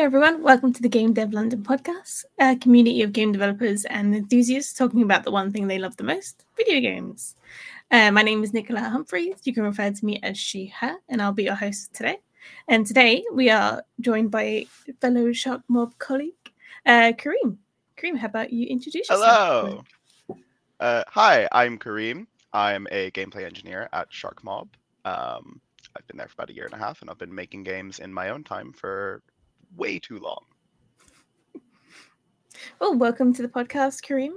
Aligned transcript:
Hello, 0.00 0.06
everyone. 0.06 0.42
Welcome 0.42 0.72
to 0.72 0.80
the 0.80 0.88
Game 0.88 1.12
Dev 1.12 1.34
London 1.34 1.62
podcast, 1.62 2.24
a 2.38 2.56
community 2.56 3.02
of 3.02 3.12
game 3.12 3.32
developers 3.32 3.84
and 3.84 4.14
enthusiasts 4.14 4.72
talking 4.72 5.02
about 5.02 5.24
the 5.24 5.30
one 5.30 5.52
thing 5.52 5.66
they 5.66 5.78
love 5.78 5.94
the 5.98 6.04
most 6.04 6.46
video 6.56 6.80
games. 6.80 7.36
Uh, 7.90 8.10
my 8.10 8.22
name 8.22 8.42
is 8.42 8.54
Nicola 8.54 8.80
Humphreys. 8.80 9.42
You 9.44 9.52
can 9.52 9.62
refer 9.62 9.90
to 9.90 10.06
me 10.06 10.18
as 10.22 10.38
she, 10.38 10.68
her, 10.68 10.96
and 11.10 11.20
I'll 11.20 11.34
be 11.34 11.42
your 11.42 11.54
host 11.54 11.92
today. 11.92 12.16
And 12.66 12.86
today 12.86 13.22
we 13.30 13.50
are 13.50 13.82
joined 14.00 14.30
by 14.30 14.64
fellow 15.02 15.32
Sharkmob 15.32 15.98
colleague, 15.98 16.50
uh, 16.86 17.12
Kareem. 17.12 17.58
Kareem, 17.98 18.16
how 18.16 18.28
about 18.28 18.54
you 18.54 18.68
introduce 18.68 19.10
yourself? 19.10 19.84
Hello. 20.28 20.38
Uh, 20.80 21.04
hi, 21.08 21.46
I'm 21.52 21.78
Kareem. 21.78 22.26
I'm 22.54 22.86
a 22.90 23.10
gameplay 23.10 23.44
engineer 23.44 23.90
at 23.92 24.10
Sharkmob. 24.10 24.68
Um, 25.04 25.60
I've 25.94 26.06
been 26.06 26.16
there 26.16 26.28
for 26.28 26.36
about 26.38 26.48
a 26.48 26.54
year 26.54 26.64
and 26.64 26.72
a 26.72 26.78
half, 26.78 27.02
and 27.02 27.10
I've 27.10 27.18
been 27.18 27.34
making 27.34 27.64
games 27.64 27.98
in 27.98 28.14
my 28.14 28.30
own 28.30 28.44
time 28.44 28.72
for 28.72 29.20
way 29.76 29.98
too 29.98 30.18
long. 30.18 30.44
Well, 32.80 32.96
welcome 32.96 33.32
to 33.34 33.42
the 33.42 33.48
podcast, 33.48 34.04
Kareem. 34.04 34.32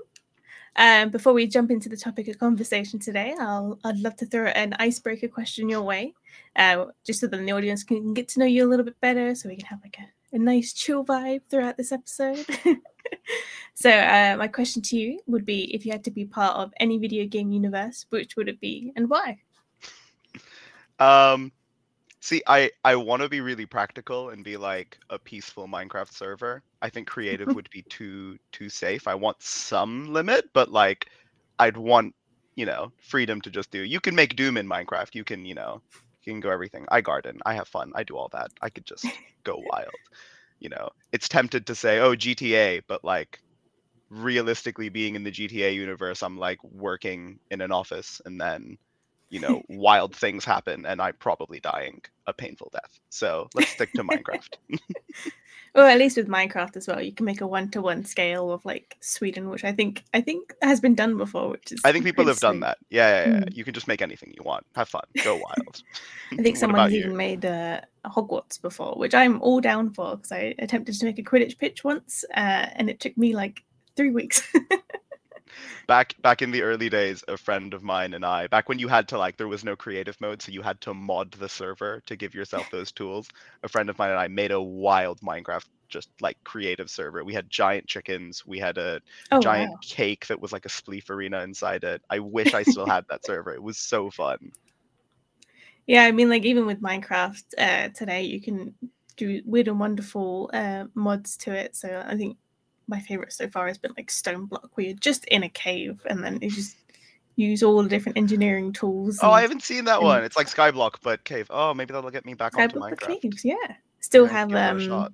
Um, 0.76 1.10
before 1.10 1.34
we 1.34 1.46
jump 1.46 1.70
into 1.70 1.88
the 1.88 1.98
topic 1.98 2.28
of 2.28 2.40
conversation 2.40 3.00
today, 3.00 3.36
I'll, 3.40 3.80
I'd 3.84 4.00
love 4.00 4.16
to 4.18 4.26
throw 4.26 4.48
an 4.48 4.74
icebreaker 4.80 5.28
question 5.28 5.70
your 5.70 5.84
way, 5.84 6.14
uh, 6.56 6.86
just 7.06 7.20
so 7.20 7.28
that 7.28 7.38
the 7.38 7.52
audience 7.52 7.84
can 7.84 8.14
get 8.14 8.28
to 8.30 8.40
know 8.40 8.46
you 8.46 8.66
a 8.66 8.70
little 8.70 8.86
bit 8.86 9.00
better, 9.00 9.36
so 9.36 9.50
we 9.50 9.56
can 9.56 9.66
have 9.66 9.82
like 9.84 9.98
a, 10.00 10.36
a 10.36 10.40
nice 10.40 10.74
chill 10.74 11.06
vibe 11.06 11.42
throughout 11.50 11.78
this 11.78 11.92
episode. 11.92 12.44
so, 13.76 13.92
uh, 13.92 14.36
my 14.40 14.48
question 14.48 14.82
to 14.84 14.98
you 14.98 15.20
would 15.28 15.46
be: 15.46 15.74
If 15.76 15.86
you 15.86 15.92
had 15.92 16.04
to 16.06 16.12
be 16.12 16.26
part 16.26 16.56
of 16.56 16.74
any 16.80 16.98
video 16.98 17.28
game 17.28 17.52
universe, 17.52 18.06
which 18.10 18.36
would 18.36 18.50
it 18.50 18.60
be, 18.60 18.92
and 18.96 19.10
why? 19.10 19.38
Um, 21.00 21.52
See, 22.24 22.42
I 22.48 22.72
I 22.86 22.96
want 22.96 23.22
to 23.22 23.28
be 23.28 23.42
really 23.42 23.66
practical 23.66 24.30
and 24.30 24.46
be 24.46 24.56
like 24.56 24.98
a 25.10 25.20
peaceful 25.20 25.68
Minecraft 25.68 26.14
server. 26.14 26.64
I 26.82 26.90
think 26.90 27.06
creative 27.06 27.50
would 27.54 27.70
be 27.70 27.84
too 27.90 28.38
too 28.54 28.70
safe. 28.70 29.10
I 29.10 29.16
want 29.16 29.42
some 29.44 30.14
limit, 30.14 30.46
but 30.54 30.72
like 30.72 31.10
I'd 31.60 31.76
want, 31.76 32.16
you 32.56 32.66
know, 32.66 32.94
freedom 33.02 33.42
to 33.42 33.50
just 33.52 33.72
do. 33.72 33.82
You 33.84 34.00
can 34.00 34.16
make 34.16 34.38
Doom 34.38 34.56
in 34.56 34.68
Minecraft. 34.70 35.14
You 35.16 35.26
can, 35.26 35.46
you 35.46 35.54
know, 35.54 35.82
you 36.24 36.32
can 36.32 36.40
go 36.40 36.50
everything. 36.50 36.86
I 36.90 37.02
garden. 37.02 37.42
I 37.46 37.56
have 37.56 37.68
fun. 37.68 37.92
I 37.94 38.04
do 38.04 38.16
all 38.16 38.30
that. 38.32 38.52
I 38.62 38.70
could 38.70 38.86
just 38.86 39.06
go 39.44 39.58
wild. 39.74 39.92
You 40.62 40.70
know, 40.70 40.90
it's 41.12 41.28
tempted 41.28 41.68
to 41.68 41.76
say, 41.76 42.00
"Oh, 42.00 42.16
GTA," 42.16 42.84
but 42.88 43.04
like 43.04 43.42
realistically 44.10 44.90
being 44.90 45.16
in 45.16 45.24
the 45.24 45.32
GTA 45.32 45.74
universe, 45.76 46.24
I'm 46.24 46.38
like 46.38 46.64
working 46.64 47.40
in 47.52 47.62
an 47.62 47.72
office 47.74 48.22
and 48.26 48.40
then 48.40 48.78
you 49.34 49.40
know, 49.40 49.64
wild 49.68 50.16
things 50.16 50.46
happen 50.46 50.86
and 50.86 51.02
I'm 51.02 51.16
probably 51.16 51.60
dying 51.60 52.04
a 52.28 52.34
painful 52.34 52.70
death. 52.72 53.00
So 53.10 53.50
let's 53.56 53.72
stick 53.72 53.92
to 53.94 54.04
Minecraft. 54.04 54.58
well, 55.76 55.88
at 55.88 55.98
least 55.98 56.18
with 56.18 56.28
Minecraft 56.28 56.78
as 56.78 56.88
well, 56.88 57.02
you 57.02 57.12
can 57.12 57.26
make 57.26 57.42
a 57.42 57.48
one-to-one 57.48 58.06
scale 58.06 58.52
of 58.52 58.64
like 58.64 58.96
Sweden, 59.00 59.50
which 59.50 59.64
I 59.64 59.72
think 59.72 60.04
I 60.14 60.22
think 60.22 60.54
has 60.62 60.80
been 60.80 60.94
done 60.94 61.18
before. 61.18 61.50
Which 61.50 61.72
is 61.72 61.82
I 61.84 61.92
think 61.92 62.06
people 62.06 62.28
have 62.28 62.38
sweet. 62.38 62.48
done 62.48 62.60
that. 62.60 62.78
Yeah, 62.92 63.26
yeah, 63.26 63.32
yeah. 63.32 63.40
Mm. 63.40 63.56
You 63.56 63.64
can 63.64 63.74
just 63.74 63.88
make 63.88 64.04
anything 64.04 64.32
you 64.38 64.44
want. 64.44 64.68
Have 64.76 64.88
fun. 64.88 65.02
Go 65.24 65.34
wild. 65.34 65.82
I 66.32 66.44
think 66.44 66.58
someone 66.64 66.92
even 66.92 67.18
made 67.18 67.44
uh, 67.44 67.82
Hogwarts 68.06 68.62
before, 68.62 68.94
which 68.98 69.16
I'm 69.16 69.42
all 69.42 69.62
down 69.62 69.90
for 69.90 70.16
because 70.16 70.32
I 70.32 70.54
attempted 70.60 70.94
to 71.00 71.06
make 71.06 71.18
a 71.18 71.24
Quidditch 71.24 71.58
pitch 71.58 71.84
once, 71.84 72.24
uh, 72.36 72.68
and 72.76 72.88
it 72.88 73.00
took 73.00 73.18
me 73.18 73.34
like 73.34 73.64
three 73.96 74.12
weeks 74.12 74.48
back 75.88 76.16
back 76.22 76.42
in 76.42 76.52
the 76.52 76.62
early 76.62 76.90
days 76.90 77.24
a 77.28 77.38
friend 77.38 77.74
of 77.74 77.84
mine 77.84 78.14
and 78.14 78.26
i 78.26 78.48
back 78.48 78.70
when 78.70 78.80
you 78.80 78.88
had 78.88 79.08
to 79.08 79.18
like 79.18 79.38
there 79.38 79.48
was 79.48 79.64
no 79.64 79.76
creative 79.76 80.20
mode 80.22 80.42
so 80.42 80.52
you 80.52 80.62
had 80.62 80.80
to 80.82 80.94
mod 80.94 81.32
the 81.34 81.50
server 81.50 82.02
to 82.06 82.16
give 82.16 82.34
yourself 82.34 82.70
those 82.72 82.92
tools 82.92 83.28
a 83.64 83.70
friend 83.70 83.90
of 83.90 83.98
mine 83.98 84.12
and 84.12 84.20
i 84.20 84.28
made 84.28 84.52
a 84.52 84.62
wild 84.62 85.20
minecraft 85.22 85.66
just 85.94 86.10
like 86.22 86.38
creative 86.44 86.90
server. 86.90 87.24
We 87.24 87.36
had 87.36 87.50
giant 87.50 87.88
chickens 87.88 88.44
we 88.46 88.58
had 88.58 88.78
a 88.80 89.00
oh, 89.32 89.40
giant 89.40 89.72
wow. 89.72 89.80
cake 89.82 90.26
that 90.28 90.42
was 90.42 90.52
like 90.52 90.66
a 90.66 90.70
spleef 90.70 91.10
arena 91.12 91.42
inside 91.44 91.84
it. 91.84 92.02
I 92.10 92.18
wish 92.20 92.54
i 92.56 92.64
still 92.64 92.86
had 92.96 93.06
that 93.10 93.24
server. 93.24 93.54
It 93.54 93.62
was 93.62 93.78
so 93.78 94.10
fun. 94.10 94.52
Yeah 95.86 96.04
i 96.04 96.12
mean 96.12 96.30
like 96.30 96.46
even 96.46 96.66
with 96.66 96.82
minecraft 96.82 97.44
uh, 97.58 97.90
today 97.90 98.24
you 98.24 98.42
can 98.42 98.74
do 99.16 99.42
weird 99.46 99.68
and 99.68 99.80
wonderful 99.80 100.50
uh, 100.54 100.86
mods 100.96 101.38
to 101.38 101.52
it. 101.54 101.76
So 101.76 102.04
i 102.06 102.18
think 102.18 102.38
my 102.88 103.00
favorite 103.00 103.34
so 103.34 103.48
far 103.48 103.68
has 103.68 103.78
been 103.78 103.94
like 103.98 104.12
Stone 104.12 104.46
Block, 104.46 104.70
where 104.74 104.88
you're 104.88 104.96
just 104.96 105.26
in 105.26 105.44
a 105.44 105.50
cave 105.50 106.02
and 106.10 106.24
then 106.24 106.40
you 106.42 106.50
just 106.50 106.78
use 107.36 107.64
all 107.64 107.82
the 107.82 107.90
different 107.90 108.18
engineering 108.18 108.74
tools. 108.74 109.20
Oh, 109.22 109.32
I 109.32 109.42
haven't 109.42 109.64
seen 109.64 109.86
that 109.86 109.98
and... 109.98 110.06
one. 110.06 110.24
It's 110.24 110.38
like 110.38 110.48
Skyblock 110.48 110.96
but 111.02 111.24
cave. 111.24 111.48
Oh, 111.50 111.74
maybe 111.74 111.94
that'll 111.94 112.12
get 112.12 112.26
me 112.26 112.34
back 112.34 112.54
Skyblock 112.54 112.82
onto 112.82 112.96
Minecraft. 112.96 113.22
Caves, 113.22 113.46
yeah. 113.46 113.56
Still 114.00 114.26
yeah, 114.26 114.32
have 114.32 114.54
um 114.54 115.14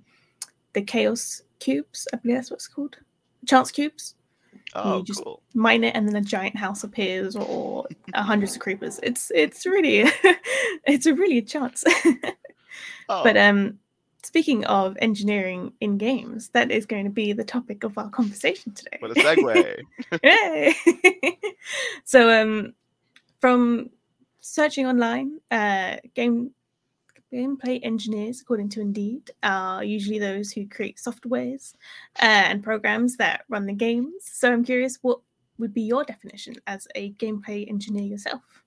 the 0.73 0.81
Chaos 0.81 1.41
cubes. 1.59 2.07
I 2.13 2.17
believe 2.17 2.37
that's 2.37 2.51
what 2.51 2.57
it's 2.57 2.67
called. 2.67 2.97
Chance 3.45 3.71
cubes. 3.71 4.15
Oh, 4.73 4.97
you 4.97 5.03
just 5.03 5.23
cool. 5.23 5.41
mine 5.53 5.83
it, 5.83 5.95
and 5.95 6.07
then 6.07 6.15
a 6.15 6.21
giant 6.21 6.55
house 6.55 6.83
appears, 6.83 7.35
or 7.35 7.87
hundreds 8.13 8.55
of 8.55 8.61
creepers. 8.61 8.99
It's 9.01 9.31
it's 9.33 9.65
really 9.65 10.03
it's 10.85 11.05
a 11.05 11.13
really 11.13 11.39
a 11.39 11.41
chance. 11.41 11.83
oh. 13.09 13.23
But 13.23 13.37
um, 13.37 13.79
Speaking 14.23 14.65
of 14.65 14.97
engineering 15.01 15.71
in 15.79 15.97
games, 15.97 16.49
that 16.49 16.71
is 16.71 16.85
going 16.85 17.05
to 17.05 17.09
be 17.09 17.31
the 17.31 17.43
topic 17.43 17.83
of 17.85 17.97
our 17.97 18.09
conversation 18.09 18.73
today. 18.73 18.97
What 18.99 19.11
a 19.11 19.13
segue! 19.15 19.83
Yay! 20.23 20.75
so, 22.03 22.29
um, 22.29 22.73
from 23.39 23.89
searching 24.41 24.85
online, 24.85 25.39
uh, 25.51 25.97
game 26.15 26.51
gameplay 27.33 27.79
engineers, 27.83 28.41
according 28.41 28.69
to 28.69 28.81
Indeed, 28.81 29.31
are 29.41 29.83
usually 29.83 30.19
those 30.19 30.51
who 30.51 30.67
create 30.67 30.97
softwares 30.97 31.73
uh, 32.21 32.25
and 32.49 32.63
programs 32.63 33.15
that 33.17 33.45
run 33.47 33.67
the 33.67 33.73
games. 33.73 34.13
So, 34.23 34.51
I'm 34.51 34.65
curious, 34.65 34.99
what 35.01 35.19
would 35.59 35.73
be 35.73 35.81
your 35.83 36.03
definition 36.03 36.55
as 36.67 36.87
a 36.95 37.13
gameplay 37.13 37.69
engineer 37.69 38.03
yourself? 38.03 38.58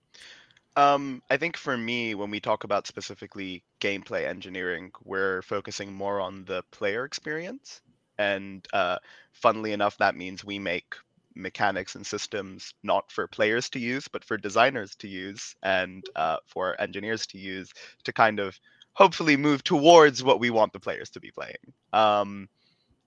Um, 0.76 1.22
I 1.28 1.36
think 1.36 1.56
for 1.56 1.76
me, 1.76 2.14
when 2.14 2.30
we 2.30 2.40
talk 2.40 2.64
about 2.64 2.86
specifically 2.86 3.62
gameplay 3.80 4.26
engineering, 4.26 4.90
we're 5.04 5.42
focusing 5.42 5.92
more 5.92 6.20
on 6.20 6.44
the 6.46 6.62
player 6.70 7.04
experience. 7.04 7.82
And 8.18 8.66
uh, 8.72 8.98
funnily 9.32 9.72
enough, 9.72 9.98
that 9.98 10.16
means 10.16 10.44
we 10.44 10.58
make 10.58 10.94
mechanics 11.34 11.94
and 11.94 12.06
systems 12.06 12.72
not 12.82 13.10
for 13.10 13.26
players 13.26 13.68
to 13.70 13.78
use, 13.78 14.08
but 14.08 14.24
for 14.24 14.36
designers 14.36 14.94
to 14.96 15.08
use 15.08 15.54
and 15.62 16.04
uh, 16.16 16.36
for 16.46 16.80
engineers 16.80 17.26
to 17.28 17.38
use 17.38 17.70
to 18.04 18.12
kind 18.12 18.38
of 18.38 18.58
hopefully 18.94 19.36
move 19.36 19.64
towards 19.64 20.22
what 20.22 20.40
we 20.40 20.50
want 20.50 20.72
the 20.72 20.80
players 20.80 21.10
to 21.10 21.20
be 21.20 21.30
playing. 21.30 21.56
Um, 21.92 22.48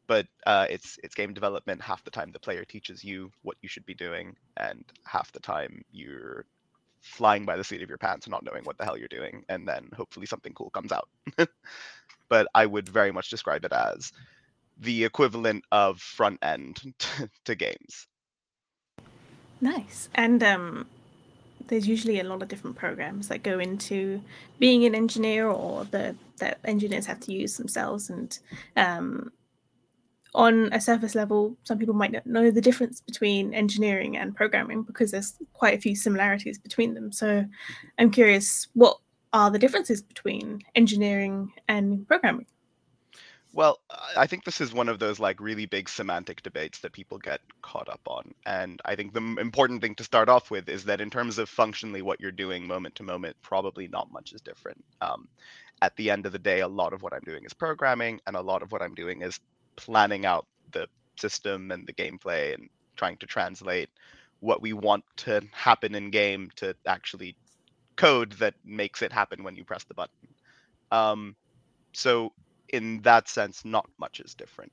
but 0.08 0.28
uh, 0.46 0.68
it's 0.70 1.00
it's 1.04 1.16
game 1.16 1.34
development. 1.34 1.82
Half 1.82 2.04
the 2.04 2.12
time, 2.12 2.32
the 2.32 2.40
player 2.40 2.64
teaches 2.64 3.04
you 3.04 3.32
what 3.42 3.58
you 3.62 3.70
should 3.70 3.86
be 3.86 3.96
doing, 3.96 4.36
and 4.58 4.84
half 5.04 5.32
the 5.32 5.40
time 5.40 5.84
you're 5.92 6.46
flying 7.06 7.46
by 7.46 7.56
the 7.56 7.64
seat 7.64 7.84
of 7.84 7.90
your 7.90 7.98
pants 7.98 8.26
and 8.26 8.32
not 8.32 8.44
knowing 8.44 8.64
what 8.64 8.78
the 8.78 8.84
hell 8.84 8.98
you're 8.98 9.08
doing, 9.08 9.46
and 9.48 9.68
then 9.68 9.90
hopefully 9.96 10.26
something 10.26 10.54
cool 10.54 10.72
comes 10.72 10.92
out. 10.92 11.08
but 12.30 12.48
I 12.56 12.66
would 12.66 12.90
very 12.90 13.12
much 13.12 13.30
describe 13.30 13.64
it 13.64 13.72
as 13.72 14.12
the 14.80 15.06
equivalent 15.06 15.64
of 15.72 16.02
front 16.02 16.40
end 16.42 16.82
to, 17.00 17.30
to 17.46 17.56
games. 17.56 18.08
Nice. 19.62 20.10
And 20.16 20.44
um, 20.44 20.88
there's 21.68 21.88
usually 21.88 22.20
a 22.20 22.24
lot 22.24 22.42
of 22.42 22.48
different 22.48 22.76
programs 22.76 23.28
that 23.28 23.44
go 23.44 23.60
into 23.60 24.22
being 24.60 24.86
an 24.86 24.96
engineer 24.96 25.48
or 25.48 25.86
the 25.86 26.16
that 26.40 26.60
engineers 26.66 27.06
have 27.06 27.22
to 27.22 27.32
use 27.32 27.56
themselves 27.56 28.10
and 28.10 28.38
um, 28.76 29.32
on 30.36 30.70
a 30.74 30.82
surface 30.82 31.16
level, 31.16 31.58
some 31.64 31.80
people 31.80 31.96
might 31.96 32.12
not 32.12 32.26
know 32.26 32.52
the 32.52 32.62
difference 32.62 33.02
between 33.02 33.54
engineering 33.54 34.18
and 34.18 34.36
programming 34.36 34.84
because 34.84 35.12
there's 35.12 35.34
quite 35.54 35.78
a 35.78 35.82
few 35.82 35.96
similarities 35.96 36.60
between 36.60 36.94
them. 36.94 37.12
So 37.12 37.46
I'm 37.98 38.12
curious, 38.12 38.68
what 38.74 38.98
are 39.34 39.50
the 39.50 39.60
differences 39.60 40.02
between 40.02 40.62
engineering 40.76 41.52
and 41.68 42.08
programming? 42.08 42.46
Well, 43.54 43.80
I 44.18 44.28
think 44.28 44.44
this 44.44 44.60
is 44.60 44.74
one 44.74 44.90
of 44.90 45.00
those 45.00 45.18
like 45.18 45.40
really 45.40 45.66
big 45.66 45.88
semantic 45.88 46.44
debates 46.44 46.80
that 46.80 46.92
people 46.92 47.18
get 47.18 47.40
caught 47.62 47.88
up 47.88 48.02
on. 48.06 48.34
And 48.46 48.82
I 48.84 48.98
think 48.98 49.14
the 49.14 49.22
important 49.40 49.82
thing 49.82 49.96
to 49.96 50.04
start 50.04 50.28
off 50.28 50.52
with 50.52 50.68
is 50.68 50.84
that 50.84 51.00
in 51.00 51.10
terms 51.10 51.38
of 51.38 51.48
functionally 51.48 52.02
what 52.02 52.20
you're 52.20 52.34
doing 52.34 52.68
moment 52.68 52.96
to 52.96 53.04
moment, 53.04 53.38
probably 53.42 53.88
not 53.88 54.12
much 54.12 54.34
is 54.34 54.42
different. 54.42 54.84
Um, 55.00 55.30
at 55.82 55.96
the 55.96 56.10
end 56.10 56.26
of 56.26 56.34
the 56.34 56.40
day, 56.40 56.60
a 56.60 56.68
lot 56.68 56.92
of 56.92 57.02
what 57.02 57.14
I'm 57.14 57.24
doing 57.26 57.46
is 57.46 57.54
programming, 57.54 58.20
and 58.28 58.36
a 58.36 58.42
lot 58.42 58.62
of 58.62 58.74
what 58.74 58.82
I'm 58.82 58.94
doing 58.94 59.22
is 59.22 59.40
planning 59.76 60.26
out 60.26 60.46
the 60.72 60.88
system 61.18 61.72
and 61.72 61.88
the 61.88 61.94
gameplay 61.94 62.54
and 62.54 62.70
trying 62.96 63.18
to 63.18 63.26
translate 63.26 63.90
what 64.40 64.62
we 64.62 64.74
want 64.74 65.04
to 65.18 65.42
happen 65.52 65.96
in 65.96 66.12
game 66.12 66.50
to 66.56 66.76
actually 66.86 67.36
code 67.96 68.34
that 68.34 68.54
makes 68.64 69.02
it 69.02 69.12
happen 69.12 69.44
when 69.44 69.56
you 69.56 69.64
press 69.64 69.84
the 69.86 69.94
button. 69.94 70.28
Um, 70.92 71.36
so 71.94 72.34
in 72.70 73.02
that 73.02 73.28
sense, 73.30 73.64
not 73.66 73.90
much 73.98 74.20
is 74.20 74.34
different. 74.36 74.72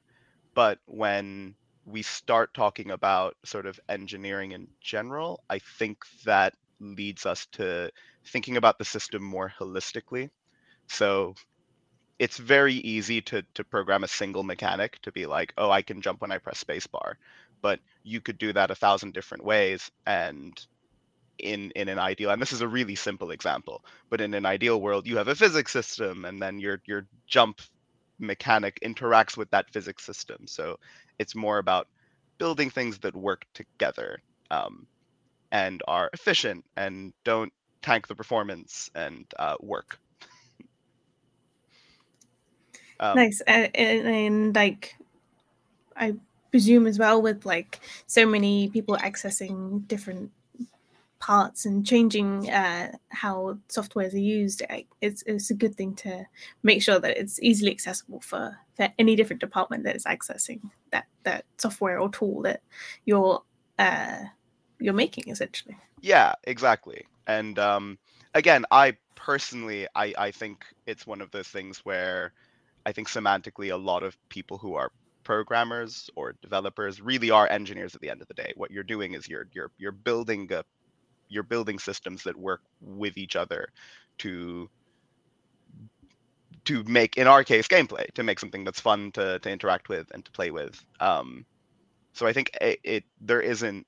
But 0.54 0.78
when 0.87 1.55
we 1.87 2.02
start 2.02 2.55
talking 2.55 2.90
about 2.90 3.37
sort 3.44 3.66
of 3.66 3.81
engineering 3.88 4.52
in 4.52 4.69
general, 4.81 5.43
I 5.48 5.58
think 5.78 6.05
that 6.25 6.55
leads 6.81 7.26
us 7.26 7.46
to 7.52 7.90
thinking 8.26 8.56
about 8.56 8.78
the 8.78 8.84
system 8.84 9.22
more 9.22 9.52
holistically. 9.58 10.31
So 10.88 11.34
it's 12.22 12.38
very 12.38 12.74
easy 12.74 13.20
to 13.22 13.42
to 13.54 13.64
program 13.64 14.04
a 14.04 14.08
single 14.08 14.44
mechanic 14.44 15.00
to 15.02 15.12
be 15.12 15.26
like, 15.26 15.52
oh, 15.58 15.70
I 15.70 15.82
can 15.82 16.02
jump 16.02 16.20
when 16.22 16.32
I 16.32 16.38
press 16.38 16.64
spacebar, 16.64 17.14
but 17.62 17.80
you 18.04 18.20
could 18.20 18.38
do 18.38 18.52
that 18.54 18.70
a 18.70 18.76
thousand 18.76 19.14
different 19.14 19.44
ways, 19.44 19.90
and 20.06 20.54
in 21.38 21.72
in 21.72 21.88
an 21.88 21.98
ideal, 21.98 22.30
and 22.30 22.40
this 22.42 22.52
is 22.52 22.62
a 22.62 22.69
really 22.69 22.94
simple 22.96 23.30
example, 23.32 23.84
but 24.10 24.20
in 24.20 24.34
an 24.34 24.46
ideal 24.46 24.80
world, 24.80 25.06
you 25.08 25.19
have 25.19 25.28
a 25.28 25.34
physics 25.34 25.72
system, 25.72 26.24
and 26.26 26.40
then 26.42 26.60
your 26.60 26.80
your 26.86 27.06
jump 27.26 27.60
mechanic 28.20 28.78
interacts 28.84 29.36
with 29.36 29.50
that 29.50 29.70
physics 29.70 30.04
system. 30.04 30.46
So 30.46 30.78
it's 31.19 31.34
more 31.34 31.58
about 31.58 31.88
building 32.38 32.70
things 32.70 32.98
that 33.00 33.16
work 33.16 33.46
together 33.54 34.20
um, 34.50 34.86
and 35.52 35.82
are 35.88 36.10
efficient 36.12 36.64
and 36.76 37.12
don't 37.24 37.52
tank 37.82 38.08
the 38.08 38.16
performance 38.16 38.90
and 38.94 39.26
uh, 39.38 39.56
work. 39.60 39.98
Um, 43.02 43.16
nice, 43.16 43.40
and, 43.46 43.70
and, 43.75 44.08
and 44.08 44.54
like 44.54 44.96
I 45.96 46.14
presume 46.50 46.87
as 46.87 46.99
well 46.99 47.20
with 47.20 47.44
like 47.44 47.81
so 48.06 48.26
many 48.26 48.69
people 48.69 48.96
accessing 48.96 49.87
different 49.88 50.31
parts 51.19 51.66
and 51.66 51.87
changing 51.87 52.50
uh, 52.50 52.90
how 53.10 53.56
softwares 53.69 54.12
are 54.12 54.19
used, 54.19 54.60
it's, 55.00 55.22
it's 55.22 55.50
a 55.50 55.54
good 55.54 55.75
thing 55.76 55.94
to 55.94 56.26
make 56.64 56.82
sure 56.82 56.99
that 56.99 57.16
it's 57.16 57.40
easily 57.40 57.70
accessible 57.70 58.20
for, 58.20 58.58
for 58.75 58.88
any 58.99 59.14
different 59.14 59.40
department 59.40 59.84
that 59.84 59.94
is 59.94 60.05
accessing 60.05 60.60
that, 60.90 61.06
that 61.22 61.44
software 61.58 62.00
or 62.00 62.08
tool 62.08 62.43
that 62.43 62.60
you're 63.05 63.40
uh, 63.78 64.19
you're 64.81 64.93
making 64.93 65.25
essentially. 65.28 65.76
Yeah, 66.00 66.34
exactly. 66.44 67.06
And 67.26 67.58
um, 67.58 67.98
again, 68.34 68.64
I 68.70 68.96
personally, 69.14 69.87
I, 69.94 70.12
I 70.19 70.31
think 70.32 70.64
it's 70.87 71.06
one 71.06 71.20
of 71.20 71.31
those 71.31 71.48
things 71.48 71.78
where 71.84 72.32
I 72.87 72.93
think 72.93 73.08
semantically 73.08 73.73
a 73.73 73.76
lot 73.76 74.02
of 74.02 74.17
people 74.29 74.58
who 74.58 74.75
are 74.75 74.90
programmers 75.25 76.11
or 76.17 76.34
developers 76.43 77.00
really 77.00 77.31
are 77.31 77.49
engineers 77.49 77.94
at 77.94 78.00
the 78.00 78.11
end 78.11 78.23
of 78.23 78.29
the 78.29 78.34
day. 78.34 78.52
What 78.56 78.70
you're 78.70 78.82
doing 78.82 79.14
is 79.14 79.29
you're 79.29 79.49
you're 79.52 79.70
you're 79.79 79.93
building 79.93 80.52
a 80.52 80.64
you're 81.29 81.43
building 81.43 81.79
systems 81.79 82.25
that 82.25 82.37
work 82.37 82.61
with 82.81 83.17
each 83.17 83.37
other 83.37 83.69
to 84.19 84.69
to 86.64 86.84
make 86.84 87.17
in 87.17 87.26
our 87.26 87.43
case 87.43 87.67
gameplay 87.67 88.12
to 88.14 88.23
make 88.23 88.38
something 88.38 88.64
that's 88.64 88.81
fun 88.81 89.11
to, 89.12 89.38
to 89.40 89.50
interact 89.50 89.88
with 89.88 90.06
and 90.12 90.25
to 90.25 90.31
play 90.31 90.50
with 90.50 90.84
um, 91.00 91.44
so 92.12 92.26
i 92.26 92.32
think 92.32 92.50
it, 92.61 92.79
it 92.84 93.05
there 93.20 93.40
isn't 93.40 93.87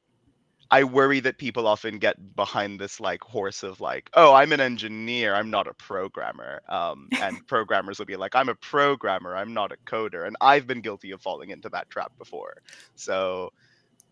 i 0.71 0.83
worry 0.83 1.21
that 1.21 1.39
people 1.39 1.67
often 1.67 1.99
get 1.99 2.37
behind 2.37 2.81
this 2.81 3.01
like 3.01 3.23
horse 3.23 3.63
of 3.63 3.81
like 3.81 4.11
oh 4.15 4.35
i'm 4.35 4.53
an 4.53 4.61
engineer 4.61 5.35
i'm 5.35 5.51
not 5.51 5.67
a 5.67 5.75
programmer 5.75 6.63
um, 6.69 7.09
and 7.21 7.47
programmers 7.47 7.99
will 7.99 8.07
be 8.07 8.17
like 8.17 8.35
i'm 8.35 8.49
a 8.49 8.55
programmer 8.57 9.37
i'm 9.37 9.53
not 9.53 9.73
a 9.73 9.77
coder 9.87 10.27
and 10.27 10.37
i've 10.41 10.67
been 10.67 10.81
guilty 10.81 11.11
of 11.11 11.21
falling 11.21 11.51
into 11.51 11.69
that 11.69 11.89
trap 11.91 12.13
before 12.19 12.55
so 12.95 13.53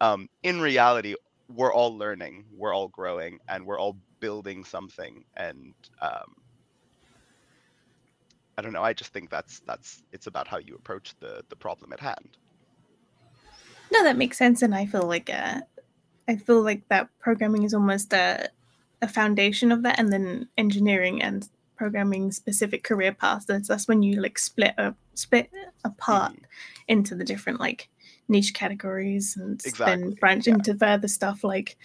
um, 0.00 0.28
in 0.42 0.60
reality 0.60 1.14
we're 1.54 1.72
all 1.72 1.96
learning, 1.96 2.44
we're 2.56 2.74
all 2.74 2.88
growing, 2.88 3.38
and 3.48 3.64
we're 3.64 3.78
all 3.78 3.96
building 4.20 4.64
something. 4.64 5.24
And 5.36 5.74
um, 6.00 6.34
I 8.56 8.62
don't 8.62 8.72
know. 8.72 8.82
I 8.82 8.92
just 8.92 9.12
think 9.12 9.30
that's 9.30 9.60
that's 9.60 10.02
it's 10.12 10.26
about 10.26 10.48
how 10.48 10.58
you 10.58 10.74
approach 10.74 11.14
the 11.20 11.44
the 11.48 11.56
problem 11.56 11.92
at 11.92 12.00
hand. 12.00 12.36
No, 13.92 14.02
that 14.04 14.16
makes 14.16 14.38
sense, 14.38 14.62
and 14.62 14.74
I 14.74 14.86
feel 14.86 15.06
like 15.06 15.28
uh, 15.30 15.60
I 16.28 16.36
feel 16.36 16.62
like 16.62 16.88
that 16.88 17.08
programming 17.20 17.64
is 17.64 17.74
almost 17.74 18.12
a 18.12 18.48
a 19.00 19.08
foundation 19.08 19.72
of 19.72 19.82
that, 19.82 19.98
and 19.98 20.12
then 20.12 20.48
engineering 20.56 21.22
and 21.22 21.48
programming 21.76 22.30
specific 22.30 22.84
career 22.84 23.12
paths. 23.12 23.46
That's, 23.46 23.66
that's 23.66 23.88
when 23.88 24.02
you 24.02 24.20
like 24.22 24.38
split 24.38 24.74
a 24.78 24.94
split 25.14 25.50
apart 25.84 26.32
mm-hmm. 26.32 26.44
into 26.88 27.14
the 27.16 27.24
different 27.24 27.58
like 27.58 27.88
niche 28.28 28.54
categories 28.54 29.36
and 29.36 29.60
exactly. 29.64 29.84
then 29.86 30.10
branch 30.12 30.46
yeah. 30.46 30.54
into 30.54 30.74
further 30.76 31.08
stuff 31.08 31.42
like 31.42 31.76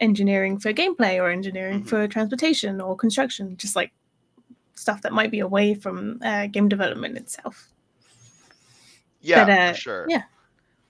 engineering 0.00 0.58
for 0.58 0.72
gameplay 0.72 1.20
or 1.20 1.28
engineering 1.30 1.80
mm-hmm. 1.80 1.88
for 1.88 2.06
transportation 2.06 2.80
or 2.80 2.96
construction, 2.96 3.56
just 3.56 3.74
like 3.74 3.90
stuff 4.74 5.02
that 5.02 5.12
might 5.12 5.32
be 5.32 5.40
away 5.40 5.74
from 5.74 6.20
uh, 6.22 6.46
game 6.46 6.68
development 6.68 7.16
itself. 7.16 7.68
Yeah, 9.20 9.44
but, 9.44 9.52
uh, 9.52 9.72
sure. 9.74 10.06
Yeah. 10.08 10.22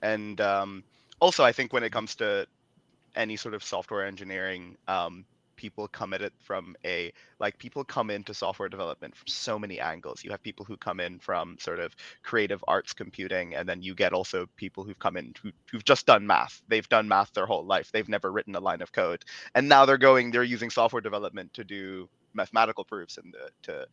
And 0.02 0.38
um, 0.42 0.84
also, 1.20 1.42
I 1.42 1.52
think 1.52 1.72
when 1.72 1.82
it 1.82 1.90
comes 1.90 2.14
to 2.16 2.46
any 3.18 3.36
sort 3.36 3.54
of 3.54 3.64
software 3.64 4.06
engineering, 4.06 4.78
um, 4.88 5.26
people 5.58 5.88
come 5.88 6.14
at 6.14 6.22
it 6.22 6.32
from 6.38 6.76
a 6.86 7.12
like 7.40 7.58
people 7.58 7.84
come 7.84 8.10
into 8.10 8.32
software 8.32 8.68
development 8.70 9.14
from 9.16 9.26
so 9.26 9.58
many 9.58 9.80
angles. 9.80 10.24
You 10.24 10.30
have 10.30 10.42
people 10.42 10.64
who 10.64 10.76
come 10.78 11.00
in 11.00 11.18
from 11.18 11.58
sort 11.60 11.80
of 11.80 11.94
creative 12.22 12.64
arts 12.68 12.94
computing 12.94 13.56
and 13.56 13.68
then 13.68 13.82
you 13.82 13.94
get 13.94 14.14
also 14.14 14.46
people 14.56 14.84
who've 14.84 14.98
come 14.98 15.16
in 15.18 15.34
who, 15.42 15.50
who've 15.70 15.84
just 15.84 16.06
done 16.06 16.26
math. 16.26 16.62
They've 16.68 16.88
done 16.88 17.08
math 17.08 17.34
their 17.34 17.46
whole 17.46 17.66
life. 17.66 17.92
They've 17.92 18.08
never 18.08 18.32
written 18.32 18.54
a 18.56 18.60
line 18.60 18.82
of 18.82 18.92
code. 18.92 19.24
And 19.54 19.68
now 19.68 19.84
they're 19.84 19.98
going 19.98 20.30
they're 20.30 20.44
using 20.44 20.70
software 20.70 21.02
development 21.02 21.52
to 21.54 21.64
do 21.64 22.08
mathematical 22.34 22.84
proofs 22.84 23.18
and 23.18 23.34
the, 23.34 23.50
to 23.64 23.86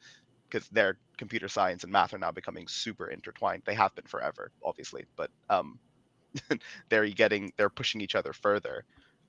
because 0.50 0.70
their 0.70 0.98
computer 1.18 1.48
science 1.50 1.84
and 1.84 1.92
math 1.92 2.14
are 2.14 2.20
now 2.20 2.32
becoming 2.32 2.68
super 2.68 3.08
intertwined. 3.10 3.64
They 3.66 3.76
have 3.76 3.96
been 3.96 4.06
forever 4.06 4.52
obviously 4.64 5.06
but 5.18 5.32
um 5.50 5.80
they're 6.90 7.08
getting 7.10 7.52
they're 7.58 7.70
pushing 7.70 8.02
each 8.02 8.16
other 8.16 8.34
further 8.34 8.86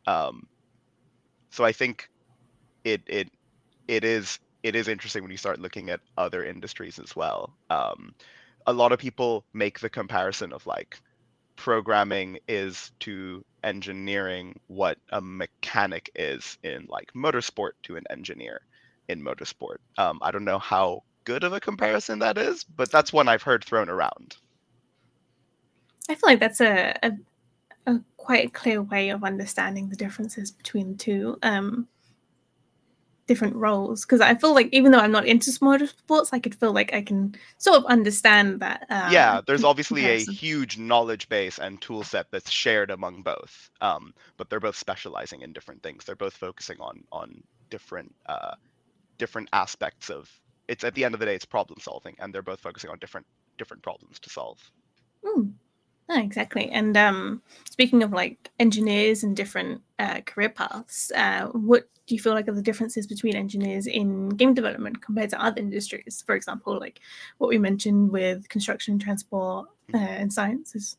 um 0.07 0.47
so 1.51 1.65
i 1.65 1.73
think 1.73 2.09
it 2.85 3.03
it 3.07 3.31
it 3.89 4.05
is 4.05 4.39
it 4.63 4.75
is 4.75 4.89
interesting 4.89 5.23
when 5.23 5.31
you 5.31 5.37
start 5.37 5.61
looking 5.61 5.91
at 5.91 6.01
other 6.19 6.45
industries 6.45 6.99
as 6.99 7.15
well. 7.15 7.55
Um, 7.71 8.15
a 8.67 8.73
lot 8.73 8.91
of 8.91 8.99
people 8.99 9.45
make 9.53 9.79
the 9.79 9.89
comparison 9.89 10.53
of 10.53 10.67
like 10.67 10.99
programming 11.55 12.39
is 12.49 12.91
to 13.01 13.45
engineering 13.63 14.59
what 14.67 14.99
a 15.11 15.21
mechanic 15.21 16.11
is 16.17 16.59
in 16.65 16.87
like 16.89 17.13
motorsport 17.15 17.73
to 17.85 17.97
an 17.97 18.03
engineer 18.11 18.61
in 19.09 19.23
motorsport. 19.23 19.77
Um, 19.99 20.19
I 20.21 20.33
don't 20.33 20.45
know 20.45 20.59
how 20.59 21.05
good 21.23 21.45
of 21.45 21.53
a 21.53 21.61
comparison 21.61 22.19
that 22.19 22.37
is, 22.37 22.65
but 22.65 22.91
that's 22.91 23.13
one 23.13 23.29
I've 23.29 23.43
heard 23.43 23.65
thrown 23.65 23.89
around. 23.89 24.37
I 26.09 26.17
feel 26.17 26.29
like 26.29 26.41
that's 26.41 26.61
a, 26.61 26.99
a, 27.05 27.13
a 27.87 28.01
quite 28.17 28.47
a 28.47 28.51
clear 28.51 28.83
way 28.83 29.11
of 29.11 29.25
understanding 29.25 29.89
the 29.89 29.97
differences 29.97 30.51
between 30.51 30.93
the 30.93 30.99
two. 30.99 31.39
Um, 31.43 31.89
different 33.27 33.57
roles 33.57 34.05
because 34.05 34.21
I 34.21 34.35
feel 34.35 34.55
like 34.55 34.69
even 34.73 34.93
though 34.93 34.99
I'm 34.99 35.13
not 35.13 35.27
into 35.27 35.51
motorsports, 35.51 36.29
I 36.33 36.39
could 36.39 36.55
feel 36.55 36.73
like 36.73 36.95
I 36.95 37.03
can 37.03 37.35
sort 37.59 37.79
of 37.79 37.85
understand 37.87 38.61
that. 38.61 38.87
Um, 38.89 39.13
yeah, 39.13 39.41
there's 39.47 39.65
obviously 39.65 40.03
comparison. 40.03 40.33
a 40.33 40.37
huge 40.37 40.79
knowledge 40.79 41.29
base 41.29 41.59
and 41.59 41.81
tool 41.81 42.03
set 42.03 42.31
that's 42.31 42.51
shared 42.51 42.91
among 42.91 43.23
both, 43.23 43.71
um, 43.81 44.15
but 44.37 44.49
they're 44.49 44.61
both 44.61 44.77
specializing 44.77 45.43
in 45.43 45.53
different 45.53 45.83
things. 45.83 46.05
They're 46.05 46.17
both 46.17 46.35
focusing 46.35 46.81
on 46.81 47.03
on 47.13 47.43
different 47.71 48.15
uh, 48.27 48.55
different 49.19 49.49
aspects 49.53 50.11
of. 50.11 50.31
It's 50.69 50.83
at 50.83 50.95
the 50.95 51.05
end 51.05 51.15
of 51.15 51.21
the 51.21 51.27
day, 51.27 51.35
it's 51.35 51.45
problem 51.45 51.79
solving, 51.81 52.17
and 52.19 52.35
they're 52.35 52.43
both 52.43 52.61
focusing 52.61 52.91
on 52.91 52.99
different 52.99 53.27
different 53.59 53.83
problems 53.83 54.19
to 54.21 54.31
solve. 54.31 54.59
Mm. 55.25 55.53
No, 56.09 56.23
exactly. 56.23 56.71
And 56.71 56.97
um, 56.97 57.43
speaking 57.69 58.03
of 58.03 58.13
like 58.13 58.51
engineers 58.61 59.25
and 59.25 59.37
different 59.37 59.83
uh, 59.99 60.21
career 60.21 60.51
paths, 60.51 61.11
uh, 61.17 61.47
what 61.47 61.89
do 62.07 62.15
you 62.15 62.21
feel 62.21 62.33
like 62.33 62.47
are 62.47 62.53
the 62.53 62.63
differences 62.63 63.07
between 63.07 63.35
engineers 63.35 63.89
in 63.89 64.29
game 64.29 64.55
development 64.55 65.03
compared 65.03 65.31
to 65.31 65.45
other 65.45 65.61
industries? 65.61 66.23
For 66.25 66.37
example, 66.37 66.79
like 66.79 67.01
what 67.39 67.49
we 67.49 67.59
mentioned 67.59 68.13
with 68.13 68.49
construction, 68.49 68.99
transport, 68.99 69.69
uh, 69.93 69.99
and 69.99 70.33
sciences. 70.33 70.97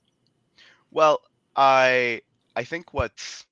Well, 0.92 1.22
I 1.56 2.22
I 2.56 2.66
think 2.66 2.94
what's 2.94 3.46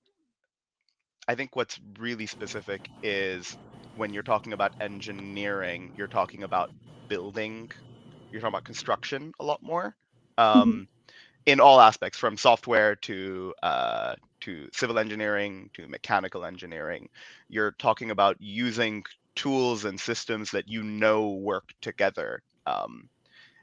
I 1.28 1.36
think 1.36 1.56
what's 1.56 1.80
really 1.98 2.26
specific 2.26 2.90
is 3.02 3.58
when 3.96 4.14
you're 4.14 4.24
talking 4.24 4.52
about 4.52 4.74
engineering, 4.82 5.94
you're 5.96 6.08
talking 6.08 6.44
about 6.44 6.72
building, 7.08 7.72
you're 8.30 8.42
talking 8.42 8.54
about 8.54 8.66
construction 8.66 9.32
a 9.40 9.46
lot 9.46 9.64
more. 9.64 9.96
Mm-hmm. 10.38 10.60
Um, 10.60 10.70
mm-hmm 10.70 10.84
in 11.46 11.60
all 11.60 11.80
aspects, 11.80 12.18
from 12.18 12.38
software 12.38 12.96
to 12.96 13.54
uh, 13.62 14.16
to 14.42 14.70
civil 14.74 15.00
engineering 15.00 15.70
to 15.74 15.88
mechanical 15.88 16.46
engineering. 16.46 17.10
You're 17.50 17.72
talking 17.72 18.12
about 18.12 18.38
using 18.40 19.04
tools 19.36 19.86
and 19.86 20.00
systems 20.00 20.52
that 20.52 20.68
you 20.68 20.84
know 20.84 21.30
work 21.32 21.74
together 21.82 22.42
um, 22.66 23.10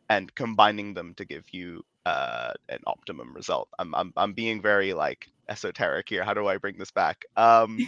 and 0.09 0.35
combining 0.35 0.95
them 0.95 1.15
to 1.15 1.25
give 1.25 1.45
you 1.53 1.83
uh, 2.07 2.53
an 2.69 2.81
optimum 2.87 3.35
result. 3.35 3.69
I'm, 3.79 3.95
I'm 3.95 4.13
I'm 4.17 4.33
being 4.33 4.61
very 4.61 4.93
like 4.93 5.29
esoteric 5.49 6.09
here. 6.09 6.25
How 6.25 6.35
do 6.35 6.47
I 6.47 6.57
bring 6.59 6.79
this 6.79 6.91
back? 6.91 7.25
Um, 7.37 7.79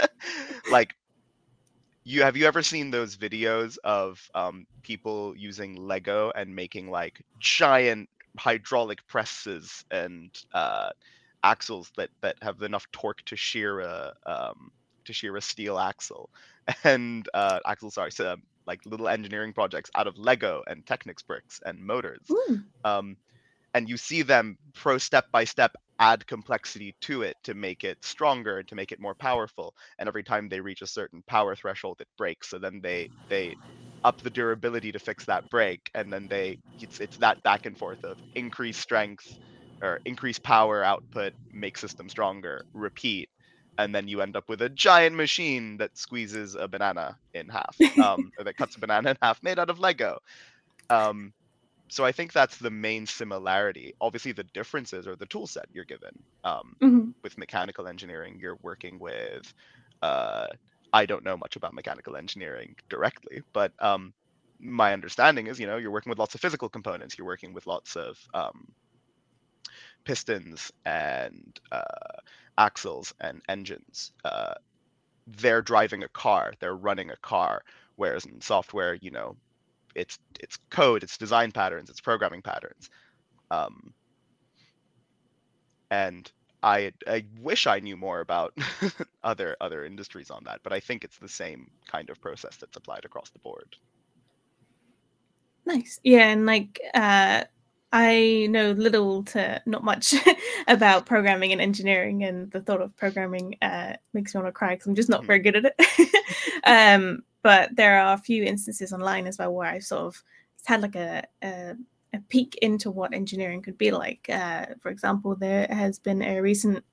like 0.70 0.94
you 2.04 2.22
have 2.22 2.36
you 2.36 2.46
ever 2.46 2.62
seen 2.62 2.90
those 2.90 3.16
videos 3.16 3.78
of 3.84 4.28
um, 4.34 4.66
people 4.82 5.34
using 5.36 5.76
Lego 5.76 6.32
and 6.34 6.54
making 6.54 6.90
like 6.90 7.22
giant 7.38 8.08
hydraulic 8.38 9.06
presses 9.08 9.84
and 9.90 10.30
uh, 10.54 10.90
axles 11.42 11.90
that 11.96 12.10
that 12.22 12.36
have 12.42 12.62
enough 12.62 12.86
torque 12.92 13.22
to 13.26 13.36
shear 13.36 13.80
a 13.80 14.14
um, 14.26 14.70
to 15.04 15.12
shear 15.12 15.36
a 15.36 15.42
steel 15.42 15.78
axle 15.78 16.30
and 16.84 17.28
uh, 17.34 17.58
axle 17.66 17.90
sorry 17.90 18.10
so, 18.12 18.32
um, 18.32 18.42
like 18.66 18.80
little 18.86 19.08
engineering 19.08 19.52
projects 19.52 19.90
out 19.96 20.06
of 20.06 20.16
Lego 20.18 20.62
and 20.66 20.86
Technics 20.86 21.22
bricks 21.22 21.60
and 21.64 21.80
motors. 21.84 22.36
Um, 22.84 23.16
and 23.74 23.88
you 23.88 23.96
see 23.96 24.22
them 24.22 24.58
pro 24.74 24.98
step 24.98 25.26
by 25.32 25.44
step 25.44 25.72
add 25.98 26.26
complexity 26.26 26.94
to 27.02 27.22
it 27.22 27.36
to 27.44 27.54
make 27.54 27.84
it 27.84 27.98
stronger 28.04 28.58
and 28.58 28.68
to 28.68 28.74
make 28.74 28.92
it 28.92 29.00
more 29.00 29.14
powerful. 29.14 29.74
And 29.98 30.08
every 30.08 30.24
time 30.24 30.48
they 30.48 30.60
reach 30.60 30.82
a 30.82 30.86
certain 30.86 31.22
power 31.26 31.54
threshold, 31.56 32.00
it 32.00 32.08
breaks. 32.18 32.48
So 32.50 32.58
then 32.58 32.80
they 32.82 33.10
they 33.28 33.56
up 34.04 34.20
the 34.22 34.30
durability 34.30 34.92
to 34.92 34.98
fix 34.98 35.24
that 35.26 35.48
break, 35.50 35.90
and 35.94 36.12
then 36.12 36.28
they 36.28 36.58
it's 36.80 37.00
it's 37.00 37.16
that 37.18 37.42
back 37.42 37.66
and 37.66 37.76
forth 37.78 38.02
of 38.04 38.18
increase 38.34 38.78
strength 38.78 39.38
or 39.82 40.00
increase 40.04 40.38
power 40.38 40.82
output, 40.84 41.32
make 41.52 41.76
system 41.78 42.08
stronger, 42.08 42.64
repeat, 42.74 43.28
and 43.78 43.94
then 43.94 44.08
you 44.08 44.20
end 44.22 44.36
up 44.36 44.48
with 44.48 44.62
a 44.62 44.68
giant 44.68 45.16
machine 45.16 45.76
that 45.78 45.96
squeezes 45.96 46.54
a 46.54 46.68
banana 46.68 47.16
in 47.34 47.48
half, 47.48 47.76
um, 47.98 48.30
or 48.38 48.44
that 48.44 48.56
cuts 48.56 48.76
a 48.76 48.80
banana 48.80 49.10
in 49.10 49.16
half, 49.22 49.42
made 49.42 49.58
out 49.58 49.70
of 49.70 49.78
Lego. 49.80 50.18
Um, 50.90 51.32
so 51.88 52.04
I 52.04 52.12
think 52.12 52.32
that's 52.32 52.58
the 52.58 52.70
main 52.70 53.06
similarity. 53.06 53.92
Obviously, 54.00 54.32
the 54.32 54.44
differences 54.54 55.06
are 55.06 55.16
the 55.16 55.26
tool 55.26 55.46
set 55.46 55.66
you're 55.72 55.84
given. 55.84 56.10
Um, 56.44 56.74
hmm 56.80 57.10
with 57.24 57.38
mechanical 57.38 57.86
engineering, 57.88 58.38
you're 58.40 58.58
working 58.62 58.98
with. 58.98 59.52
Uh, 60.02 60.46
I 60.92 61.06
don't 61.06 61.24
know 61.24 61.36
much 61.36 61.56
about 61.56 61.74
mechanical 61.74 62.16
engineering 62.16 62.76
directly, 62.88 63.42
but 63.52 63.72
um, 63.80 64.12
my 64.60 64.92
understanding 64.92 65.46
is, 65.46 65.58
you 65.58 65.66
know, 65.66 65.76
you're 65.78 65.90
working 65.90 66.10
with 66.10 66.18
lots 66.18 66.34
of 66.34 66.40
physical 66.40 66.68
components. 66.68 67.16
You're 67.18 67.26
working 67.26 67.54
with 67.54 67.66
lots 67.66 67.96
of 67.96 68.18
um, 68.34 68.72
pistons 70.04 70.72
and 70.84 71.58
uh, 71.70 71.82
axles 72.58 73.14
and 73.20 73.42
engines. 73.48 74.12
Uh, 74.24 74.54
they're 75.26 75.62
driving 75.62 76.02
a 76.02 76.08
car. 76.08 76.54
They're 76.60 76.76
running 76.76 77.10
a 77.10 77.16
car. 77.16 77.62
Whereas 77.96 78.24
in 78.26 78.40
software, 78.40 78.94
you 78.94 79.10
know, 79.10 79.36
it's 79.94 80.18
it's 80.40 80.58
code, 80.70 81.02
it's 81.02 81.18
design 81.18 81.52
patterns, 81.52 81.90
it's 81.90 82.00
programming 82.00 82.42
patterns. 82.42 82.90
Um, 83.50 83.94
and 85.90 86.30
I 86.62 86.92
I 87.06 87.24
wish 87.40 87.66
I 87.66 87.80
knew 87.80 87.96
more 87.96 88.20
about 88.20 88.56
other 89.24 89.56
other 89.60 89.84
industries 89.84 90.30
on 90.30 90.44
that, 90.44 90.60
but 90.62 90.72
I 90.72 90.80
think 90.80 91.04
it's 91.04 91.18
the 91.18 91.28
same 91.28 91.70
kind 91.86 92.10
of 92.10 92.20
process 92.20 92.56
that's 92.56 92.76
applied 92.76 93.04
across 93.04 93.30
the 93.30 93.38
board. 93.40 93.76
Nice. 95.64 96.00
Yeah, 96.02 96.28
and 96.28 96.46
like 96.46 96.80
uh 96.94 97.44
I 97.94 98.46
know 98.50 98.70
little 98.72 99.22
to 99.24 99.62
not 99.66 99.84
much 99.84 100.14
about 100.68 101.04
programming 101.06 101.52
and 101.52 101.60
engineering, 101.60 102.24
and 102.24 102.50
the 102.50 102.60
thought 102.62 102.80
of 102.80 102.96
programming 102.96 103.56
uh, 103.60 103.94
makes 104.14 104.34
me 104.34 104.38
want 104.40 104.48
to 104.48 104.52
cry 104.58 104.74
because 104.74 104.86
I'm 104.86 104.94
just 104.94 105.10
not 105.10 105.24
Mhm. 105.24 105.26
very 105.26 105.40
good 105.40 105.56
at 105.56 105.74
it. 105.78 106.24
um, 106.64 107.22
but 107.42 107.76
there 107.76 108.00
are 108.00 108.14
a 108.14 108.18
few 108.18 108.44
instances 108.44 108.92
online 108.94 109.26
as 109.26 109.36
well 109.38 109.52
where 109.52 109.68
I've 109.68 109.84
sort 109.84 110.02
of 110.06 110.22
had 110.64 110.80
like 110.82 110.96
a, 110.96 111.24
a 111.42 111.74
a 112.14 112.20
peek 112.30 112.56
into 112.62 112.90
what 112.90 113.12
engineering 113.14 113.60
could 113.62 113.76
be 113.78 113.90
like. 113.90 114.26
Uh, 114.30 114.66
for 114.80 114.90
example, 114.90 115.34
there 115.36 115.66
has 115.68 115.98
been 115.98 116.22
a 116.22 116.40
recent 116.40 116.84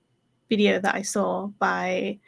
video 0.50 0.79
that 0.79 0.96
I 0.96 1.01
saw 1.03 1.48
by 1.60 2.20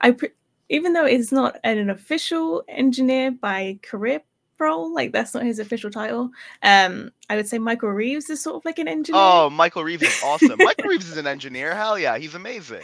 I 0.00 0.10
pre- 0.12 0.30
even 0.68 0.92
though 0.92 1.06
it's 1.06 1.32
not 1.32 1.58
an 1.64 1.90
official 1.90 2.62
engineer 2.68 3.30
by 3.32 3.78
career 3.82 4.20
role, 4.58 4.92
like 4.94 5.12
that's 5.12 5.32
not 5.34 5.42
his 5.44 5.58
official 5.58 5.90
title. 5.90 6.30
Um, 6.62 7.10
I 7.28 7.36
would 7.36 7.48
say 7.48 7.58
Michael 7.58 7.90
Reeves 7.90 8.28
is 8.30 8.42
sort 8.42 8.56
of 8.56 8.64
like 8.64 8.78
an 8.78 8.88
engineer. 8.88 9.20
Oh, 9.22 9.50
Michael 9.50 9.84
Reeves 9.84 10.02
is 10.02 10.20
awesome. 10.24 10.56
Michael 10.58 10.88
Reeves 10.88 11.08
is 11.08 11.16
an 11.16 11.26
engineer. 11.26 11.74
Hell 11.74 11.98
yeah, 11.98 12.18
he's 12.18 12.34
amazing. 12.34 12.82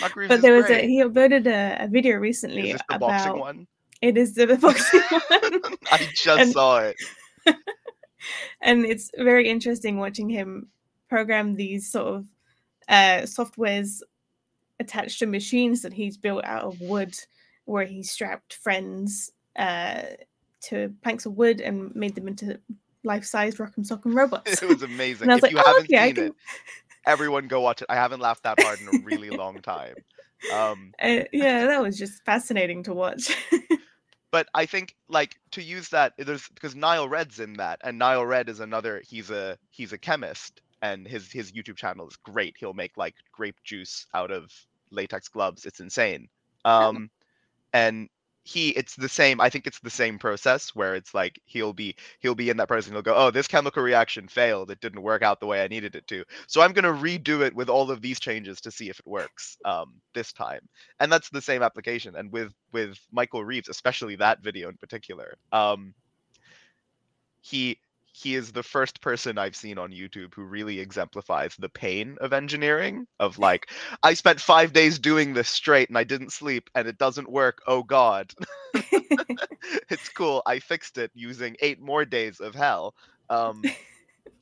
Michael 0.00 0.20
Reeves 0.22 0.28
but 0.28 0.40
there 0.42 0.54
was 0.54 0.70
a 0.70 0.86
he 0.86 1.02
uploaded 1.02 1.46
a, 1.46 1.84
a 1.84 1.88
video 1.88 2.16
recently 2.16 2.70
Is 2.70 2.72
this 2.74 2.82
the 2.88 2.94
about 2.96 3.08
boxing 3.10 3.38
one? 3.38 3.66
it 4.02 4.16
is 4.16 4.34
the 4.34 4.46
boxing 4.56 5.00
one. 5.10 5.76
I 5.92 6.08
just 6.14 6.40
And- 6.40 6.52
saw 6.52 6.78
it. 6.78 6.96
and 8.60 8.84
it's 8.84 9.10
very 9.16 9.48
interesting 9.48 9.98
watching 9.98 10.28
him 10.28 10.68
program 11.08 11.54
these 11.54 11.90
sort 11.90 12.06
of 12.14 12.24
uh, 12.90 13.22
softwares 13.22 14.00
attached 14.80 15.18
to 15.20 15.26
machines 15.26 15.80
that 15.82 15.92
he's 15.92 16.16
built 16.18 16.44
out 16.44 16.64
of 16.64 16.80
wood, 16.80 17.14
where 17.64 17.84
he 17.84 18.02
strapped 18.02 18.54
friends 18.54 19.30
uh, 19.56 20.02
to 20.62 20.92
planks 21.02 21.24
of 21.26 21.34
wood 21.36 21.60
and 21.60 21.94
made 21.94 22.14
them 22.14 22.28
into 22.28 22.58
life-size 23.04 23.54
Rock'em 23.56 23.86
Sock'em 23.88 24.14
robots. 24.14 24.62
It 24.62 24.68
was 24.68 24.82
amazing. 24.82 25.30
And 25.30 25.38
if 25.38 25.42
like, 25.42 25.52
you 25.52 25.58
"Oh, 25.58 25.62
haven't 25.66 25.84
okay, 25.84 26.06
seen 26.08 26.14
can- 26.16 26.24
it, 26.26 26.34
everyone 27.06 27.48
go 27.48 27.60
watch 27.60 27.80
it. 27.82 27.86
I 27.88 27.94
haven't 27.94 28.20
laughed 28.20 28.42
that 28.42 28.60
hard 28.60 28.78
in 28.80 28.88
a 28.88 29.04
really 29.04 29.30
long 29.44 29.60
time. 29.62 29.94
Um, 30.52 30.92
Uh, 31.02 31.20
yeah, 31.32 31.66
that 31.66 31.82
was 31.82 31.98
just 31.98 32.24
fascinating 32.24 32.82
to 32.84 32.94
watch. 32.94 33.34
but 34.30 34.48
I 34.54 34.66
think 34.66 34.96
like 35.08 35.38
to 35.52 35.62
use 35.62 35.88
that 35.90 36.14
there's 36.18 36.48
because 36.48 36.74
Nile 36.74 37.08
Red's 37.08 37.40
in 37.40 37.54
that, 37.54 37.78
and 37.84 37.98
Nile 37.98 38.24
Red 38.24 38.48
is 38.48 38.60
another. 38.60 39.02
He's 39.06 39.30
a 39.30 39.58
he's 39.70 39.92
a 39.92 39.98
chemist, 39.98 40.60
and 40.82 41.06
his 41.06 41.30
his 41.30 41.52
YouTube 41.52 41.76
channel 41.76 42.08
is 42.08 42.16
great. 42.16 42.56
He'll 42.58 42.74
make 42.74 42.96
like 42.96 43.14
grape 43.32 43.56
juice 43.64 44.06
out 44.14 44.30
of 44.30 44.52
latex 44.90 45.28
gloves. 45.28 45.66
It's 45.66 45.80
insane. 45.80 46.28
Um, 46.64 47.10
and 47.72 48.08
he 48.42 48.70
it's 48.70 48.96
the 48.96 49.08
same 49.08 49.40
i 49.40 49.50
think 49.50 49.66
it's 49.66 49.80
the 49.80 49.90
same 49.90 50.18
process 50.18 50.74
where 50.74 50.94
it's 50.94 51.12
like 51.12 51.38
he'll 51.44 51.74
be 51.74 51.94
he'll 52.20 52.34
be 52.34 52.48
in 52.48 52.56
that 52.56 52.68
person 52.68 52.92
he'll 52.92 53.02
go 53.02 53.14
oh 53.14 53.30
this 53.30 53.46
chemical 53.46 53.82
reaction 53.82 54.26
failed 54.26 54.70
it 54.70 54.80
didn't 54.80 55.02
work 55.02 55.22
out 55.22 55.40
the 55.40 55.46
way 55.46 55.62
i 55.62 55.68
needed 55.68 55.94
it 55.94 56.06
to 56.06 56.24
so 56.46 56.62
i'm 56.62 56.72
going 56.72 56.84
to 56.84 57.02
redo 57.02 57.42
it 57.42 57.54
with 57.54 57.68
all 57.68 57.90
of 57.90 58.00
these 58.00 58.18
changes 58.18 58.60
to 58.60 58.70
see 58.70 58.88
if 58.88 58.98
it 58.98 59.06
works 59.06 59.58
um 59.66 59.92
this 60.14 60.32
time 60.32 60.66
and 61.00 61.12
that's 61.12 61.28
the 61.28 61.40
same 61.40 61.62
application 61.62 62.16
and 62.16 62.32
with 62.32 62.52
with 62.72 62.98
michael 63.12 63.44
reeves 63.44 63.68
especially 63.68 64.16
that 64.16 64.42
video 64.42 64.68
in 64.68 64.76
particular 64.76 65.36
um 65.52 65.92
he 67.42 67.78
he 68.20 68.34
is 68.34 68.52
the 68.52 68.62
first 68.62 69.00
person 69.00 69.38
I've 69.38 69.56
seen 69.56 69.78
on 69.78 69.92
YouTube 69.92 70.34
who 70.34 70.42
really 70.42 70.78
exemplifies 70.78 71.56
the 71.56 71.68
pain 71.70 72.18
of 72.20 72.32
engineering. 72.32 73.06
Of 73.18 73.38
like, 73.38 73.70
I 74.02 74.14
spent 74.14 74.40
five 74.40 74.72
days 74.72 74.98
doing 74.98 75.32
this 75.32 75.48
straight 75.48 75.88
and 75.88 75.96
I 75.96 76.04
didn't 76.04 76.32
sleep 76.32 76.68
and 76.74 76.86
it 76.86 76.98
doesn't 76.98 77.30
work. 77.30 77.62
Oh 77.66 77.82
God. 77.82 78.32
it's 78.74 80.08
cool. 80.10 80.42
I 80.44 80.58
fixed 80.58 80.98
it 80.98 81.10
using 81.14 81.56
eight 81.60 81.80
more 81.80 82.04
days 82.04 82.40
of 82.40 82.54
hell. 82.54 82.94
Um, 83.30 83.62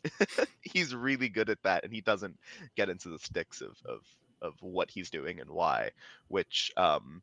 he's 0.61 0.95
really 0.95 1.29
good 1.29 1.49
at 1.49 1.63
that 1.63 1.85
and 1.85 1.93
he 1.93 2.01
doesn't 2.01 2.37
get 2.77 2.89
into 2.89 3.09
the 3.11 3.19
sticks 3.19 3.61
of, 3.61 3.77
of, 3.85 4.01
of 4.43 4.55
what 4.61 4.91
he's 4.91 5.11
doing 5.11 5.41
and 5.41 5.51
why, 5.51 5.91
which 6.27 6.73
um, 6.77 7.23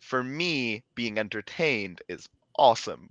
for 0.00 0.24
me, 0.24 0.82
being 0.96 1.18
entertained 1.18 2.02
is 2.08 2.28
awesome 2.58 3.10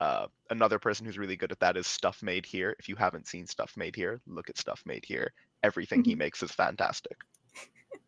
uh, 0.00 0.26
another 0.50 0.78
person 0.78 1.06
who's 1.06 1.18
really 1.18 1.36
good 1.36 1.52
at 1.52 1.60
that 1.60 1.76
is 1.76 1.86
Stuff 1.86 2.22
Made 2.22 2.44
Here. 2.46 2.74
If 2.78 2.88
you 2.88 2.96
haven't 2.96 3.28
seen 3.28 3.46
Stuff 3.46 3.76
Made 3.76 3.94
Here, 3.96 4.20
look 4.26 4.50
at 4.50 4.58
Stuff 4.58 4.82
Made 4.84 5.04
Here. 5.04 5.32
Everything 5.62 6.04
he 6.04 6.14
Mhm. 6.14 6.18
makes 6.18 6.42
is 6.42 6.52
fantastic. 6.52 7.16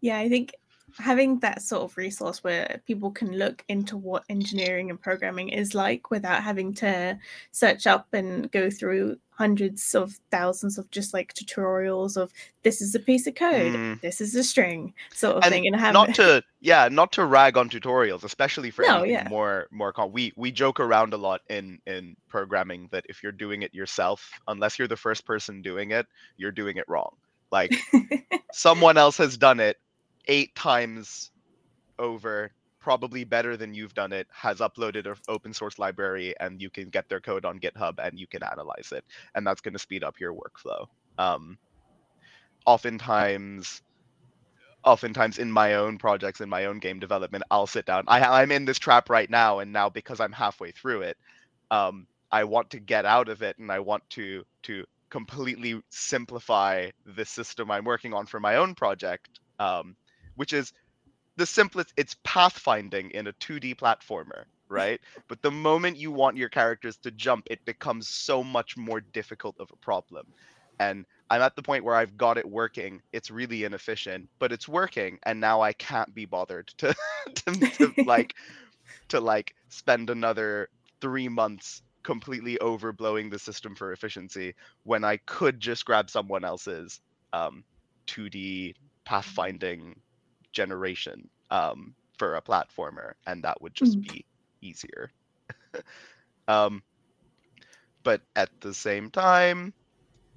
yeah, 0.00 0.18
I 0.18 0.28
think 0.28 0.52
having 0.98 1.38
that 1.40 1.62
sort 1.62 1.82
of 1.82 1.96
resource 1.96 2.42
where 2.42 2.80
people 2.86 3.10
can 3.10 3.32
look 3.36 3.64
into 3.68 3.96
what 3.96 4.24
engineering 4.28 4.90
and 4.90 5.00
programming 5.00 5.48
is 5.50 5.74
like 5.74 6.10
without 6.10 6.42
having 6.42 6.74
to 6.74 7.18
search 7.52 7.86
up 7.86 8.08
and 8.12 8.50
go 8.50 8.70
through 8.70 9.18
hundreds 9.30 9.94
of 9.94 10.14
thousands 10.30 10.78
of 10.78 10.90
just 10.90 11.12
like 11.12 11.34
tutorials 11.34 12.16
of 12.16 12.32
this 12.62 12.80
is 12.80 12.94
a 12.94 13.00
piece 13.00 13.26
of 13.26 13.34
code, 13.34 13.72
Mm. 13.72 14.00
this 14.00 14.20
is 14.20 14.34
a 14.34 14.42
string 14.42 14.94
sort 15.12 15.36
of 15.36 15.42
And 15.44 15.52
thing, 15.52 15.66
and 15.66 15.76
have 15.76 15.92
Not 15.92 16.14
to 16.14 16.42
yeah, 16.60 16.88
not 16.88 17.12
to 17.12 17.24
rag 17.26 17.56
on 17.56 17.68
tutorials, 17.68 18.24
especially 18.24 18.70
for 18.70 18.82
No, 18.82 19.02
anything 19.02 19.10
yeah. 19.12 19.28
more 19.28 19.68
more 19.70 19.92
we 20.10 20.32
we 20.36 20.50
joke 20.50 20.80
around 20.80 21.12
a 21.12 21.16
lot 21.18 21.42
in 21.48 21.78
in 21.86 22.16
programming 22.28 22.88
that 22.92 23.04
if 23.08 23.22
you're 23.22 23.32
doing 23.32 23.62
it 23.62 23.74
yourself, 23.74 24.30
unless 24.48 24.78
you're 24.78 24.88
the 24.88 24.96
first 24.96 25.26
person 25.26 25.62
doing 25.62 25.90
it, 25.90 26.06
you're 26.36 26.52
doing 26.52 26.76
it 26.78 26.84
wrong. 26.88 27.14
Like 27.52 27.72
someone 28.52 28.96
else 28.96 29.18
has 29.18 29.36
done 29.36 29.60
it 29.60 29.76
eight 30.26 30.54
times 30.54 31.30
over 31.98 32.50
probably 32.80 33.24
better 33.24 33.56
than 33.56 33.74
you've 33.74 33.94
done 33.94 34.12
it 34.12 34.28
has 34.30 34.58
uploaded 34.58 35.06
an 35.06 35.16
open 35.28 35.52
source 35.52 35.76
library 35.78 36.34
and 36.38 36.62
you 36.62 36.70
can 36.70 36.88
get 36.88 37.08
their 37.08 37.20
code 37.20 37.44
on 37.44 37.58
github 37.58 37.94
and 37.98 38.16
you 38.18 38.28
can 38.28 38.44
analyze 38.44 38.92
it. 38.92 39.04
And 39.34 39.44
that's 39.44 39.60
going 39.60 39.72
to 39.72 39.78
speed 39.78 40.04
up 40.04 40.20
your 40.20 40.32
workflow. 40.32 40.86
Um, 41.18 41.58
oftentimes 42.64 43.82
oftentimes 44.84 45.38
in 45.38 45.50
my 45.50 45.74
own 45.74 45.98
projects 45.98 46.40
in 46.40 46.48
my 46.48 46.66
own 46.66 46.78
game 46.78 46.98
development 46.98 47.42
i'll 47.50 47.66
sit 47.66 47.86
down 47.86 48.04
I, 48.06 48.42
i'm 48.42 48.52
in 48.52 48.64
this 48.64 48.78
trap 48.78 49.10
right 49.10 49.28
now 49.28 49.60
and 49.60 49.72
now 49.72 49.88
because 49.88 50.20
i'm 50.20 50.32
halfway 50.32 50.72
through 50.72 51.02
it 51.02 51.16
um, 51.70 52.06
i 52.30 52.44
want 52.44 52.70
to 52.70 52.80
get 52.80 53.04
out 53.04 53.28
of 53.28 53.42
it 53.42 53.58
and 53.58 53.70
i 53.72 53.80
want 53.80 54.08
to 54.10 54.44
to 54.64 54.84
completely 55.10 55.80
simplify 55.90 56.90
the 57.16 57.24
system 57.24 57.70
i'm 57.70 57.84
working 57.84 58.14
on 58.14 58.26
for 58.26 58.38
my 58.40 58.56
own 58.56 58.74
project 58.74 59.40
um, 59.58 59.96
which 60.36 60.52
is 60.52 60.72
the 61.36 61.46
simplest 61.46 61.92
it's 61.96 62.16
pathfinding 62.26 63.10
in 63.12 63.26
a 63.26 63.32
2d 63.34 63.76
platformer 63.76 64.44
right? 64.68 65.00
But 65.28 65.42
the 65.42 65.50
moment 65.52 65.96
you 65.96 66.10
want 66.10 66.36
your 66.36 66.48
characters 66.48 66.96
to 66.98 67.10
jump 67.12 67.46
it 67.50 67.64
becomes 67.64 68.08
so 68.08 68.42
much 68.42 68.76
more 68.76 69.00
difficult 69.00 69.56
of 69.60 69.70
a 69.72 69.76
problem. 69.76 70.26
And 70.80 71.06
i'm 71.30 71.42
at 71.42 71.56
the 71.56 71.62
point 71.62 71.84
where 71.84 71.96
i've 71.96 72.16
got 72.16 72.38
it 72.38 72.48
working. 72.48 73.02
It's 73.12 73.30
really 73.30 73.64
inefficient 73.64 74.28
but 74.38 74.52
it's 74.52 74.68
working 74.68 75.18
and 75.24 75.40
now 75.40 75.60
i 75.60 75.72
can't 75.72 76.14
be 76.14 76.24
bothered 76.26 76.68
to 76.78 76.94
to, 77.34 77.52
to 77.78 77.94
like 78.04 78.34
to 79.08 79.20
like 79.20 79.54
spend 79.68 80.10
another 80.10 80.68
three 81.00 81.28
months 81.28 81.82
completely 82.02 82.56
overblowing 82.62 83.30
the 83.30 83.38
system 83.38 83.74
for 83.74 83.92
efficiency 83.92 84.54
when 84.84 85.04
I 85.04 85.16
could 85.26 85.58
just 85.60 85.84
grab 85.84 86.08
someone 86.08 86.44
else's 86.44 87.00
um, 87.32 87.64
2D 88.06 88.74
pathfinding 89.08 89.94
generation 90.56 91.30
um, 91.52 91.96
for 92.18 92.36
a 92.36 92.42
platformer, 92.42 93.14
and 93.26 93.44
that 93.44 93.62
would 93.62 93.76
just 93.76 94.02
Mm. 94.02 94.12
be 94.12 94.26
easier. 94.62 95.12
um, 96.48 96.82
but 98.04 98.22
at 98.36 98.50
the 98.60 98.74
same 98.74 99.10
time, 99.10 99.74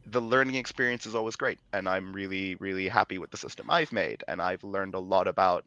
the 0.06 0.22
learning 0.22 0.56
experience 0.56 1.06
is 1.08 1.16
always 1.16 1.36
great, 1.38 1.60
and 1.74 1.88
I'm 1.90 2.14
really, 2.14 2.56
really 2.56 2.88
happy 2.90 3.18
with 3.20 3.32
the 3.32 3.38
system 3.38 3.70
I've 3.70 3.92
made, 3.94 4.24
and 4.28 4.42
I've 4.42 4.64
learned 4.64 4.96
a 4.96 5.00
lot 5.00 5.28
about 5.28 5.66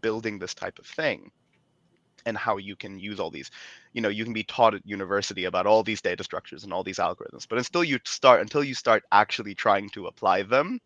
building 0.00 0.38
this 0.38 0.54
type 0.54 0.78
of 0.78 0.86
thing 0.86 1.30
and 2.26 2.36
how 2.38 2.58
you 2.58 2.76
can 2.76 2.98
use 2.98 3.20
all 3.20 3.30
these 3.30 3.50
you 3.94 4.00
know 4.02 4.08
you 4.08 4.24
can 4.24 4.34
be 4.34 4.44
taught 4.44 4.74
at 4.74 4.86
university 4.86 5.44
about 5.44 5.66
all 5.66 5.82
these 5.82 6.02
data 6.02 6.24
structures 6.24 6.64
and 6.64 6.72
all 6.72 6.84
these 6.84 6.98
algorithms 6.98 7.46
but 7.48 7.58
until 7.58 7.84
you 7.84 7.98
start 8.04 8.40
until 8.40 8.64
you 8.64 8.74
start 8.74 9.02
actually 9.12 9.54
trying 9.54 9.90
to 9.90 10.06
apply 10.06 10.42
them 10.42 10.80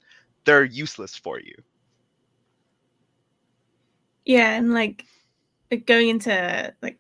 they're 0.46 0.64
useless 0.64 1.16
for 1.16 1.40
you 1.40 1.54
Yeah, 4.28 4.52
and 4.56 4.74
like 4.74 5.06
like, 5.70 5.86
going 5.86 6.08
into 6.10 6.74
like 6.82 6.98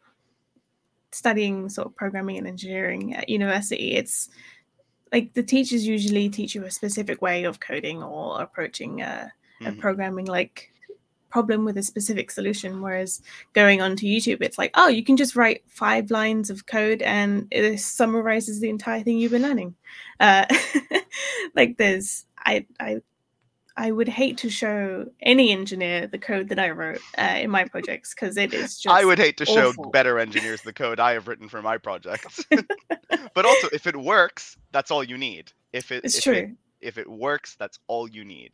studying 1.12 1.68
sort 1.68 1.86
of 1.86 1.96
programming 1.96 2.38
and 2.38 2.46
engineering 2.46 3.14
at 3.14 3.28
university, 3.28 3.92
it's 3.92 4.28
like 5.12 5.34
the 5.34 5.42
teachers 5.42 5.86
usually 5.86 6.28
teach 6.30 6.54
you 6.54 6.64
a 6.64 6.70
specific 6.70 7.22
way 7.22 7.44
of 7.44 7.60
coding 7.60 8.02
or 8.02 8.40
approaching 8.42 9.02
a, 9.02 9.32
a 9.64 9.72
Mhm. 9.72 9.78
programming 9.80 10.26
like 10.26 10.72
problem 11.30 11.64
with 11.64 11.78
a 11.78 11.82
specific 11.82 12.30
solution. 12.30 12.82
Whereas 12.82 13.22
going 13.54 13.82
onto 13.82 14.06
YouTube, 14.06 14.42
it's 14.42 14.58
like, 14.58 14.70
oh, 14.74 14.88
you 14.88 15.04
can 15.04 15.16
just 15.16 15.36
write 15.36 15.62
five 15.68 16.10
lines 16.10 16.50
of 16.50 16.66
code 16.66 17.02
and 17.02 17.48
it 17.50 17.80
summarizes 17.80 18.60
the 18.60 18.70
entire 18.70 19.02
thing 19.02 19.18
you've 19.18 19.32
been 19.32 19.42
learning. 19.42 19.74
Uh, 20.20 20.46
like 21.56 21.76
there's, 21.78 22.26
I, 22.38 22.66
I, 22.80 23.02
I 23.78 23.92
would 23.92 24.08
hate 24.08 24.38
to 24.38 24.50
show 24.50 25.06
any 25.20 25.52
engineer 25.52 26.08
the 26.08 26.18
code 26.18 26.48
that 26.48 26.58
I 26.58 26.70
wrote 26.70 27.00
uh, 27.16 27.36
in 27.38 27.48
my 27.48 27.64
projects 27.64 28.12
because 28.12 28.36
it 28.36 28.52
is 28.52 28.76
just. 28.78 28.94
i 28.94 29.04
would 29.04 29.18
hate 29.18 29.36
to 29.36 29.46
show 29.46 29.72
better 29.92 30.18
engineers 30.18 30.60
the 30.62 30.72
code 30.72 30.98
i 30.98 31.12
have 31.12 31.28
written 31.28 31.48
for 31.48 31.62
my 31.62 31.78
projects 31.78 32.44
but 33.34 33.46
also 33.46 33.68
if 33.72 33.86
it 33.86 33.96
works 33.96 34.56
that's 34.72 34.90
all 34.90 35.04
you 35.04 35.16
need 35.16 35.52
if 35.72 35.92
it 35.92 36.04
It's 36.04 36.18
if 36.18 36.24
true. 36.24 36.34
it, 36.34 36.50
if 36.80 36.98
it 36.98 37.08
works 37.08 37.54
that's 37.56 37.78
all 37.86 38.08
you 38.08 38.24
need 38.24 38.52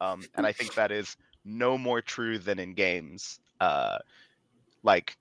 um, 0.00 0.22
and 0.36 0.46
i 0.46 0.52
think 0.52 0.74
that 0.74 0.90
is 0.90 1.16
no 1.44 1.76
more 1.76 2.00
true 2.00 2.38
than 2.38 2.58
in 2.58 2.72
games 2.72 3.40
uh, 3.60 3.98
like 4.82 5.16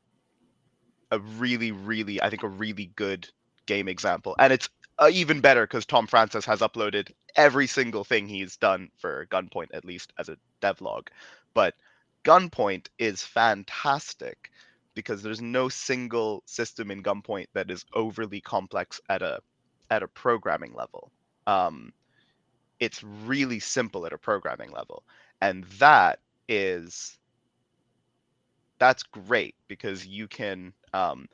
a 1.11 1.19
really 1.19 1.71
really 1.71 2.21
i 2.21 2.29
think 2.29 2.43
a 2.43 2.47
really 2.47 2.91
good 2.95 3.27
game 3.65 3.89
example 3.89 4.35
and 4.39 4.53
it's 4.53 4.69
uh, 5.01 5.09
even 5.11 5.41
better 5.41 5.65
because 5.65 5.85
tom 5.85 6.07
francis 6.07 6.45
has 6.45 6.61
uploaded 6.61 7.11
every 7.35 7.67
single 7.67 8.03
thing 8.03 8.27
he's 8.27 8.57
done 8.57 8.89
for 8.97 9.27
gunpoint 9.31 9.69
at 9.73 9.85
least 9.85 10.13
as 10.19 10.29
a 10.29 10.37
devlog. 10.61 11.07
But 11.53 11.75
gunpoint 12.23 12.87
is 12.99 13.23
fantastic 13.23 14.51
because 14.95 15.23
there's 15.23 15.41
no 15.41 15.69
single 15.69 16.43
system 16.45 16.91
in 16.91 17.03
gunpoint 17.03 17.47
that 17.53 17.71
is 17.71 17.85
overly 17.93 18.41
complex 18.41 19.01
at 19.09 19.21
a 19.21 19.39
at 19.89 20.03
a 20.03 20.07
programming 20.07 20.73
level. 20.73 21.11
Um, 21.47 21.93
it's 22.79 23.03
really 23.03 23.59
simple 23.59 24.05
at 24.05 24.13
a 24.13 24.17
programming 24.17 24.71
level. 24.71 25.03
And 25.41 25.65
that 25.79 26.19
is 26.47 27.17
that's 28.79 29.03
great 29.03 29.55
because 29.67 30.05
you 30.05 30.27
can 30.27 30.73
um, 30.93 31.27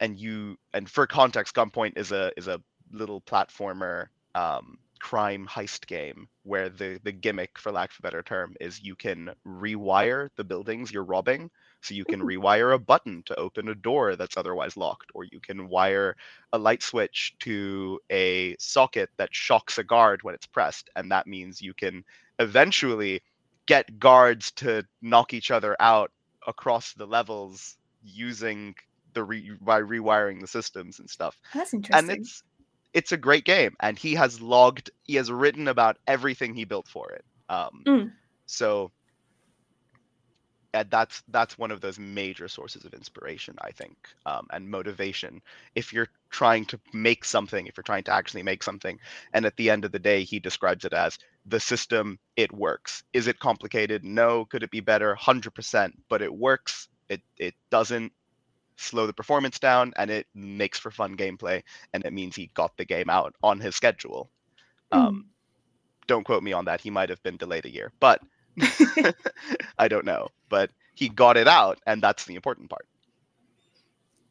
and 0.00 0.18
you 0.18 0.56
and 0.74 0.88
for 0.88 1.06
context 1.06 1.54
gunpoint 1.54 1.98
is 1.98 2.12
a 2.12 2.32
is 2.36 2.48
a 2.48 2.60
little 2.92 3.20
platformer 3.20 4.06
um, 4.34 4.78
crime 5.00 5.46
heist 5.48 5.86
game 5.86 6.28
where 6.42 6.68
the 6.68 6.98
the 7.04 7.12
gimmick 7.12 7.58
for 7.58 7.70
lack 7.70 7.90
of 7.90 7.98
a 8.00 8.02
better 8.02 8.22
term 8.22 8.54
is 8.60 8.82
you 8.82 8.96
can 8.96 9.30
rewire 9.46 10.28
the 10.36 10.44
buildings 10.44 10.90
you're 10.90 11.04
robbing 11.04 11.50
so 11.82 11.94
you 11.94 12.04
can 12.04 12.20
rewire 12.22 12.74
a 12.74 12.78
button 12.78 13.22
to 13.24 13.34
open 13.38 13.68
a 13.68 13.74
door 13.74 14.16
that's 14.16 14.36
otherwise 14.36 14.76
locked 14.76 15.10
or 15.14 15.24
you 15.24 15.40
can 15.40 15.68
wire 15.68 16.16
a 16.52 16.58
light 16.58 16.82
switch 16.82 17.34
to 17.38 17.98
a 18.10 18.56
socket 18.58 19.08
that 19.18 19.28
shocks 19.32 19.78
a 19.78 19.84
guard 19.84 20.22
when 20.22 20.34
it's 20.34 20.46
pressed 20.46 20.90
and 20.96 21.10
that 21.10 21.26
means 21.26 21.62
you 21.62 21.74
can 21.74 22.02
eventually 22.40 23.20
get 23.66 23.98
guards 23.98 24.50
to 24.52 24.82
knock 25.02 25.32
each 25.32 25.50
other 25.50 25.76
out 25.80 26.10
across 26.46 26.92
the 26.94 27.06
levels 27.06 27.76
using 28.02 28.74
the 29.14 29.22
re- 29.22 29.56
by 29.60 29.80
rewiring 29.80 30.40
the 30.40 30.46
systems 30.46 30.98
and 30.98 31.08
stuff 31.08 31.38
That's 31.52 31.74
interesting. 31.74 32.10
and 32.10 32.20
it's 32.20 32.42
it's 32.92 33.12
a 33.12 33.16
great 33.16 33.44
game 33.44 33.74
and 33.80 33.98
he 33.98 34.14
has 34.14 34.40
logged 34.40 34.90
he 35.04 35.14
has 35.16 35.30
written 35.30 35.68
about 35.68 35.98
everything 36.06 36.54
he 36.54 36.64
built 36.64 36.88
for 36.88 37.10
it. 37.12 37.24
Um 37.48 37.86
Mm. 37.86 38.12
so 38.46 38.92
uh, 40.74 40.84
that's 40.90 41.22
that's 41.28 41.58
one 41.58 41.70
of 41.70 41.80
those 41.80 41.98
major 41.98 42.46
sources 42.48 42.84
of 42.84 42.92
inspiration 42.92 43.54
i 43.62 43.70
think 43.70 43.96
um, 44.26 44.46
and 44.52 44.68
motivation. 44.68 45.40
If 45.74 45.92
you're 45.92 46.08
trying 46.30 46.66
to 46.66 46.78
make 46.92 47.24
something 47.24 47.66
if 47.66 47.76
you're 47.76 47.82
trying 47.82 48.04
to 48.04 48.12
actually 48.12 48.42
make 48.42 48.62
something 48.62 48.98
and 49.32 49.46
at 49.46 49.56
the 49.56 49.70
end 49.70 49.84
of 49.84 49.92
the 49.92 49.98
day 49.98 50.24
he 50.24 50.38
describes 50.38 50.84
it 50.84 50.92
as 50.92 51.18
the 51.46 51.60
system 51.60 52.18
it 52.36 52.52
works. 52.52 53.02
Is 53.14 53.26
it 53.26 53.38
complicated? 53.38 54.04
No. 54.04 54.44
Could 54.44 54.62
it 54.62 54.70
be 54.70 54.80
better? 54.80 55.14
100% 55.14 55.94
but 56.08 56.22
it 56.22 56.32
works. 56.34 56.88
It 57.08 57.22
it 57.38 57.54
doesn't 57.70 58.12
slow 58.78 59.06
the 59.06 59.12
performance 59.12 59.58
down 59.58 59.92
and 59.96 60.10
it 60.10 60.26
makes 60.34 60.78
for 60.78 60.90
fun 60.90 61.16
gameplay 61.16 61.62
and 61.92 62.04
it 62.04 62.12
means 62.12 62.36
he 62.36 62.50
got 62.54 62.76
the 62.76 62.84
game 62.84 63.10
out 63.10 63.34
on 63.42 63.60
his 63.60 63.76
schedule. 63.76 64.30
Um, 64.92 65.26
don't 66.06 66.24
quote 66.24 66.42
me 66.42 66.52
on 66.52 66.64
that. 66.64 66.80
He 66.80 66.90
might 66.90 67.10
have 67.10 67.22
been 67.22 67.36
delayed 67.36 67.66
a 67.66 67.72
year 67.72 67.92
but 68.00 68.22
i 69.78 69.88
don't 69.88 70.04
know. 70.06 70.28
But 70.48 70.70
he 70.94 71.08
got 71.08 71.36
it 71.36 71.48
out 71.48 71.78
and 71.86 72.02
that's 72.02 72.24
the 72.24 72.34
important 72.34 72.70
part. 72.70 72.86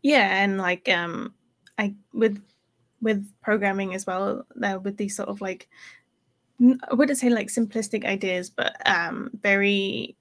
Yeah 0.01 0.43
and 0.43 0.57
like 0.57 0.87
um 0.89 1.33
i 1.77 1.93
with 2.13 2.41
with 3.01 3.29
programming 3.41 3.93
as 3.93 4.05
well 4.05 4.45
uh, 4.63 4.79
with 4.81 4.97
these 4.97 5.15
sort 5.15 5.29
of 5.29 5.41
like 5.41 5.67
I 6.59 6.95
wouldn't 6.95 7.19
say 7.19 7.29
like 7.29 7.49
simplistic 7.49 8.05
ideas 8.05 8.49
but 8.49 8.75
um 8.87 9.29
very 9.41 10.15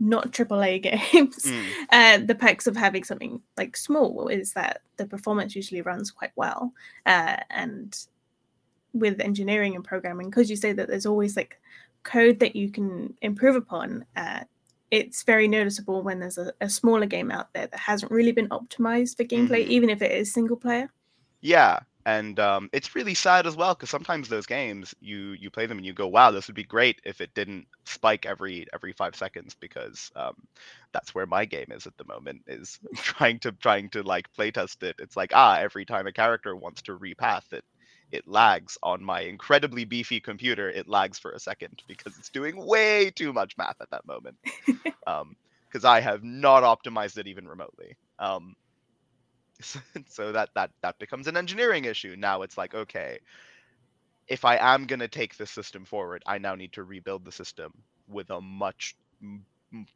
not 0.00 0.32
AAA 0.32 0.82
games. 1.12 1.44
Mm. 1.44 1.64
Uh, 1.90 2.18
the 2.24 2.34
perks 2.34 2.66
of 2.66 2.76
having 2.76 3.04
something 3.04 3.40
like 3.56 3.76
small 3.76 4.28
is 4.28 4.52
that 4.54 4.80
the 4.96 5.06
performance 5.06 5.54
usually 5.54 5.82
runs 5.82 6.10
quite 6.10 6.32
well. 6.36 6.72
Uh, 7.06 7.36
and 7.50 8.06
with 8.92 9.20
engineering 9.20 9.76
and 9.76 9.84
programming, 9.84 10.30
because 10.30 10.50
you 10.50 10.56
say 10.56 10.72
that 10.72 10.88
there's 10.88 11.06
always 11.06 11.36
like 11.36 11.60
code 12.02 12.40
that 12.40 12.56
you 12.56 12.70
can 12.70 13.14
improve 13.22 13.56
upon, 13.56 14.04
uh, 14.16 14.40
it's 14.90 15.22
very 15.22 15.46
noticeable 15.46 16.02
when 16.02 16.18
there's 16.18 16.38
a, 16.38 16.52
a 16.60 16.68
smaller 16.68 17.06
game 17.06 17.30
out 17.30 17.52
there 17.52 17.68
that 17.68 17.78
hasn't 17.78 18.10
really 18.10 18.32
been 18.32 18.48
optimized 18.48 19.16
for 19.16 19.24
gameplay, 19.24 19.64
Mhm. 19.64 19.68
even 19.68 19.90
if 19.90 20.02
it 20.02 20.10
is 20.10 20.32
single 20.32 20.56
player. 20.56 20.90
Yeah, 21.42 21.80
and 22.06 22.38
um, 22.40 22.68
it's 22.72 22.94
really 22.94 23.14
sad 23.14 23.46
as 23.46 23.56
well 23.56 23.74
because 23.74 23.90
sometimes 23.90 24.28
those 24.28 24.46
games 24.46 24.94
you 25.00 25.32
you 25.38 25.50
play 25.50 25.66
them 25.66 25.78
and 25.78 25.86
you 25.86 25.92
go, 25.92 26.08
wow, 26.08 26.30
this 26.30 26.46
would 26.48 26.56
be 26.56 26.64
great 26.64 27.00
if 27.04 27.20
it 27.20 27.34
didn't 27.34 27.66
spike 27.84 28.26
every 28.26 28.66
every 28.74 28.92
five 28.92 29.14
seconds 29.14 29.54
because 29.60 30.10
um, 30.16 30.34
that's 30.92 31.14
where 31.14 31.26
my 31.26 31.44
game 31.44 31.66
is 31.70 31.86
at 31.86 31.96
the 31.98 32.04
moment 32.04 32.42
is 32.46 32.78
trying 32.96 33.38
to 33.40 33.52
trying 33.52 33.88
to 33.90 34.02
like 34.02 34.26
playtest 34.38 34.82
it. 34.82 34.96
It's 34.98 35.16
like 35.16 35.32
ah, 35.34 35.58
every 35.58 35.84
time 35.84 36.06
a 36.06 36.12
character 36.12 36.56
wants 36.56 36.82
to 36.82 36.96
repath 36.96 37.52
it, 37.52 37.64
it 38.12 38.26
lags 38.26 38.78
on 38.82 39.04
my 39.04 39.20
incredibly 39.22 39.84
beefy 39.84 40.20
computer. 40.20 40.70
It 40.70 40.88
lags 40.88 41.18
for 41.18 41.32
a 41.32 41.40
second 41.40 41.82
because 41.86 42.16
it's 42.18 42.30
doing 42.30 42.54
way 42.66 43.10
too 43.10 43.32
much 43.32 43.56
math 43.58 43.76
at 43.80 43.90
that 43.90 44.06
moment. 44.06 44.36
um, 45.06 45.34
because 45.70 45.84
I 45.84 46.00
have 46.00 46.24
not 46.24 46.64
optimized 46.64 47.16
it 47.18 47.28
even 47.28 47.46
remotely. 47.46 47.96
So 50.08 50.32
that 50.32 50.50
that 50.54 50.70
that 50.82 50.98
becomes 50.98 51.26
an 51.28 51.36
engineering 51.36 51.84
issue. 51.84 52.16
Now 52.18 52.42
it's 52.42 52.56
like 52.58 52.74
okay 52.74 53.18
if 54.28 54.44
i 54.44 54.56
am 54.56 54.86
going 54.86 55.00
to 55.00 55.08
take 55.08 55.36
this 55.36 55.50
system 55.50 55.84
forward 55.84 56.22
i 56.26 56.38
now 56.38 56.54
need 56.54 56.72
to 56.72 56.84
rebuild 56.84 57.24
the 57.24 57.32
system 57.32 57.72
with 58.08 58.30
a 58.30 58.40
much 58.40 58.94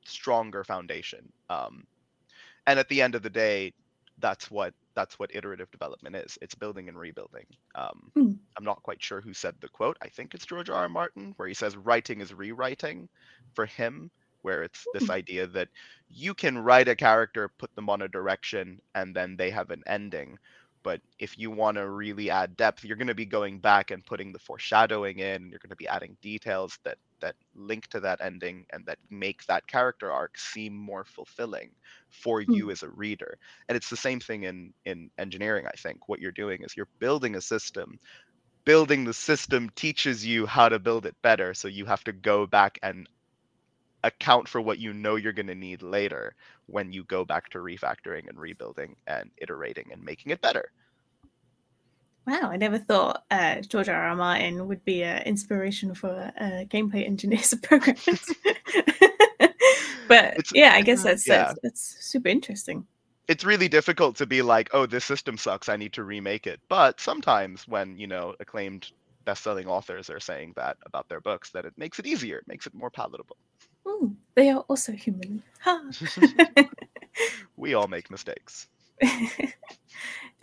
stronger 0.05 0.64
foundation 0.64 1.33
um, 1.50 1.85
and 2.66 2.79
at 2.79 2.88
the 2.88 3.00
end 3.03 3.14
of 3.14 3.22
the 3.22 3.31
day 3.31 3.72
that's 4.18 4.50
what 4.50 4.72
that's 4.94 5.18
what 5.18 5.31
iterative 5.35 5.70
development 5.70 6.14
is. 6.16 6.38
It's 6.40 6.55
building 6.55 6.88
and 6.88 6.98
rebuilding. 6.98 7.46
Um, 7.74 8.12
Mm. 8.16 8.38
i'm 8.57 8.64
not 8.64 8.83
quite 8.83 9.03
sure 9.03 9.20
who 9.20 9.33
said 9.35 9.55
the 9.61 9.68
quote. 9.68 9.96
I 10.03 10.09
think 10.09 10.35
it's 10.35 10.46
george 10.46 10.70
r 10.70 10.83
r 10.83 10.88
martin 10.88 11.33
where 11.37 11.48
he 11.48 11.55
says 11.55 11.77
writing 11.77 12.20
is 12.20 12.33
rewriting 12.35 13.09
for 13.55 13.66
him 13.66 14.11
where 14.44 14.62
it's 14.64 14.88
this 14.92 15.11
idea 15.11 15.46
that 15.48 15.68
you 16.11 16.35
can 16.35 16.59
write 16.59 16.88
a 16.88 16.96
character, 16.96 17.50
put 17.59 17.74
them 17.76 17.90
on 17.90 18.02
a 18.02 18.09
direction, 18.09 18.80
and 18.94 19.16
then 19.16 19.37
they 19.37 19.50
have 19.50 19.70
an 19.70 19.83
ending. 19.87 20.38
but 20.85 21.00
if 21.18 21.38
you 21.38 21.50
want 21.50 21.76
to 21.76 21.88
really 21.88 22.30
add 22.30 22.57
depth 22.57 22.85
you're 22.85 22.96
going 22.96 23.09
to 23.09 23.14
be 23.14 23.26
going 23.26 23.61
back 23.61 23.90
and 23.90 24.07
putting 24.07 24.33
the 24.33 24.38
foreshadowing 24.38 25.18
in 25.18 25.48
you're 25.50 25.59
going 25.61 25.70
to 25.70 25.76
be 25.76 25.88
adding 25.88 26.16
details 26.22 26.78
that 26.85 26.98
that 27.20 27.37
link 27.54 27.87
to 27.88 28.00
that 28.00 28.20
ending 28.20 28.66
and 28.72 28.87
that 28.87 28.98
make 29.11 29.44
that 29.46 29.66
character 29.66 30.11
arc 30.12 30.38
seem 30.38 30.74
more 30.76 31.04
fulfilling 31.04 31.70
for 32.11 32.40
Hmm. 32.46 32.59
you 32.59 32.70
as 32.70 32.83
a 32.83 32.90
reader 32.90 33.38
and 33.68 33.76
it's 33.76 33.90
the 33.90 33.96
same 33.96 34.20
thing 34.20 34.44
in 34.44 34.72
in 34.85 35.11
engineering 35.18 35.66
i 35.66 35.76
think 35.76 36.09
what 36.09 36.20
you're 36.20 36.33
doing 36.33 36.62
is 36.62 36.76
you're 36.76 36.88
building 37.00 37.37
a 37.37 37.40
system 37.42 37.98
building 38.64 39.04
the 39.04 39.14
system 39.14 39.70
teaches 39.76 40.26
you 40.26 40.46
how 40.46 40.68
to 40.68 40.78
build 40.78 41.07
it 41.07 41.16
better 41.22 41.54
so 41.54 41.68
you 41.68 41.87
have 41.87 42.04
to 42.04 42.12
go 42.12 42.46
back 42.46 42.78
and 42.83 43.09
account 44.05 44.47
for 44.49 44.61
what 44.61 44.79
you 44.79 44.93
know 44.93 45.17
you're 45.17 45.33
going 45.33 45.49
to 45.49 45.55
need 45.55 45.83
later 45.83 46.35
when 46.67 46.93
you 46.93 47.03
go 47.05 47.25
back 47.25 47.49
to 47.51 47.59
refactoring 47.59 48.29
and 48.29 48.38
rebuilding 48.38 48.95
and 49.09 49.31
iterating 49.38 49.90
and 49.93 50.03
making 50.05 50.31
it 50.31 50.40
better 50.40 50.71
Wow, 52.27 52.49
I 52.51 52.57
never 52.57 52.79
thought 52.79 53.25
uh, 53.31 53.61
George 53.61 53.90
R. 53.90 54.03
R. 54.03 54.17
Martin 54.17 54.67
would 54.67 54.83
be 54.87 55.03
an 55.03 55.23
inspiration 55.25 55.95
for 55.95 56.33
uh, 56.40 56.64
gameplay 56.73 57.05
engineers 57.07 57.53
and 57.53 57.62
programmers. 57.62 58.33
but 60.09 60.25
It's- 60.38 60.53
yeah, 60.55 60.73
I 60.75 60.81
guess 60.81 61.03
that's, 61.09 61.27
yeah. 61.29 61.49
that's 61.49 61.59
that's 61.62 61.97
super 62.01 62.29
interesting. 62.29 62.87
it's 63.29 63.45
really 63.45 63.69
difficult 63.69 64.17
to 64.17 64.27
be 64.27 64.43
like 64.43 64.69
oh 64.73 64.87
this 64.87 65.05
system 65.05 65.37
sucks 65.38 65.69
i 65.69 65.77
need 65.77 65.93
to 65.95 66.05
remake 66.05 66.47
it 66.47 66.61
but 66.69 67.01
sometimes 67.01 67.67
when 67.67 67.97
you 67.97 68.07
know 68.07 68.35
acclaimed 68.40 68.90
best-selling 69.25 69.67
authors 69.67 70.11
are 70.11 70.21
saying 70.21 70.53
that 70.57 70.77
about 70.85 71.09
their 71.09 71.21
books 71.23 71.51
that 71.51 71.64
it 71.64 71.73
makes 71.79 71.99
it 71.99 72.07
easier 72.07 72.37
it 72.38 72.49
makes 72.49 72.67
it 72.67 72.75
more 72.75 72.90
palatable 72.90 73.37
Ooh, 73.87 74.16
they 74.35 74.51
are 74.51 74.61
also 74.68 74.92
human. 74.92 75.42
Ha. 75.61 75.83
we 77.57 77.75
all 77.75 77.88
make 77.88 78.11
mistakes 78.11 78.68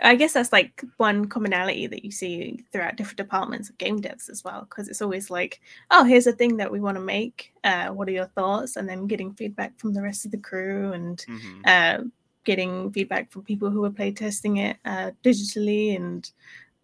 I 0.03 0.15
guess 0.15 0.33
that's 0.33 0.51
like 0.51 0.83
one 0.97 1.25
commonality 1.25 1.87
that 1.87 2.03
you 2.03 2.11
see 2.11 2.63
throughout 2.71 2.95
different 2.95 3.17
departments 3.17 3.69
of 3.69 3.77
game 3.77 4.01
devs 4.01 4.29
as 4.29 4.43
well, 4.43 4.61
because 4.61 4.87
it's 4.87 5.01
always 5.01 5.29
like, 5.29 5.61
oh, 5.91 6.03
here's 6.03 6.27
a 6.27 6.31
thing 6.31 6.57
that 6.57 6.71
we 6.71 6.79
want 6.79 6.97
to 6.97 7.03
make. 7.03 7.53
Uh, 7.63 7.89
what 7.89 8.07
are 8.07 8.11
your 8.11 8.25
thoughts? 8.25 8.75
And 8.75 8.89
then 8.89 9.07
getting 9.07 9.33
feedback 9.33 9.77
from 9.79 9.93
the 9.93 10.01
rest 10.01 10.25
of 10.25 10.31
the 10.31 10.37
crew 10.37 10.91
and 10.93 11.23
Mhm. 11.27 11.61
uh, 11.65 12.03
getting 12.43 12.91
feedback 12.91 13.31
from 13.31 13.43
people 13.43 13.69
who 13.69 13.85
are 13.85 13.91
playtesting 13.91 14.57
it 14.59 14.77
uh, 14.85 15.11
digitally 15.23 15.95
and 15.95 16.31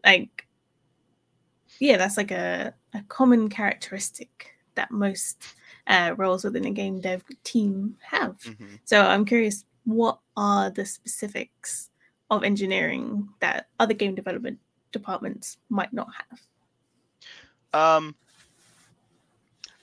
like 0.05 0.47
yeah 1.79 1.97
that's 1.97 2.17
like 2.17 2.31
a, 2.31 2.73
a 2.93 3.01
common 3.07 3.49
characteristic 3.49 4.51
that 4.75 4.91
most 4.91 5.43
uh, 5.87 6.13
roles 6.17 6.43
within 6.43 6.65
a 6.65 6.71
game 6.71 6.99
dev 6.99 7.23
team 7.43 7.95
have 8.01 8.37
Mhm. 8.43 8.79
so 8.85 9.01
i'm 9.01 9.25
curious 9.25 9.65
what 9.85 10.19
are 10.35 10.69
the 10.69 10.85
specifics 10.85 11.89
of 12.29 12.43
engineering 12.43 13.29
that 13.39 13.67
other 13.79 13.93
game 13.93 14.15
development 14.15 14.59
departments 14.91 15.57
might 15.69 15.93
not 15.93 16.09
have 16.13 16.39
Um, 17.73 18.15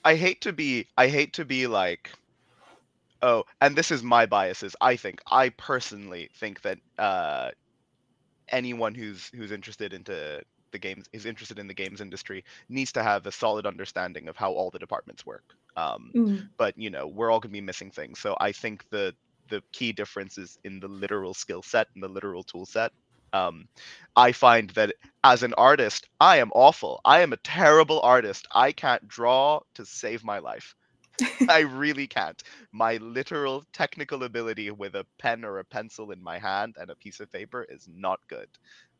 I 0.03 0.15
hate 0.15 0.41
to 0.41 0.53
be 0.53 0.87
I 0.97 1.07
hate 1.07 1.33
to 1.33 1.45
be 1.45 1.67
like, 1.67 2.11
oh, 3.21 3.43
and 3.61 3.75
this 3.75 3.91
is 3.91 4.03
my 4.03 4.25
biases. 4.25 4.75
I 4.81 4.95
think 4.95 5.21
I 5.31 5.49
personally 5.49 6.29
think 6.35 6.61
that 6.61 6.79
uh, 6.97 7.51
anyone 8.49 8.93
who's 8.93 9.29
who's 9.35 9.51
interested 9.51 9.93
into 9.93 10.43
the 10.75 10.87
games 10.89 11.09
is 11.21 11.25
interested 11.25 11.59
in 11.59 11.67
the 11.67 11.81
games 11.83 12.01
industry 12.01 12.43
needs 12.69 12.93
to 12.93 13.03
have 13.03 13.27
a 13.27 13.31
solid 13.31 13.67
understanding 13.67 14.29
of 14.29 14.37
how 14.37 14.51
all 14.53 14.71
the 14.71 14.79
departments 14.79 15.25
work. 15.25 15.55
Um, 15.77 16.15
Mm, 16.15 16.49
but 16.57 16.73
you 16.77 16.91
know 16.91 17.07
we're 17.07 17.31
all 17.31 17.39
going 17.41 17.51
to 17.51 17.61
be 17.61 17.71
missing 17.71 17.91
things. 17.91 18.19
So 18.19 18.35
i 18.41 18.51
think 18.53 18.83
the 18.91 19.13
the 19.49 19.61
key 19.73 19.93
difference 19.93 20.37
is 20.37 20.57
in 20.63 20.79
the 20.79 20.87
literal 20.87 21.33
skill 21.33 21.63
set 21.63 21.87
and 21.95 22.03
the 22.03 22.09
literal 22.09 22.43
tool 22.43 22.65
set. 22.65 22.91
Um, 23.33 23.67
i 24.15 24.31
find 24.33 24.69
that 24.71 24.93
as 25.23 25.43
an 25.43 25.53
artist 25.55 26.07
i 26.19 26.37
am 26.37 26.51
awful. 26.53 27.01
I 27.05 27.21
am 27.21 27.33
a 27.33 27.37
terrible 27.37 28.01
artist. 28.01 28.47
I 28.53 28.71
can't 28.73 29.07
draw 29.07 29.61
to 29.75 29.85
save 29.85 30.23
my 30.23 30.39
life. 30.39 30.75
I 31.49 31.61
really 31.61 32.07
can't. 32.07 32.41
My 32.71 32.97
literal 32.97 33.63
technical 33.73 34.23
ability 34.23 34.71
with 34.71 34.95
a 34.95 35.05
pen 35.19 35.45
or 35.45 35.59
a 35.59 35.65
pencil 35.65 36.11
in 36.11 36.21
my 36.23 36.39
hand 36.39 36.75
and 36.79 36.89
a 36.91 36.95
piece 36.95 37.19
of 37.21 37.31
paper 37.31 37.65
is 37.69 37.87
not 37.91 38.19
good 38.29 38.49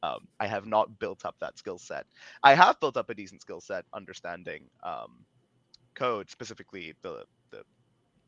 um, 0.03 0.19
i 0.39 0.47
have 0.47 0.65
not 0.65 0.99
built 0.99 1.25
up 1.25 1.36
that 1.39 1.58
skill 1.58 1.77
set 1.77 2.05
i 2.43 2.53
have 2.53 2.79
built 2.79 2.97
up 2.97 3.10
a 3.10 3.15
decent 3.15 3.41
skill 3.41 3.62
set 3.62 3.86
understanding 3.93 4.63
um, 4.84 5.25
code, 5.95 6.29
specifically 6.29 6.93
the, 7.01 7.23
the 7.51 7.63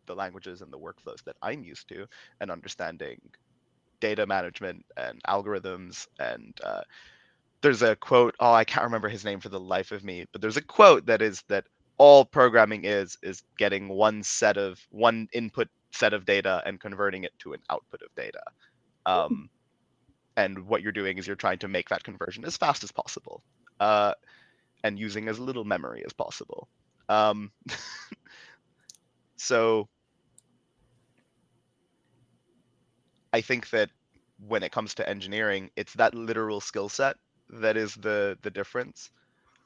the 0.08 0.16
languages 0.16 0.62
and 0.62 0.72
the 0.72 0.80
workflows 0.80 1.22
that 1.26 1.36
I'm 1.42 1.64
used 1.64 1.90
to, 1.90 2.08
and 2.40 2.50
understanding 2.50 3.20
data 4.00 4.26
management 4.26 4.86
and 4.96 5.22
algorithms. 5.28 6.08
And 6.20 6.58
uh, 6.64 6.82
there's 7.62 7.82
a 7.82 7.96
quote. 7.98 8.36
Oh, 8.40 8.54
I 8.54 8.64
can't 8.64 8.86
remember 8.86 9.10
his 9.10 9.26
name 9.26 9.40
for 9.40 9.50
the 9.50 9.60
life 9.60 9.92
of 9.92 10.04
me, 10.04 10.26
but 10.32 10.42
there's 10.42 10.58
a 10.58 10.62
quote 10.62 11.06
that 11.08 11.22
is 11.22 11.44
that 11.50 11.66
all 11.98 12.26
programming 12.26 12.86
is 12.86 13.18
is 13.22 13.44
getting 13.58 13.90
one 13.90 14.24
set 14.24 14.58
of 14.58 14.80
one 14.90 15.28
input 15.34 15.68
set 15.92 16.14
of 16.14 16.26
data 16.26 16.62
and 16.66 16.80
converting 16.80 17.24
it 17.24 17.34
to 17.40 17.54
an 17.54 17.60
output 17.70 18.02
of 18.02 18.10
data. 18.16 18.42
Um, 19.06 19.50
and 20.38 20.68
what 20.68 20.84
you're 20.84 20.94
doing 20.94 21.20
is 21.20 21.28
you're 21.28 21.38
trying 21.38 21.60
to 21.60 21.70
make 21.70 21.90
that 21.90 22.04
conversion 22.06 22.46
as 22.46 22.58
fast 22.58 22.86
as 22.86 22.94
possible, 22.94 23.44
uh, 23.82 24.14
and 24.84 25.00
using 25.00 25.30
as 25.30 25.40
little 25.40 25.66
memory 25.66 26.04
as 26.06 26.14
possible. 26.14 26.70
Um, 27.10 27.52
so 29.38 29.90
I 33.34 33.42
think 33.42 33.70
that 33.72 33.90
when 34.40 34.64
it 34.64 34.72
comes 34.72 34.96
to 34.96 35.10
engineering, 35.10 35.72
it's 35.76 35.94
that 35.96 36.14
literal 36.16 36.62
skill 36.62 36.90
set 36.90 37.18
that 37.50 37.78
is 37.78 37.96
the 37.96 38.38
the 38.44 38.52
difference. 38.52 39.12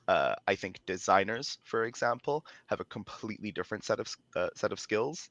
Uh, 0.07 0.35
I 0.47 0.55
think 0.55 0.79
designers, 0.87 1.59
for 1.65 1.85
example, 1.85 2.45
have 2.67 2.81
a 2.81 2.85
completely 2.85 3.51
different 3.51 3.85
set 3.85 3.99
of 3.99 4.07
uh, 4.35 4.49
set 4.55 4.71
of 4.73 4.79
skills. 4.79 5.29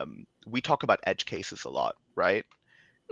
Um, 0.00 0.26
we 0.46 0.60
talk 0.62 0.84
about 0.84 1.00
edge 1.06 1.26
cases 1.26 1.64
a 1.64 1.70
lot, 1.70 1.96
right? 2.16 2.46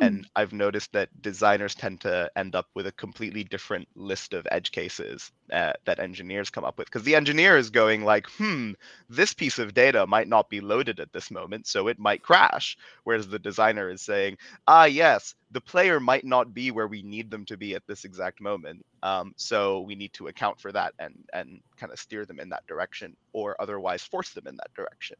And 0.00 0.26
I've 0.36 0.52
noticed 0.52 0.92
that 0.92 1.08
designers 1.22 1.74
tend 1.74 2.00
to 2.02 2.30
end 2.36 2.54
up 2.54 2.66
with 2.74 2.86
a 2.86 2.92
completely 2.92 3.44
different 3.44 3.88
list 3.94 4.32
of 4.34 4.46
edge 4.50 4.70
cases 4.70 5.32
uh, 5.52 5.72
that 5.84 5.98
engineers 5.98 6.50
come 6.50 6.64
up 6.64 6.78
with 6.78 6.86
because 6.86 7.02
the 7.02 7.14
engineer 7.14 7.56
is 7.56 7.70
going 7.70 8.04
like, 8.04 8.26
hmm, 8.30 8.72
this 9.08 9.34
piece 9.34 9.58
of 9.58 9.74
data 9.74 10.06
might 10.06 10.28
not 10.28 10.48
be 10.48 10.60
loaded 10.60 11.00
at 11.00 11.12
this 11.12 11.30
moment, 11.30 11.66
so 11.66 11.88
it 11.88 11.98
might 11.98 12.22
crash. 12.22 12.76
Whereas 13.04 13.28
the 13.28 13.38
designer 13.38 13.90
is 13.90 14.02
saying, 14.02 14.38
ah, 14.66 14.84
yes, 14.84 15.34
the 15.50 15.60
player 15.60 15.98
might 16.00 16.24
not 16.24 16.54
be 16.54 16.70
where 16.70 16.88
we 16.88 17.02
need 17.02 17.30
them 17.30 17.44
to 17.46 17.56
be 17.56 17.74
at 17.74 17.86
this 17.86 18.04
exact 18.04 18.40
moment, 18.40 18.84
um, 19.02 19.32
so 19.36 19.80
we 19.80 19.94
need 19.94 20.12
to 20.14 20.28
account 20.28 20.60
for 20.60 20.72
that 20.72 20.94
and 20.98 21.14
and 21.32 21.60
kind 21.76 21.92
of 21.92 21.98
steer 21.98 22.24
them 22.24 22.40
in 22.40 22.50
that 22.50 22.66
direction, 22.66 23.16
or 23.32 23.56
otherwise 23.60 24.02
force 24.02 24.30
them 24.30 24.46
in 24.46 24.56
that 24.56 24.72
direction. 24.74 25.16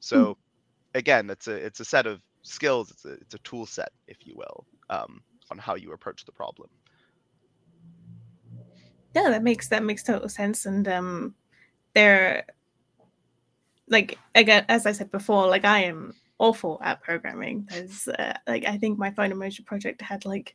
So 0.00 0.36
again, 0.94 1.30
it's 1.30 1.46
a 1.48 1.54
it's 1.54 1.80
a 1.80 1.84
set 1.84 2.06
of 2.06 2.20
skills. 2.42 2.90
It's 2.90 3.04
a 3.04 3.12
it's 3.12 3.34
a 3.34 3.38
tool 3.38 3.66
set, 3.66 3.90
if 4.08 4.26
you 4.26 4.34
will, 4.36 4.66
um, 4.90 5.22
on 5.50 5.58
how 5.58 5.74
you 5.74 5.92
approach 5.92 6.24
the 6.24 6.32
problem. 6.32 6.68
yeah 9.14 9.30
that 9.30 9.42
makes 9.42 9.68
that 9.68 9.82
makes 9.82 10.02
total 10.02 10.28
sense 10.28 10.66
and 10.66 10.86
um 10.88 11.34
they're 11.94 12.44
like 13.88 14.18
again 14.34 14.64
as 14.68 14.86
i 14.86 14.92
said 14.92 15.10
before 15.10 15.48
like 15.48 15.64
i 15.64 15.80
am 15.80 16.14
awful 16.38 16.80
at 16.82 17.02
programming 17.02 17.66
there's 17.70 18.08
uh, 18.08 18.34
like 18.46 18.64
i 18.66 18.78
think 18.78 18.98
my 18.98 19.10
phone 19.10 19.30
emoji 19.30 19.64
project 19.64 20.00
had 20.00 20.24
like 20.24 20.54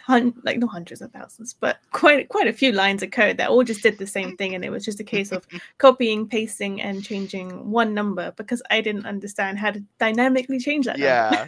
hun- 0.00 0.34
like 0.42 0.58
not 0.58 0.70
hundreds 0.70 1.00
of 1.02 1.12
thousands 1.12 1.52
but 1.52 1.78
quite 1.92 2.28
quite 2.28 2.48
a 2.48 2.52
few 2.52 2.72
lines 2.72 3.02
of 3.02 3.10
code 3.10 3.36
that 3.36 3.50
all 3.50 3.62
just 3.62 3.82
did 3.82 3.98
the 3.98 4.06
same 4.06 4.36
thing 4.36 4.54
and 4.54 4.64
it 4.64 4.70
was 4.70 4.84
just 4.84 5.00
a 5.00 5.04
case 5.04 5.30
of 5.32 5.46
copying 5.78 6.26
pasting 6.26 6.80
and 6.82 7.04
changing 7.04 7.70
one 7.70 7.94
number 7.94 8.32
because 8.36 8.62
i 8.70 8.80
didn't 8.80 9.06
understand 9.06 9.58
how 9.58 9.70
to 9.70 9.82
dynamically 9.98 10.58
change 10.58 10.86
that 10.86 10.98
Yeah. 10.98 11.46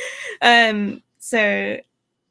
um 0.42 1.02
so 1.18 1.78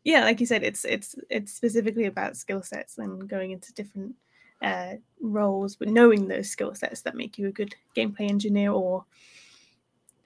yeah 0.03 0.23
like 0.23 0.39
you 0.39 0.45
said 0.45 0.63
it's 0.63 0.85
it's 0.85 1.15
it's 1.29 1.51
specifically 1.51 2.05
about 2.05 2.37
skill 2.37 2.61
sets 2.61 2.97
and 2.97 3.27
going 3.27 3.51
into 3.51 3.73
different 3.73 4.15
uh 4.61 4.93
roles 5.19 5.75
but 5.75 5.89
knowing 5.89 6.27
those 6.27 6.49
skill 6.49 6.73
sets 6.73 7.01
that 7.01 7.15
make 7.15 7.37
you 7.37 7.47
a 7.47 7.51
good 7.51 7.75
gameplay 7.97 8.29
engineer 8.29 8.71
or 8.71 9.03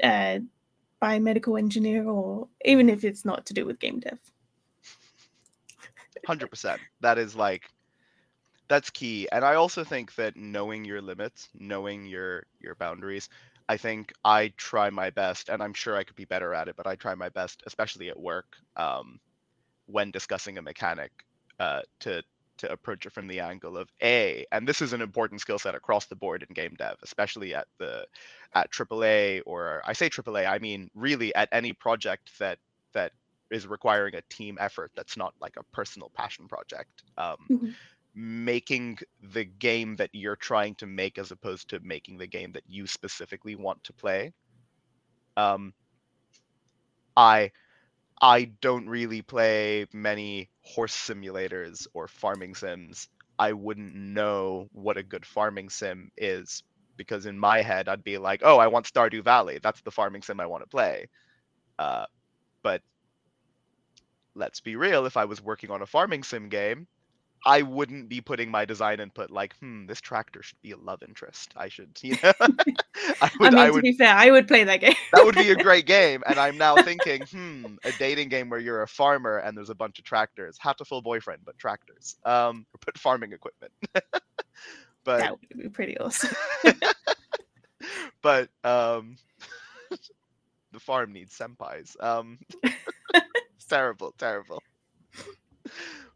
uh 0.03 0.37
biomedical 1.01 1.57
engineer 1.57 2.05
or 2.07 2.47
even 2.65 2.89
if 2.89 3.03
it's 3.03 3.23
not 3.25 3.45
to 3.45 3.53
do 3.53 3.65
with 3.65 3.79
game 3.79 3.99
dev 3.99 4.19
Hundred 6.25 6.49
percent. 6.49 6.81
That 7.01 7.17
is 7.17 7.35
like 7.35 7.69
that's 8.67 8.89
key. 8.91 9.27
And 9.31 9.43
I 9.43 9.55
also 9.55 9.83
think 9.83 10.15
that 10.15 10.37
knowing 10.37 10.85
your 10.85 11.01
limits, 11.01 11.49
knowing 11.55 12.05
your 12.05 12.45
your 12.59 12.75
boundaries, 12.75 13.29
I 13.67 13.77
think 13.77 14.13
I 14.23 14.53
try 14.57 14.89
my 14.89 15.09
best, 15.09 15.49
and 15.49 15.61
I'm 15.61 15.73
sure 15.73 15.95
I 15.97 16.03
could 16.03 16.15
be 16.15 16.25
better 16.25 16.53
at 16.53 16.67
it, 16.67 16.75
but 16.77 16.87
I 16.87 16.95
try 16.95 17.15
my 17.15 17.29
best, 17.29 17.63
especially 17.65 18.09
at 18.09 18.19
work, 18.19 18.55
um, 18.77 19.19
when 19.87 20.11
discussing 20.11 20.57
a 20.57 20.61
mechanic, 20.61 21.11
uh, 21.59 21.81
to 22.01 22.23
to 22.57 22.71
approach 22.71 23.05
it 23.05 23.13
from 23.13 23.27
the 23.27 23.39
angle 23.39 23.77
of 23.77 23.89
a, 24.03 24.45
and 24.51 24.67
this 24.67 24.81
is 24.81 24.91
an 24.93 25.01
important 25.01 25.41
skill 25.41 25.57
set 25.57 25.75
across 25.75 26.05
the 26.07 26.15
board 26.15 26.43
in 26.47 26.53
game 26.53 26.75
dev, 26.77 26.97
especially 27.03 27.55
at 27.55 27.67
the 27.79 28.05
at 28.53 28.71
AAA 28.71 29.41
or 29.45 29.81
I 29.85 29.93
say 29.93 30.09
AAA, 30.09 30.45
I 30.45 30.59
mean 30.59 30.89
really 30.93 31.33
at 31.35 31.49
any 31.51 31.73
project 31.73 32.37
that 32.39 32.59
that 32.93 33.13
is 33.51 33.67
requiring 33.67 34.15
a 34.15 34.21
team 34.29 34.57
effort 34.59 34.91
that's 34.95 35.17
not 35.17 35.33
like 35.41 35.55
a 35.57 35.63
personal 35.73 36.11
passion 36.15 36.47
project 36.47 37.03
um, 37.17 37.49
Mhm. 37.49 37.75
making 38.15 38.97
the 39.21 39.43
game 39.45 39.95
that 39.97 40.09
you're 40.13 40.35
trying 40.35 40.75
to 40.75 40.87
make 40.87 41.17
as 41.17 41.31
opposed 41.31 41.69
to 41.69 41.79
making 41.81 42.17
the 42.17 42.27
game 42.27 42.51
that 42.53 42.63
you 42.67 42.87
specifically 42.87 43.55
want 43.55 43.83
to 43.83 43.93
play 43.93 44.31
um, 45.37 45.73
i 47.15 47.51
i 48.21 48.45
don't 48.61 48.87
really 48.87 49.21
play 49.21 49.85
many 49.93 50.49
horse 50.63 50.95
simulators 50.95 51.87
or 51.93 52.07
farming 52.07 52.55
sims. 52.55 53.07
I 53.39 53.53
wouldn't 53.53 53.95
know 53.95 54.67
what 54.71 54.97
a 54.97 55.03
good 55.03 55.25
farming 55.25 55.69
sim 55.69 56.11
is 56.17 56.63
because 56.97 57.25
in 57.25 57.37
my 57.39 57.61
head 57.61 57.87
i'd 57.89 58.03
be 58.03 58.17
like 58.17 58.41
oh 58.43 58.57
i 58.57 58.67
want 58.67 58.85
stardew 58.85 59.23
valley. 59.23 59.59
That's 59.61 59.81
the 59.81 59.91
farming 59.91 60.21
sim 60.23 60.39
i 60.39 60.45
want 60.47 60.63
to 60.63 60.69
play. 60.69 61.07
Uh, 61.79 62.05
but 62.63 62.81
let's 64.39 64.61
be 64.61 64.75
real, 64.75 65.05
if 65.05 65.17
I 65.17 65.25
was 65.25 65.41
working 65.41 65.69
on 65.69 65.81
a 65.83 65.85
farming 65.85 66.23
sim 66.23 66.49
game, 66.49 66.87
I 67.45 67.61
wouldn't 67.61 68.09
be 68.09 68.19
putting 68.21 68.51
my 68.51 68.65
design 68.65 68.99
input 68.99 69.31
like, 69.31 69.55
hmm, 69.57 69.85
this 69.85 70.01
tractor 70.01 70.41
should 70.41 70.61
be 70.61 70.71
a 70.71 70.77
love 70.77 71.01
interest. 71.07 71.53
I 71.55 71.69
should, 71.69 71.97
you 72.01 72.17
know, 72.23 72.33
I 72.39 72.47
I 73.21 73.31
would, 73.39 73.53
mean, 73.53 73.57
I 73.57 73.69
to 73.69 73.81
be 73.81 73.93
fair, 73.93 74.13
I 74.15 74.31
would 74.31 74.47
play 74.47 74.63
that 74.63 74.81
game. 74.81 74.95
that 75.13 75.23
would 75.25 75.35
be 75.35 75.51
a 75.51 75.55
great 75.55 75.85
game. 75.85 76.23
And 76.27 76.39
I'm 76.39 76.57
now 76.57 76.75
thinking, 76.77 77.21
hmm, 77.23 77.75
a 77.83 77.91
dating 77.93 78.29
game 78.29 78.49
where 78.49 78.59
you're 78.59 78.81
a 78.81 78.87
farmer 78.87 79.37
and 79.37 79.55
there's 79.55 79.69
a 79.69 79.75
bunch 79.75 79.99
of 79.99 80.05
tractors. 80.05 80.57
Hatoful 80.63 81.03
boyfriend, 81.03 81.41
but 81.45 81.57
tractors. 81.57 82.17
Um, 82.25 82.65
put 82.81 82.97
farming 82.97 83.31
equipment. 83.33 83.71
but 85.03 85.19
that 85.19 85.31
would 85.31 85.61
be 85.63 85.69
pretty 85.69 85.97
awesome. 85.97 86.35
but 88.21 88.49
um, 88.65 89.15
the 90.73 90.79
farm 90.79 91.13
needs 91.13 91.37
senpais. 91.37 91.95
Um, 92.03 92.39
terrible, 93.69 94.13
terrible. 94.17 94.61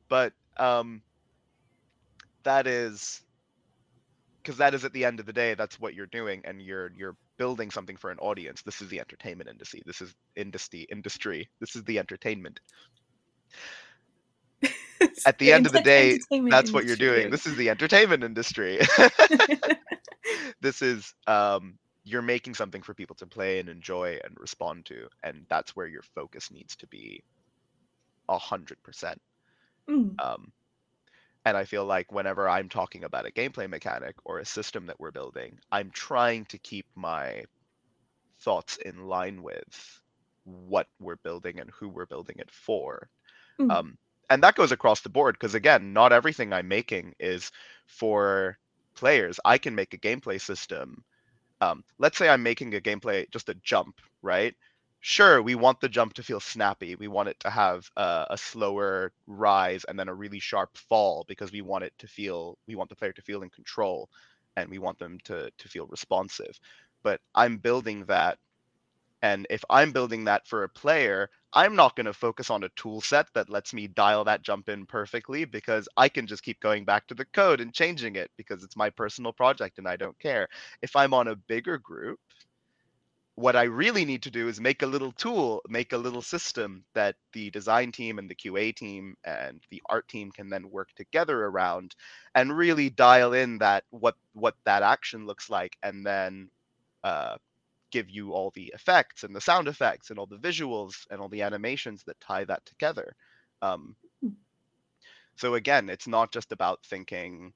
but 0.10 0.34
um, 0.58 1.02
that 2.44 2.68
is 2.68 3.22
because 4.42 4.58
that 4.58 4.74
is 4.74 4.84
at 4.84 4.92
the 4.94 5.06
end 5.06 5.20
of 5.20 5.26
the 5.26 5.34
day, 5.34 5.54
that's 5.54 5.80
what 5.80 5.94
you're 5.94 6.06
doing, 6.08 6.42
and 6.44 6.62
you're 6.62 6.92
you're 6.96 7.16
building 7.38 7.72
something 7.72 7.98
for 7.98 8.12
an 8.12 8.20
audience. 8.20 8.62
This 8.62 8.82
is 8.82 8.90
the 8.90 9.00
entertainment 9.00 9.50
industry. 9.50 9.82
This 9.86 10.02
is 10.02 10.14
industry. 10.36 10.86
Industry. 10.92 11.50
This 11.60 11.76
is 11.76 11.84
the 11.86 12.00
entertainment. 12.00 12.60
At 15.26 15.38
the 15.40 15.52
end 15.52 15.66
of 15.66 15.72
the 15.72 15.82
day, 15.82 16.20
That's 16.50 16.72
what 16.72 16.86
you're 16.86 16.96
doing. 16.96 17.30
This 17.30 17.46
is 17.46 17.56
the 17.56 17.70
entertainment 17.70 18.24
industry. 18.24 18.80
this 20.62 20.82
is 20.82 21.14
um, 21.28 21.78
you're 22.04 22.22
making 22.22 22.54
something 22.54 22.82
for 22.82 22.94
people 22.94 23.16
to 23.18 23.26
play 23.26 23.60
and 23.60 23.70
enjoy 23.70 24.20
and 24.24 24.36
respond 24.40 24.86
to, 24.86 25.08
and 25.24 25.46
that's 25.50 25.76
where 25.76 25.88
your 25.88 26.04
focus 26.16 26.52
needs 26.52 26.76
to 26.78 26.88
be 26.88 27.24
a 28.30 28.38
hundred 28.38 28.82
percent. 28.84 29.22
Mm, 29.90 30.20
Um, 30.24 30.52
and 31.46 31.58
I 31.58 31.66
feel 31.66 31.86
like 31.86 32.12
whenever 32.12 32.48
I'm 32.50 32.70
talking 32.70 33.04
about 33.04 33.28
a 33.28 33.32
gameplay 33.32 33.70
mechanic 33.70 34.16
or 34.26 34.40
a 34.40 34.46
system 34.46 34.86
that 34.88 35.00
we're 35.00 35.12
building, 35.12 35.60
I'm 35.72 35.92
trying 35.92 36.46
to 36.46 36.58
keep 36.60 36.86
my 36.96 37.44
thoughts 38.42 38.78
in 38.78 39.06
line 39.08 39.42
with 39.42 40.02
what 40.44 40.88
we're 41.00 41.18
building 41.18 41.60
and 41.60 41.70
who 41.72 41.90
we're 41.90 42.06
building 42.06 42.36
it 42.40 42.52
for. 42.52 43.10
mm, 43.60 43.70
Um, 43.70 43.98
and 44.30 44.44
that 44.44 44.56
goes 44.56 44.72
across 44.72 45.02
the 45.02 45.10
board 45.10 45.36
because 45.36 45.56
again, 45.56 45.94
not 45.94 46.12
everything 46.14 46.54
I'm 46.54 46.68
making 46.68 47.14
is 47.20 47.52
for 47.88 48.58
players. 48.96 49.40
I 49.46 49.58
can 49.58 49.76
make 49.76 49.94
a 49.94 49.98
gameplay 49.98 50.40
system. 50.42 51.04
Um, 51.62 51.84
let's 52.00 52.18
say 52.18 52.30
I'm 52.30 52.44
making 52.44 52.76
a 52.76 52.82
gameplay 52.82 53.30
just 53.32 53.50
a 53.50 53.56
jump, 53.56 54.00
right? 54.22 54.56
Sure, 55.06 55.42
we 55.42 55.54
want 55.56 55.82
the 55.82 55.90
jump 55.90 56.14
to 56.14 56.24
feel 56.24 56.40
snappy. 56.40 56.96
We 56.96 57.08
want 57.10 57.28
it 57.30 57.40
to 57.42 57.50
have 57.50 57.90
a, 57.98 58.26
a 58.32 58.38
slower 58.38 59.12
rise 59.28 59.84
and 59.84 60.00
then 60.00 60.08
a 60.08 60.14
really 60.14 60.40
sharp 60.40 60.78
fall 60.78 61.26
because 61.28 61.52
we 61.52 61.62
want 61.62 61.84
it 61.84 61.94
to 62.00 62.08
feel. 62.08 62.58
We 62.68 62.76
want 62.76 62.90
the 62.90 62.96
player 62.96 63.12
to 63.14 63.22
feel 63.22 63.44
in 63.44 63.50
control, 63.50 64.10
and 64.56 64.70
we 64.70 64.80
want 64.80 64.98
them 65.00 65.20
to 65.26 65.52
to 65.58 65.68
feel 65.70 65.86
responsive. 65.88 66.58
But 67.04 67.20
I'm 67.36 67.58
building 67.58 68.06
that 68.06 68.40
and 69.24 69.48
if 69.50 69.64
I'm 69.70 69.92
building 69.94 70.26
that 70.26 70.48
for 70.48 70.64
a 70.64 70.70
player, 70.70 71.30
I'm 71.54 71.76
not 71.76 71.96
going 71.96 72.06
to 72.08 72.14
focus 72.14 72.50
on 72.52 72.64
a 72.64 72.70
tool 72.78 73.02
set 73.02 73.28
that 73.36 73.50
lets 73.50 73.74
me 73.74 73.88
dial 73.88 74.24
that 74.26 74.44
jump 74.44 74.70
in 74.70 74.86
perfectly 74.86 75.46
because 75.46 75.88
I 75.98 76.10
can 76.10 76.28
just 76.28 76.44
keep 76.44 76.60
going 76.62 76.86
back 76.86 77.08
to 77.08 77.16
the 77.16 77.26
code 77.26 77.62
and 77.62 77.74
changing 77.74 78.16
it 78.18 78.32
because 78.38 78.64
it's 78.64 78.76
my 78.78 78.90
personal 78.92 79.34
project 79.34 79.78
and 79.80 79.88
I 79.88 79.96
don't 79.98 80.20
care. 80.20 80.50
If 80.82 80.96
I'm 80.96 81.14
on 81.14 81.30
a 81.30 81.36
bigger 81.36 81.78
group, 81.80 82.20
what 83.36 83.56
I 83.56 83.64
really 83.64 84.06
need 84.06 84.24
to 84.24 84.32
do 84.32 84.48
is 84.48 84.62
make 84.62 84.84
a 84.84 84.88
little 84.88 85.12
tool, 85.12 85.62
make 85.68 85.92
a 85.94 85.98
little 85.98 86.22
system 86.22 86.84
that 86.94 87.16
the 87.34 87.50
design 87.50 87.92
team 87.92 88.20
and 88.20 88.30
the 88.30 88.36
QA 88.36 88.76
team 88.76 89.16
and 89.24 89.60
the 89.72 89.82
art 89.90 90.08
team 90.08 90.32
can 90.32 90.50
then 90.50 90.70
work 90.70 90.90
together 90.96 91.46
around 91.46 91.96
and 92.36 92.56
really 92.56 92.90
dial 92.92 93.34
in 93.34 93.58
that 93.58 93.86
what 93.90 94.16
what 94.34 94.56
that 94.66 94.84
action 94.84 95.26
looks 95.26 95.50
like 95.50 95.78
and 95.82 96.06
then 96.06 96.50
uh, 97.04 97.38
give 97.92 98.10
you 98.10 98.34
all 98.34 98.52
the 98.56 98.72
effects 98.76 99.24
and 99.24 99.36
the 99.36 99.42
sound 99.42 99.68
effects 99.68 100.12
and 100.12 100.20
all 100.20 100.28
the 100.28 100.38
visuals 100.38 101.08
and 101.10 101.20
all 101.20 101.30
the 101.30 101.42
animations 101.42 102.04
that 102.04 102.20
tie 102.20 102.44
that 102.44 102.64
together. 102.66 103.16
Um, 103.64 103.96
so 105.38 105.56
again, 105.56 105.90
it's 105.90 106.08
not 106.08 106.32
just 106.32 106.52
about 106.52 106.86
thinking 106.86 107.54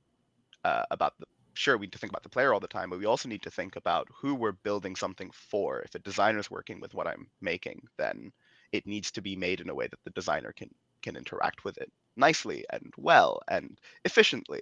uh, 0.63 0.83
about 0.89 1.13
the 1.19 1.25
sure 1.57 1.77
we 1.77 1.87
need 1.87 1.93
to 1.93 1.97
think 1.99 2.11
about 2.11 2.23
the 2.23 2.29
player 2.29 2.53
all 2.53 2.59
the 2.59 2.67
time, 2.67 2.89
but 2.89 2.99
we 2.99 3.05
also 3.05 3.29
need 3.29 3.43
to 3.43 3.51
think 3.51 3.75
about 3.75 4.07
who 4.13 4.35
we're 4.35 4.51
building 4.53 4.95
something 4.95 5.31
for. 5.31 5.81
If 5.81 5.95
a 5.95 5.99
designer's 5.99 6.51
working 6.51 6.79
with 6.79 6.93
what 6.93 7.07
I'm 7.07 7.29
making, 7.41 7.87
then 7.97 8.31
it 8.71 8.85
needs 8.87 9.11
to 9.11 9.21
be 9.21 9.35
made 9.35 9.61
in 9.61 9.69
a 9.69 9.75
way 9.75 9.87
that 9.87 10.03
the 10.03 10.11
designer 10.11 10.53
can 10.53 10.69
can 11.01 11.15
interact 11.15 11.63
with 11.63 11.77
it 11.77 11.91
nicely 12.15 12.65
and 12.71 12.93
well 12.97 13.41
and 13.47 13.79
efficiently. 14.05 14.61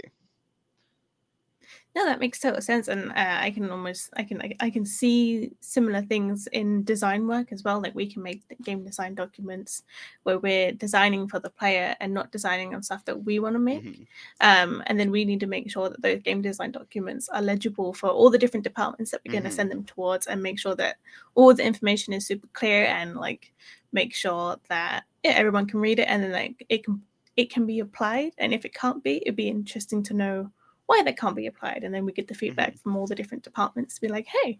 No, 1.95 2.03
that 2.05 2.19
makes 2.19 2.39
total 2.39 2.61
sense, 2.61 2.87
and 2.89 3.11
uh, 3.11 3.13
I 3.15 3.51
can 3.51 3.69
almost, 3.69 4.09
I 4.17 4.23
can, 4.23 4.41
I, 4.41 4.53
I 4.59 4.69
can 4.69 4.85
see 4.85 5.51
similar 5.61 6.01
things 6.01 6.47
in 6.51 6.83
design 6.83 7.25
work 7.27 7.53
as 7.53 7.63
well. 7.63 7.81
Like 7.81 7.95
we 7.95 8.11
can 8.11 8.21
make 8.21 8.41
game 8.63 8.83
design 8.83 9.15
documents 9.15 9.83
where 10.23 10.37
we're 10.39 10.73
designing 10.73 11.27
for 11.29 11.39
the 11.39 11.49
player 11.49 11.95
and 12.01 12.13
not 12.13 12.31
designing 12.31 12.75
on 12.75 12.83
stuff 12.83 13.05
that 13.05 13.23
we 13.23 13.39
want 13.39 13.55
to 13.55 13.59
make. 13.59 13.83
Mhm. 13.83 14.07
Um, 14.41 14.83
and 14.87 14.99
then 14.99 15.09
we 15.11 15.23
need 15.25 15.39
to 15.39 15.47
make 15.47 15.71
sure 15.71 15.89
that 15.89 16.01
those 16.01 16.21
game 16.21 16.41
design 16.41 16.71
documents 16.71 17.29
are 17.29 17.41
legible 17.41 17.93
for 17.93 18.09
all 18.09 18.29
the 18.29 18.37
different 18.37 18.65
departments 18.65 19.11
that 19.11 19.21
we're 19.25 19.31
going 19.31 19.43
Mhm. 19.43 19.47
to 19.47 19.55
send 19.55 19.71
them 19.71 19.85
towards, 19.85 20.27
and 20.27 20.43
make 20.43 20.59
sure 20.59 20.75
that 20.75 20.97
all 21.35 21.53
the 21.53 21.63
information 21.63 22.11
is 22.13 22.27
super 22.27 22.47
clear 22.53 22.85
and 22.85 23.15
like 23.15 23.53
make 23.93 24.13
sure 24.13 24.57
that 24.67 25.05
yeah, 25.23 25.31
everyone 25.31 25.65
can 25.65 25.79
read 25.79 25.99
it 25.99 26.07
and 26.09 26.21
then 26.23 26.31
like 26.31 26.65
it 26.69 26.83
can 26.83 27.01
it 27.37 27.49
can 27.49 27.65
be 27.65 27.79
applied. 27.79 28.33
And 28.37 28.53
if 28.53 28.63
it 28.65 28.73
can't 28.73 29.03
be, 29.03 29.17
it'd 29.17 29.35
be 29.35 29.49
interesting 29.49 30.01
to 30.03 30.13
know 30.13 30.51
why 30.87 31.01
that 31.03 31.17
can't 31.17 31.35
be 31.35 31.47
applied. 31.47 31.83
And 31.83 31.93
then 31.93 32.05
we 32.05 32.11
get 32.11 32.27
the 32.27 32.33
feedback 32.35 32.77
from 32.77 32.95
all 32.95 33.07
the 33.07 33.15
different 33.15 33.43
departments 33.43 33.95
to 33.95 34.01
be 34.01 34.07
like, 34.07 34.27
hey, 34.27 34.59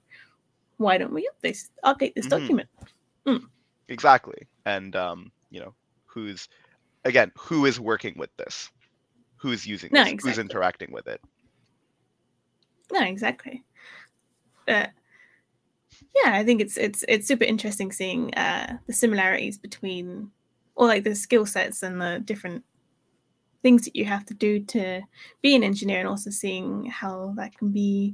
why 0.78 0.98
don't 0.98 1.14
we 1.14 1.28
up 1.28 1.40
this 1.42 1.70
update 1.84 2.16
this 2.16 2.28
Mhm. 2.28 2.30
document? 2.30 2.70
Exactly. 3.88 4.48
And 4.66 4.96
um, 4.96 5.32
you 5.52 5.60
know, 5.60 5.76
who's 6.06 6.48
again, 7.04 7.32
who 7.38 7.66
is 7.66 7.80
working 7.80 8.18
with 8.18 8.36
this? 8.38 8.70
Who's 9.38 9.66
using 9.66 9.92
No, 9.94 10.04
this? 10.04 10.24
Who's 10.24 10.40
interacting 10.40 10.92
with 10.92 11.08
it? 11.08 11.22
No, 12.92 13.02
exactly. 13.02 13.64
But 14.66 14.92
yeah, 16.16 16.32
I 16.34 16.44
think 16.44 16.62
it's 16.62 16.78
it's 16.78 17.06
it's 17.08 17.28
super 17.28 17.44
interesting 17.44 17.92
seeing 17.92 18.34
uh, 18.34 18.78
the 18.88 18.94
similarities 18.94 19.58
between 19.58 20.32
or 20.76 20.88
like 20.88 21.04
the 21.04 21.16
skill 21.16 21.46
sets 21.46 21.84
and 21.84 22.02
the 22.02 22.22
different 22.24 22.64
things 23.66 23.84
that 23.86 23.96
you 23.96 24.06
have 24.06 24.24
to 24.24 24.36
do 24.36 24.60
to 24.60 25.02
be 25.42 25.56
an 25.56 25.64
engineer, 25.64 25.98
and 25.98 26.08
also 26.08 26.30
seeing 26.30 26.86
how 26.86 27.34
that 27.36 27.58
can 27.58 27.70
be 27.72 28.14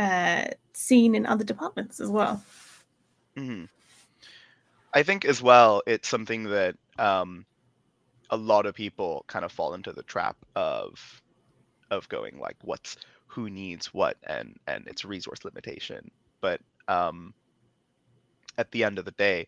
uh, 0.00 0.46
seen 0.72 1.14
in 1.14 1.26
other 1.26 1.44
departments 1.44 2.00
as 2.00 2.08
well. 2.08 2.42
hmm 3.36 3.66
I 4.92 5.04
think 5.04 5.24
as 5.24 5.40
well, 5.40 5.80
it's 5.86 6.08
something 6.08 6.42
that 6.44 6.74
um, 6.98 7.46
a 8.30 8.36
lot 8.36 8.66
of 8.66 8.74
people 8.74 9.24
kind 9.28 9.44
of 9.44 9.52
fall 9.52 9.74
into 9.74 9.92
the 9.92 10.02
trap 10.02 10.36
of 10.56 11.22
of 11.92 12.08
going 12.08 12.40
like, 12.40 12.56
what's 12.62 12.96
who 13.28 13.48
needs 13.48 13.94
what, 13.94 14.16
and 14.24 14.56
and 14.66 14.88
it's 14.88 15.04
resource 15.04 15.44
limitation. 15.44 16.10
But 16.40 16.60
um, 16.88 17.32
at 18.56 18.72
the 18.72 18.82
end 18.82 18.98
of 18.98 19.04
the 19.04 19.12
day, 19.12 19.46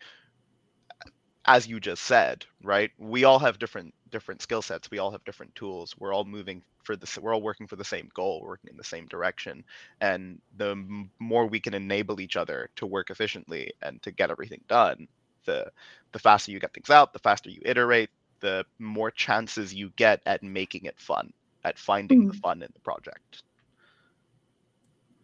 as 1.47 1.67
you 1.67 1.81
just 1.81 2.05
said, 2.05 2.45
right? 2.63 2.93
We 2.97 3.25
all 3.25 3.41
have 3.41 3.59
different 3.59 3.93
different 4.11 4.43
skill 4.43 4.63
sets. 4.63 4.91
We 4.91 4.99
all 4.99 5.11
have 5.11 5.25
different 5.25 5.55
tools. 5.55 5.95
We're 5.99 6.13
all 6.15 6.25
moving 6.25 6.63
for 6.83 6.97
the. 6.97 7.21
We're 7.21 7.35
all 7.35 7.43
working 7.43 7.67
for 7.67 7.77
the 7.77 7.85
same 7.85 8.11
goal. 8.15 8.41
We're 8.43 8.51
working 8.51 8.71
in 8.71 8.77
the 8.77 8.85
same 8.85 9.07
direction. 9.07 9.65
And 10.01 10.41
the 10.57 11.07
more 11.19 11.47
we 11.47 11.61
can 11.61 11.75
enable 11.75 12.21
each 12.21 12.37
other 12.37 12.71
to 12.77 12.87
work 12.87 13.11
efficiently 13.11 13.73
and 13.83 14.03
to 14.03 14.11
get 14.11 14.31
everything 14.31 14.61
done, 14.69 15.09
the 15.45 15.71
the 16.13 16.19
faster 16.19 16.53
you 16.53 16.61
get 16.61 16.75
things 16.75 16.91
out, 16.91 17.13
the 17.13 17.19
faster 17.19 17.51
you 17.51 17.61
iterate, 17.65 18.11
the 18.41 18.65
more 18.79 19.11
chances 19.11 19.73
you 19.73 19.91
get 19.97 20.21
at 20.27 20.43
making 20.43 20.85
it 20.85 20.99
fun, 20.99 21.33
at 21.65 21.79
finding 21.79 22.27
the 22.27 22.33
mm-hmm. 22.33 22.41
fun 22.41 22.63
in 22.63 22.71
the 22.73 22.81
project. 22.81 23.43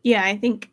Yeah, 0.02 0.24
I 0.24 0.36
think 0.36 0.70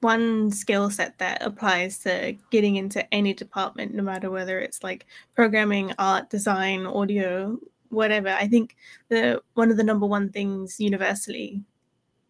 one 0.00 0.50
skill 0.50 0.90
set 0.90 1.18
that 1.18 1.42
applies 1.42 1.98
to 1.98 2.36
getting 2.50 2.76
into 2.76 3.12
any 3.12 3.34
department, 3.34 3.94
no 3.94 4.02
matter 4.02 4.30
whether 4.30 4.60
it's 4.60 4.82
like 4.82 5.06
programming, 5.34 5.92
art, 5.98 6.30
design, 6.30 6.86
audio, 6.86 7.58
whatever. 7.90 8.28
I 8.28 8.48
think 8.48 8.76
the 9.08 9.42
one 9.54 9.70
of 9.70 9.76
the 9.76 9.84
number 9.84 10.06
one 10.06 10.30
things 10.30 10.78
universally, 10.78 11.62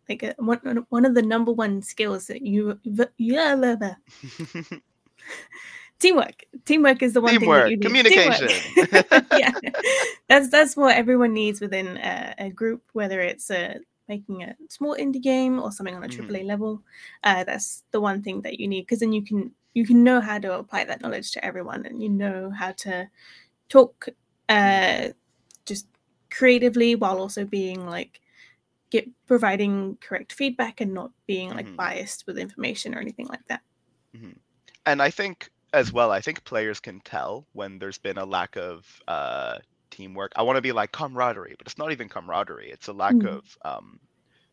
like 0.08 0.22
uh, 0.22 0.34
one 0.38 0.86
one 0.88 1.04
of 1.04 1.14
the 1.14 1.22
number 1.22 1.52
one 1.52 1.82
skills 1.82 2.26
that 2.28 2.42
you 2.42 2.78
yeah 3.18 3.54
teamwork. 5.98 6.44
Teamwork 6.64 7.02
is 7.02 7.12
the 7.12 7.20
one 7.20 7.38
teamwork, 7.38 7.68
thing 7.68 7.80
that 7.80 7.86
you 7.86 8.02
need. 8.02 8.04
communication. 8.06 8.48
Yeah. 9.38 9.52
That's 10.28 10.48
that's 10.48 10.76
what 10.76 10.96
everyone 10.96 11.32
needs 11.32 11.60
within 11.60 11.96
a, 11.98 12.34
a 12.38 12.50
group 12.50 12.82
whether 12.92 13.20
it's 13.20 13.50
a 13.50 13.76
making 14.08 14.42
a 14.42 14.56
small 14.68 14.96
indie 14.96 15.22
game 15.22 15.60
or 15.60 15.70
something 15.72 15.94
on 15.94 16.04
a 16.04 16.08
AAA 16.08 16.28
mm-hmm. 16.28 16.46
level, 16.46 16.82
uh, 17.24 17.44
that's 17.44 17.84
the 17.90 18.00
one 18.00 18.22
thing 18.22 18.42
that 18.42 18.58
you 18.58 18.68
need 18.68 18.82
because 18.82 19.00
then 19.00 19.12
you 19.12 19.22
can 19.22 19.52
you 19.74 19.86
can 19.86 20.02
know 20.02 20.20
how 20.20 20.38
to 20.38 20.58
apply 20.58 20.84
that 20.84 21.02
knowledge 21.02 21.30
to 21.32 21.44
everyone 21.44 21.86
and 21.86 22.02
you 22.02 22.08
know 22.08 22.50
how 22.50 22.72
to 22.72 23.08
talk 23.68 24.08
uh, 24.48 25.08
just 25.66 25.86
creatively 26.30 26.94
while 26.94 27.18
also 27.18 27.44
being 27.44 27.86
like 27.86 28.20
get 28.90 29.08
providing 29.26 29.96
correct 30.00 30.32
feedback 30.32 30.80
and 30.80 30.94
not 30.94 31.10
being 31.26 31.50
like 31.50 31.66
mm-hmm. 31.66 31.76
biased 31.76 32.26
with 32.26 32.38
information 32.38 32.94
or 32.94 33.00
anything 33.00 33.26
like 33.26 33.46
that. 33.48 33.60
Mm-hmm. 34.16 34.32
And 34.86 35.02
I 35.02 35.10
think 35.10 35.50
as 35.72 35.92
well, 35.92 36.10
I 36.10 36.20
think 36.20 36.44
players 36.44 36.80
can 36.80 37.00
tell 37.00 37.46
when 37.52 37.78
there's 37.78 37.98
been 37.98 38.18
a 38.18 38.24
lack 38.24 38.56
of 38.56 38.86
uh, 39.06 39.58
teamwork. 39.98 40.32
I 40.36 40.42
want 40.42 40.56
to 40.56 40.62
be 40.62 40.72
like 40.72 40.92
camaraderie, 40.92 41.56
but 41.58 41.66
it's 41.66 41.78
not 41.78 41.92
even 41.92 42.08
camaraderie. 42.08 42.70
It's 42.70 42.88
a 42.88 42.92
lack 42.92 43.14
mm. 43.14 43.26
of 43.26 43.58
um, 43.64 43.98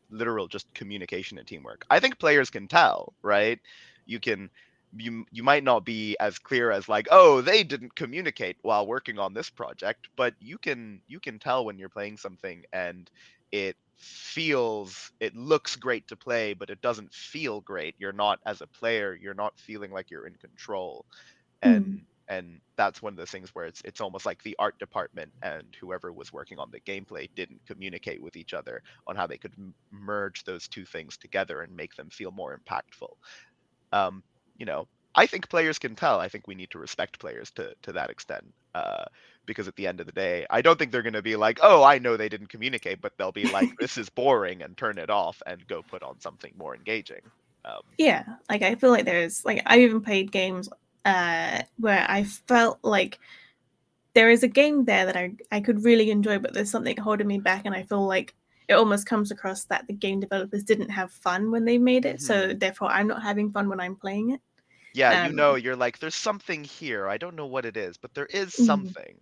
literal 0.09 0.47
just 0.47 0.73
communication 0.73 1.37
and 1.37 1.47
teamwork. 1.47 1.85
I 1.89 1.99
think 1.99 2.17
players 2.19 2.49
can 2.49 2.67
tell, 2.67 3.13
right? 3.21 3.59
You 4.05 4.19
can 4.19 4.49
you 4.97 5.25
you 5.31 5.43
might 5.43 5.63
not 5.63 5.85
be 5.85 6.17
as 6.19 6.39
clear 6.39 6.71
as 6.71 6.89
like, 6.89 7.07
oh, 7.11 7.41
they 7.41 7.63
didn't 7.63 7.95
communicate 7.95 8.57
while 8.63 8.87
working 8.87 9.19
on 9.19 9.33
this 9.33 9.49
project, 9.49 10.07
but 10.15 10.33
you 10.39 10.57
can 10.57 11.01
you 11.07 11.19
can 11.19 11.37
tell 11.37 11.63
when 11.63 11.77
you're 11.77 11.89
playing 11.89 12.17
something 12.17 12.63
and 12.73 13.09
it 13.51 13.77
feels 13.97 15.11
it 15.19 15.35
looks 15.35 15.75
great 15.75 16.07
to 16.07 16.15
play, 16.15 16.53
but 16.53 16.71
it 16.71 16.81
doesn't 16.81 17.13
feel 17.13 17.61
great. 17.61 17.93
You're 17.99 18.13
not 18.13 18.39
as 18.45 18.61
a 18.61 18.67
player, 18.67 19.17
you're 19.21 19.35
not 19.35 19.59
feeling 19.59 19.91
like 19.91 20.09
you're 20.09 20.27
in 20.27 20.35
control. 20.35 21.05
And 21.61 21.85
mm 21.85 22.01
and 22.27 22.59
that's 22.77 23.01
one 23.01 23.13
of 23.13 23.17
the 23.17 23.25
things 23.25 23.49
where 23.53 23.65
it's 23.65 23.81
it's 23.85 24.01
almost 24.01 24.25
like 24.25 24.41
the 24.43 24.55
art 24.59 24.77
department 24.79 25.31
and 25.41 25.63
whoever 25.79 26.11
was 26.11 26.33
working 26.33 26.59
on 26.59 26.71
the 26.71 26.79
gameplay 26.81 27.29
didn't 27.35 27.61
communicate 27.67 28.21
with 28.21 28.35
each 28.35 28.53
other 28.53 28.81
on 29.07 29.15
how 29.15 29.27
they 29.27 29.37
could 29.37 29.53
m- 29.57 29.73
merge 29.91 30.43
those 30.43 30.67
two 30.67 30.85
things 30.85 31.17
together 31.17 31.61
and 31.61 31.75
make 31.75 31.95
them 31.95 32.09
feel 32.09 32.31
more 32.31 32.57
impactful. 32.57 33.09
Um, 33.91 34.23
you 34.57 34.65
know 34.65 34.87
i 35.15 35.25
think 35.25 35.49
players 35.49 35.79
can 35.79 35.95
tell. 35.95 36.19
I 36.19 36.27
think 36.29 36.47
we 36.47 36.55
need 36.55 36.71
to 36.71 36.79
respect 36.79 37.19
players 37.19 37.51
to 37.51 37.73
to 37.83 37.93
that 37.93 38.09
extent 38.09 38.45
uh, 38.73 39.05
because 39.45 39.67
at 39.67 39.75
the 39.77 39.87
end 39.87 39.99
of 39.99 40.05
the 40.05 40.11
day 40.11 40.45
i 40.49 40.61
don't 40.61 40.77
think 40.77 40.91
they're 40.91 41.01
going 41.01 41.13
to 41.13 41.21
be 41.21 41.35
like 41.35 41.59
oh 41.61 41.83
i 41.83 41.99
know 41.99 42.17
they 42.17 42.29
didn't 42.29 42.49
communicate 42.49 43.01
but 43.01 43.13
they'll 43.17 43.31
be 43.31 43.47
like 43.53 43.69
this 43.79 43.97
is 43.97 44.09
boring 44.09 44.61
and 44.61 44.77
turn 44.77 44.97
it 44.97 45.09
off 45.09 45.41
and 45.47 45.65
go 45.67 45.81
put 45.83 46.03
on 46.03 46.19
something 46.19 46.51
more 46.57 46.75
engaging 46.75 47.21
um, 47.65 47.81
yeah 47.97 48.23
like 48.49 48.61
i 48.61 48.75
feel 48.75 48.89
like 48.91 49.05
there's 49.05 49.45
like 49.45 49.61
i've 49.65 49.79
even 49.79 50.01
played 50.01 50.31
games 50.31 50.69
uh, 51.05 51.61
where 51.77 52.05
I 52.09 52.23
felt 52.23 52.79
like 52.83 53.19
there 54.13 54.29
is 54.29 54.43
a 54.43 54.47
game 54.47 54.85
there 54.85 55.05
that 55.05 55.15
I, 55.15 55.33
I 55.51 55.61
could 55.61 55.83
really 55.83 56.09
enjoy, 56.09 56.39
but 56.39 56.53
there's 56.53 56.71
something 56.71 56.97
holding 56.97 57.27
me 57.27 57.39
back, 57.39 57.65
and 57.65 57.75
I 57.75 57.83
feel 57.83 58.05
like 58.05 58.33
it 58.67 58.73
almost 58.73 59.05
comes 59.05 59.29
across 59.29 59.65
that 59.65 59.85
the 59.87 59.93
game 59.93 60.19
developers 60.19 60.63
didn't 60.63 60.89
have 60.89 61.11
fun 61.11 61.51
when 61.51 61.65
they 61.65 61.77
made 61.77 62.05
it, 62.05 62.17
mm-hmm. 62.17 62.25
so 62.25 62.53
therefore 62.53 62.89
I'm 62.89 63.07
not 63.07 63.21
having 63.21 63.51
fun 63.51 63.69
when 63.69 63.79
I'm 63.79 63.95
playing 63.95 64.31
it. 64.31 64.41
Yeah, 64.93 65.23
um, 65.23 65.31
you 65.31 65.35
know, 65.35 65.55
you're 65.55 65.75
like, 65.75 65.99
there's 65.99 66.15
something 66.15 66.63
here. 66.63 67.07
I 67.07 67.17
don't 67.17 67.35
know 67.35 67.45
what 67.45 67.65
it 67.65 67.77
is, 67.77 67.97
but 67.97 68.13
there 68.13 68.27
is 68.27 68.53
mm-hmm. 68.53 68.65
something. 68.65 69.15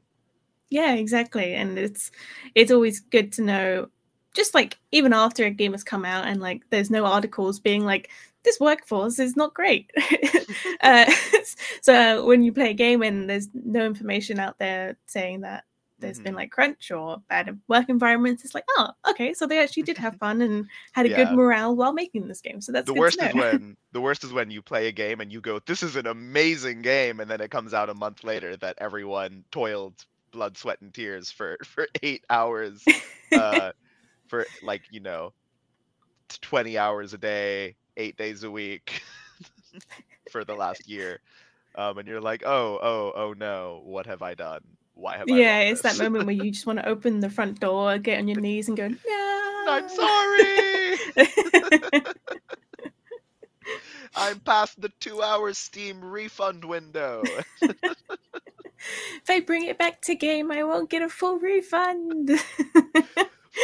Yeah, 0.69 0.93
exactly, 0.93 1.53
and 1.55 1.77
it's 1.77 2.11
it's 2.55 2.71
always 2.71 2.99
good 2.99 3.31
to 3.33 3.41
know 3.41 3.89
just 4.33 4.53
like 4.53 4.77
even 4.91 5.13
after 5.13 5.45
a 5.45 5.51
game 5.51 5.73
has 5.73 5.83
come 5.83 6.05
out 6.05 6.25
and 6.25 6.41
like 6.41 6.63
there's 6.69 6.89
no 6.89 7.05
articles 7.05 7.59
being 7.59 7.85
like 7.85 8.09
this 8.43 8.59
workforce 8.59 9.19
is 9.19 9.35
not 9.35 9.53
great. 9.53 9.91
uh, 10.81 11.11
so 11.81 12.25
when 12.25 12.43
you 12.43 12.53
play 12.53 12.71
a 12.71 12.73
game 12.73 13.01
and 13.01 13.29
there's 13.29 13.49
no 13.53 13.85
information 13.85 14.39
out 14.39 14.59
there 14.59 14.97
saying 15.07 15.41
that 15.41 15.63
there's 15.99 16.17
mm-hmm. 16.17 16.23
been 16.25 16.35
like 16.35 16.51
crunch 16.51 16.91
or 16.91 17.21
bad 17.29 17.57
work 17.67 17.89
environments, 17.89 18.43
it's 18.43 18.53
like, 18.53 18.65
oh, 18.77 18.89
okay, 19.09 19.33
so 19.33 19.47
they 19.47 19.59
actually 19.59 19.83
did 19.83 19.97
have 19.97 20.15
fun 20.17 20.41
and 20.41 20.67
had 20.91 21.05
a 21.05 21.09
yeah. 21.09 21.23
good 21.23 21.31
morale 21.33 21.75
while 21.75 21.93
making 21.93 22.27
this 22.27 22.41
game. 22.41 22.59
So 22.61 22.71
that's 22.71 22.85
the 22.85 22.93
worst 22.93 23.21
is 23.21 23.33
when 23.33 23.77
the 23.93 24.01
worst 24.01 24.23
is 24.23 24.33
when 24.33 24.51
you 24.51 24.61
play 24.61 24.87
a 24.87 24.91
game 24.91 25.21
and 25.21 25.31
you 25.31 25.39
go, 25.39 25.59
this 25.65 25.81
is 25.81 25.95
an 25.95 26.07
amazing 26.07 26.81
game, 26.81 27.19
and 27.19 27.31
then 27.31 27.39
it 27.39 27.51
comes 27.51 27.73
out 27.73 27.89
a 27.89 27.93
month 27.93 28.23
later 28.23 28.57
that 28.57 28.75
everyone 28.79 29.45
toiled 29.51 29.93
blood, 30.31 30.57
sweat, 30.57 30.81
and 30.81 30.93
tears 30.93 31.31
for 31.31 31.57
for 31.63 31.87
eight 32.01 32.25
hours, 32.29 32.83
uh, 33.31 33.71
for 34.33 34.47
like 34.63 34.81
you 34.89 34.99
know, 34.99 35.31
twenty 36.41 36.75
hours 36.75 37.13
a 37.13 37.19
day 37.19 37.75
eight 37.97 38.17
days 38.17 38.43
a 38.43 38.49
week 38.49 39.03
for 40.31 40.43
the 40.43 40.55
last 40.55 40.89
year. 40.89 41.19
Um, 41.75 41.99
and 41.99 42.07
you're 42.07 42.19
like, 42.19 42.41
oh, 42.43 42.79
oh, 42.81 43.11
oh 43.15 43.33
no, 43.33 43.83
what 43.85 44.07
have 44.07 44.23
I 44.23 44.33
done? 44.33 44.61
Why 44.95 45.17
have 45.17 45.29
I? 45.29 45.35
Yeah, 45.35 45.59
it's 45.59 45.83
this? 45.83 45.99
that 45.99 46.03
moment 46.03 46.25
where 46.25 46.33
you 46.33 46.49
just 46.49 46.65
want 46.65 46.79
to 46.79 46.87
open 46.87 47.19
the 47.19 47.29
front 47.29 47.59
door, 47.59 47.99
get 47.99 48.17
on 48.17 48.27
your 48.27 48.41
knees, 48.45 48.69
and 48.69 48.75
go, 48.75 48.87
no, 48.87 49.65
I'm 49.67 49.87
sorry. 49.87 50.97
I'm 54.15 54.39
past 54.39 54.81
the 54.81 54.89
two 54.99 55.21
hour 55.21 55.53
Steam 55.53 56.03
refund 56.03 56.65
window. 56.65 57.21
if 57.61 59.29
I 59.29 59.41
bring 59.41 59.65
it 59.65 59.77
back 59.77 60.01
to 60.01 60.15
game, 60.15 60.51
I 60.51 60.63
won't 60.63 60.89
get 60.89 61.03
a 61.03 61.09
full 61.09 61.37
refund. 61.37 62.31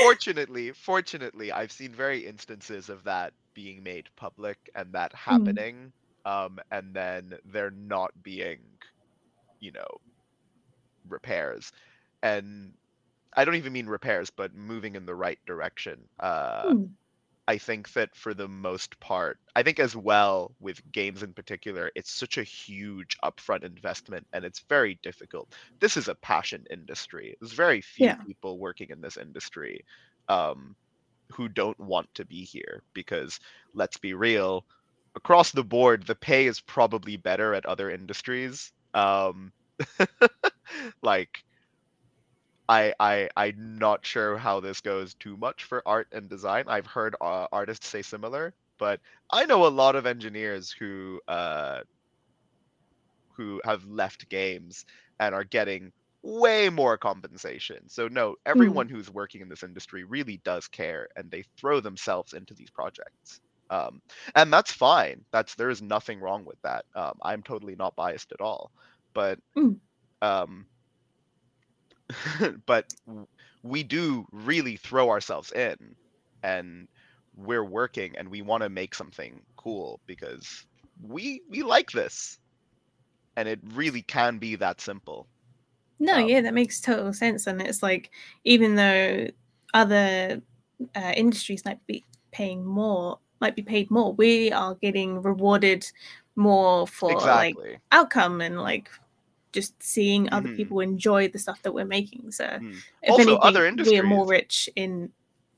Fortunately, 0.02 0.71
fortunately, 0.71 1.52
I've 1.52 1.71
seen 1.71 1.91
very 1.91 2.25
instances 2.25 2.89
of 2.89 3.04
that 3.06 3.34
being 3.60 3.84
made 3.84 4.08
public 4.15 4.58
and 4.75 4.93
that 4.93 5.12
mm-hmm. 5.12 5.32
happening 5.32 5.91
mm. 6.25 6.32
um 6.32 6.60
and 6.71 6.93
then 6.93 7.34
there 7.45 7.71
not 7.71 8.12
being 8.23 8.60
you 9.60 9.71
know 9.71 9.88
repairs 11.10 11.73
and 12.23 12.71
i 13.34 13.43
don't 13.43 13.56
even 13.56 13.73
mean 13.73 13.88
repairs 13.88 14.30
but 14.30 14.56
moving 14.56 14.95
in 14.95 15.06
the 15.06 15.15
right 15.15 15.39
direction 15.45 15.99
uh 16.21 16.63
mm. 16.63 16.89
I 17.50 17.58
think 17.58 17.92
that 17.94 18.16
for 18.16 18.36
the 18.36 18.48
most 18.48 19.00
part 19.00 19.40
i 19.56 19.64
think 19.64 19.80
as 19.80 19.96
well 19.96 20.54
with 20.60 20.80
games 20.92 21.24
in 21.24 21.34
particular 21.34 21.92
it's 21.96 22.12
such 22.12 22.38
a 22.38 22.44
huge 22.44 23.18
upfront 23.24 23.64
investment 23.64 24.26
and 24.34 24.46
it's 24.46 24.60
very 24.70 25.00
difficult 25.02 25.52
this 25.80 25.98
is 25.98 26.08
a 26.08 26.16
passion 26.16 26.64
industry 26.70 27.36
there's 27.42 27.54
very 27.54 27.82
few 27.82 28.06
yeah. 28.06 28.16
people 28.16 28.60
working 28.60 28.90
in 28.92 29.02
this 29.02 29.18
industry 29.18 29.84
um 30.30 30.76
who 31.32 31.50
don't 31.50 31.80
want 31.80 32.08
to 32.14 32.24
be 32.26 32.44
here 32.44 32.84
because 32.94 33.40
let's 33.74 33.98
be 33.98 34.14
real 34.14 34.64
across 35.16 35.52
the 35.52 35.64
board 35.64 36.06
the 36.06 36.16
pay 36.16 36.46
is 36.46 36.62
probably 36.62 37.18
better 37.18 37.56
at 37.56 37.66
other 37.66 37.90
industries 37.90 38.72
um 38.94 39.52
like 41.02 41.44
I, 42.69 42.93
I 42.99 43.29
I'm 43.36 43.77
not 43.79 44.05
sure 44.05 44.38
how 44.38 44.60
this 44.60 44.79
goes 44.79 45.15
too 45.15 45.36
much 45.36 45.63
for 45.63 45.82
art 45.88 46.08
and 46.12 46.29
design. 46.29 46.65
I've 46.67 46.86
heard 46.86 47.15
uh, 47.19 47.47
artists 47.51 47.88
say 47.88 48.03
similar, 48.03 48.53
but 48.77 49.01
I 49.32 49.45
know 49.45 49.65
a 49.65 49.69
lot 49.69 49.95
of 49.95 50.05
engineers 50.05 50.71
who 50.71 51.19
uh, 51.27 51.82
who 53.34 53.60
have 53.65 53.84
left 53.86 54.29
games 54.29 54.86
and 55.19 55.34
are 55.34 55.43
getting 55.43 55.91
way 56.21 56.69
more 56.69 56.97
compensation. 56.97 57.88
So 57.88 58.08
no, 58.08 58.36
everyone 58.45 58.88
mm. 58.88 58.91
who's 58.91 59.10
working 59.10 59.41
in 59.41 59.49
this 59.49 59.63
industry 59.63 60.03
really 60.03 60.39
does 60.43 60.67
care 60.67 61.08
and 61.15 61.32
they 61.32 61.45
throw 61.58 61.79
themselves 61.79 62.34
into 62.34 62.53
these 62.53 62.69
projects. 62.69 63.39
Um, 63.71 64.01
and 64.36 64.51
that's 64.51 64.71
fine. 64.71 65.23
That's 65.32 65.55
there 65.55 65.69
is 65.69 65.82
nothing 65.82 66.19
wrong 66.19 66.43
with 66.45 66.62
that. 66.63 66.86
Um, 66.95 67.13
I'm 67.21 67.41
totally 67.41 67.76
not 67.76 67.95
biased 67.95 68.32
at 68.32 68.41
all. 68.41 68.72
But 69.13 69.39
mm. 69.57 69.78
um, 70.22 70.65
but 72.66 72.93
we 73.64 73.84
do 73.84 74.26
really 74.32 74.76
throw 74.76 75.10
ourselves 75.10 75.51
in 75.51 75.95
and 76.43 76.88
we're 77.36 77.64
working 77.64 78.16
and 78.18 78.30
we 78.30 78.41
want 78.41 78.64
to 78.64 78.70
make 78.70 78.95
something 78.95 79.41
cool 79.57 79.99
because 80.05 80.66
we 81.07 81.41
we 81.49 81.62
like 81.64 81.91
this 81.91 82.39
and 83.36 83.47
it 83.47 83.60
really 83.74 84.01
can 84.01 84.38
be 84.38 84.55
that 84.55 84.82
simple 84.82 85.28
no, 85.99 86.16
um, 86.16 86.30
yeah, 86.30 86.41
that 86.41 86.53
makes 86.53 86.80
total 86.80 87.14
sense. 87.14 87.45
And 87.45 87.62
it's 87.62 87.84
like, 87.84 88.10
even 88.45 88.76
though 88.76 89.28
other 89.74 90.41
uh, 90.95 91.14
industries 91.16 91.66
might 91.66 91.86
be 91.88 92.05
paying 92.32 92.66
more, 92.66 93.20
might 93.41 93.55
be 93.55 93.62
paid 93.62 93.91
more, 93.91 94.14
we 94.14 94.51
are 94.51 94.76
getting 94.76 95.22
rewarded 95.22 95.89
more 96.36 96.88
for 96.88 97.12
exactly. 97.12 97.72
like 97.72 97.82
outcome 97.91 98.39
and 98.41 98.62
like 98.62 98.89
just 99.52 99.82
seeing 99.82 100.32
other 100.32 100.54
people 100.56 100.80
enjoy 100.80 101.28
the 101.28 101.39
stuff 101.39 101.62
that 101.64 101.74
we're 101.74 101.86
making. 101.86 102.32
So, 102.32 102.45
mm. 102.45 102.76
if 103.02 103.10
also, 103.10 103.22
anything, 103.22 103.39
other 103.41 103.66
industries, 103.66 103.93
we 103.93 104.00
are 104.00 104.04
more 104.04 104.28
rich 104.28 104.70
in 104.76 105.12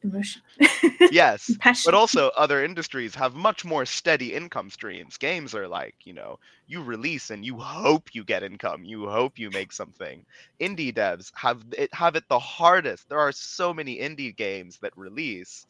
emotion. 0.04 0.42
yes 1.12 1.56
Passion. 1.60 1.84
but 1.86 1.94
also 1.94 2.32
other 2.38 2.64
industries 2.64 3.14
have 3.14 3.36
much 3.36 3.64
more 3.64 3.86
steady 3.86 4.34
income 4.34 4.70
streams 4.70 5.18
games 5.18 5.54
are 5.54 5.68
like 5.68 5.96
you 6.04 6.14
know 6.14 6.40
you 6.68 6.82
release 6.82 7.30
and 7.30 7.46
you 7.46 7.58
hope 7.58 8.10
you 8.14 8.24
get 8.24 8.44
income 8.44 8.84
you 8.84 9.08
hope 9.08 9.38
you 9.38 9.50
make 9.52 9.72
something 9.72 10.26
indie 10.60 10.94
devs 10.94 11.32
have 11.36 11.64
it 11.78 11.94
have 11.94 12.16
it 12.16 12.24
the 12.30 12.40
hardest 12.40 13.08
there 13.10 13.20
are 13.20 13.32
so 13.32 13.74
many 13.74 14.00
indie 14.00 14.36
games 14.36 14.80
that 14.82 14.96
release 14.98 15.68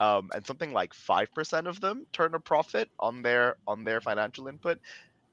um, 0.00 0.30
and 0.34 0.46
something 0.46 0.72
like 0.72 0.94
5% 0.94 1.66
of 1.66 1.80
them 1.82 2.06
turn 2.12 2.34
a 2.34 2.40
profit 2.40 2.88
on 2.98 3.20
their 3.20 3.56
on 3.66 3.84
their 3.84 4.00
financial 4.00 4.48
input 4.48 4.78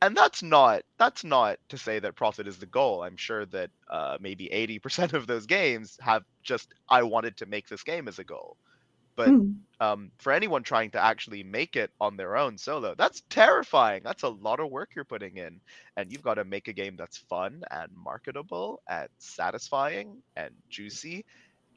and 0.02 0.16
that's 0.16 0.44
not 0.44 0.82
that's 0.98 1.24
not 1.24 1.58
to 1.70 1.78
say 1.78 2.00
that 2.00 2.16
profit 2.16 2.48
is 2.48 2.58
the 2.58 2.66
goal. 2.68 3.04
I'm 3.04 3.18
sure 3.18 3.46
that 3.48 3.70
uh, 3.90 4.18
maybe 4.20 4.52
80% 4.52 5.14
of 5.14 5.28
those 5.28 5.46
games 5.46 5.98
have 6.02 6.24
just 6.44 6.74
i 6.90 7.04
wanted 7.04 7.38
to 7.38 7.46
make 7.46 7.68
this 7.68 7.84
game 7.84 8.08
as 8.08 8.20
a 8.20 8.24
goal. 8.24 8.58
But 9.16 9.36
Mm. 9.36 9.66
um, 9.80 10.12
for 10.20 10.32
anyone 10.32 10.64
trying 10.64 10.92
to 10.92 11.00
actually 11.04 11.44
make 11.44 11.76
it 11.76 11.92
on 12.00 12.16
their 12.18 12.38
own 12.38 12.58
solo 12.58 12.96
that's 12.98 13.22
terrifying. 13.30 14.02
That's 14.04 14.24
a 14.24 14.30
lot 14.30 14.60
of 14.60 14.70
work 14.72 14.90
you're 14.96 15.06
putting 15.06 15.38
in 15.38 15.60
and 15.98 16.12
you've 16.12 16.22
got 16.24 16.36
to 16.36 16.46
make 16.46 16.68
a 16.68 16.74
game 16.74 16.96
that's 16.98 17.18
fun 17.18 17.62
and 17.72 17.92
marketable 17.96 18.82
and 18.90 19.08
satisfying 19.18 20.22
and 20.36 20.52
juicy 20.70 21.26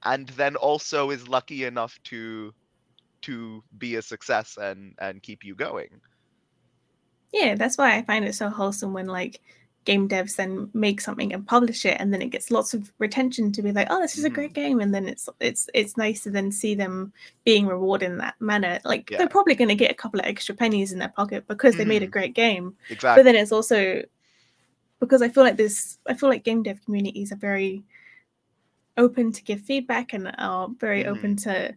and 0.05 0.29
then 0.31 0.57
also 0.57 1.11
is 1.11 1.29
lucky 1.29 1.65
enough 1.65 1.99
to 2.05 2.53
to 3.23 3.63
be 3.79 3.97
a 3.97 4.03
success 4.03 4.57
and 4.59 4.95
and 5.01 5.23
keep 5.23 5.45
you 5.45 5.55
going 5.55 6.01
Yeah, 7.33 7.55
that's 7.55 7.79
why 7.79 7.97
I 7.97 8.03
find 8.03 8.25
it 8.25 8.35
so 8.35 8.49
wholesome 8.49 8.93
when 8.93 9.07
like 9.07 9.41
game 9.87 10.09
devs 10.09 10.37
then 10.37 10.69
make 10.75 11.01
something 11.01 11.33
and 11.33 11.47
publish 11.47 11.87
it 11.87 11.97
and 11.99 12.13
then 12.13 12.21
it 12.21 12.29
gets 12.29 12.51
lots 12.51 12.75
of 12.75 12.93
retention 12.99 13.51
to 13.53 13.63
be 13.63 13.73
like, 13.73 13.87
oh, 13.91 14.01
this 14.01 14.19
is 14.19 14.25
a 14.25 14.29
Mm-hmm. 14.29 14.35
great 14.35 14.53
game. 14.53 14.81
And 14.81 14.95
then 14.95 15.09
it's 15.09 15.29
it's 15.41 15.69
it's 15.75 15.97
nice 15.97 16.23
to 16.25 16.31
then 16.31 16.53
see 16.53 16.75
them 16.75 17.13
being 17.45 17.67
rewarded 17.67 18.11
in 18.11 18.19
that 18.19 18.35
manner. 18.41 18.79
Like 18.85 19.11
Yeah. 19.11 19.19
they're 19.19 19.29
probably 19.29 19.55
gonna 19.55 19.75
get 19.75 19.91
a 19.91 19.95
couple 19.95 20.21
of 20.21 20.27
extra 20.27 20.55
pennies 20.55 20.93
in 20.93 20.99
their 20.99 21.09
pocket 21.09 21.47
because 21.49 21.77
they 21.77 21.85
made 21.85 22.03
a 22.03 22.07
Mhm. 22.07 22.11
great 22.11 22.35
game. 22.35 22.77
exactly 22.91 23.23
But 23.23 23.25
then 23.25 23.37
it's 23.37 23.53
also 23.53 24.03
because 25.01 25.23
I 25.23 25.29
feel 25.29 25.45
like 25.45 25.57
this 25.57 25.99
I 26.07 26.15
feel 26.15 26.29
like 26.29 26.45
game 26.45 26.63
dev 26.63 26.81
communities 26.85 27.33
are 27.33 27.37
very 27.37 27.85
open 28.97 29.33
to 29.33 29.43
give 29.43 29.61
feedback 29.63 30.13
and 30.13 30.35
are 30.39 30.69
very 30.79 31.05
Mm-hmm. 31.05 31.13
open 31.13 31.37
to 31.37 31.77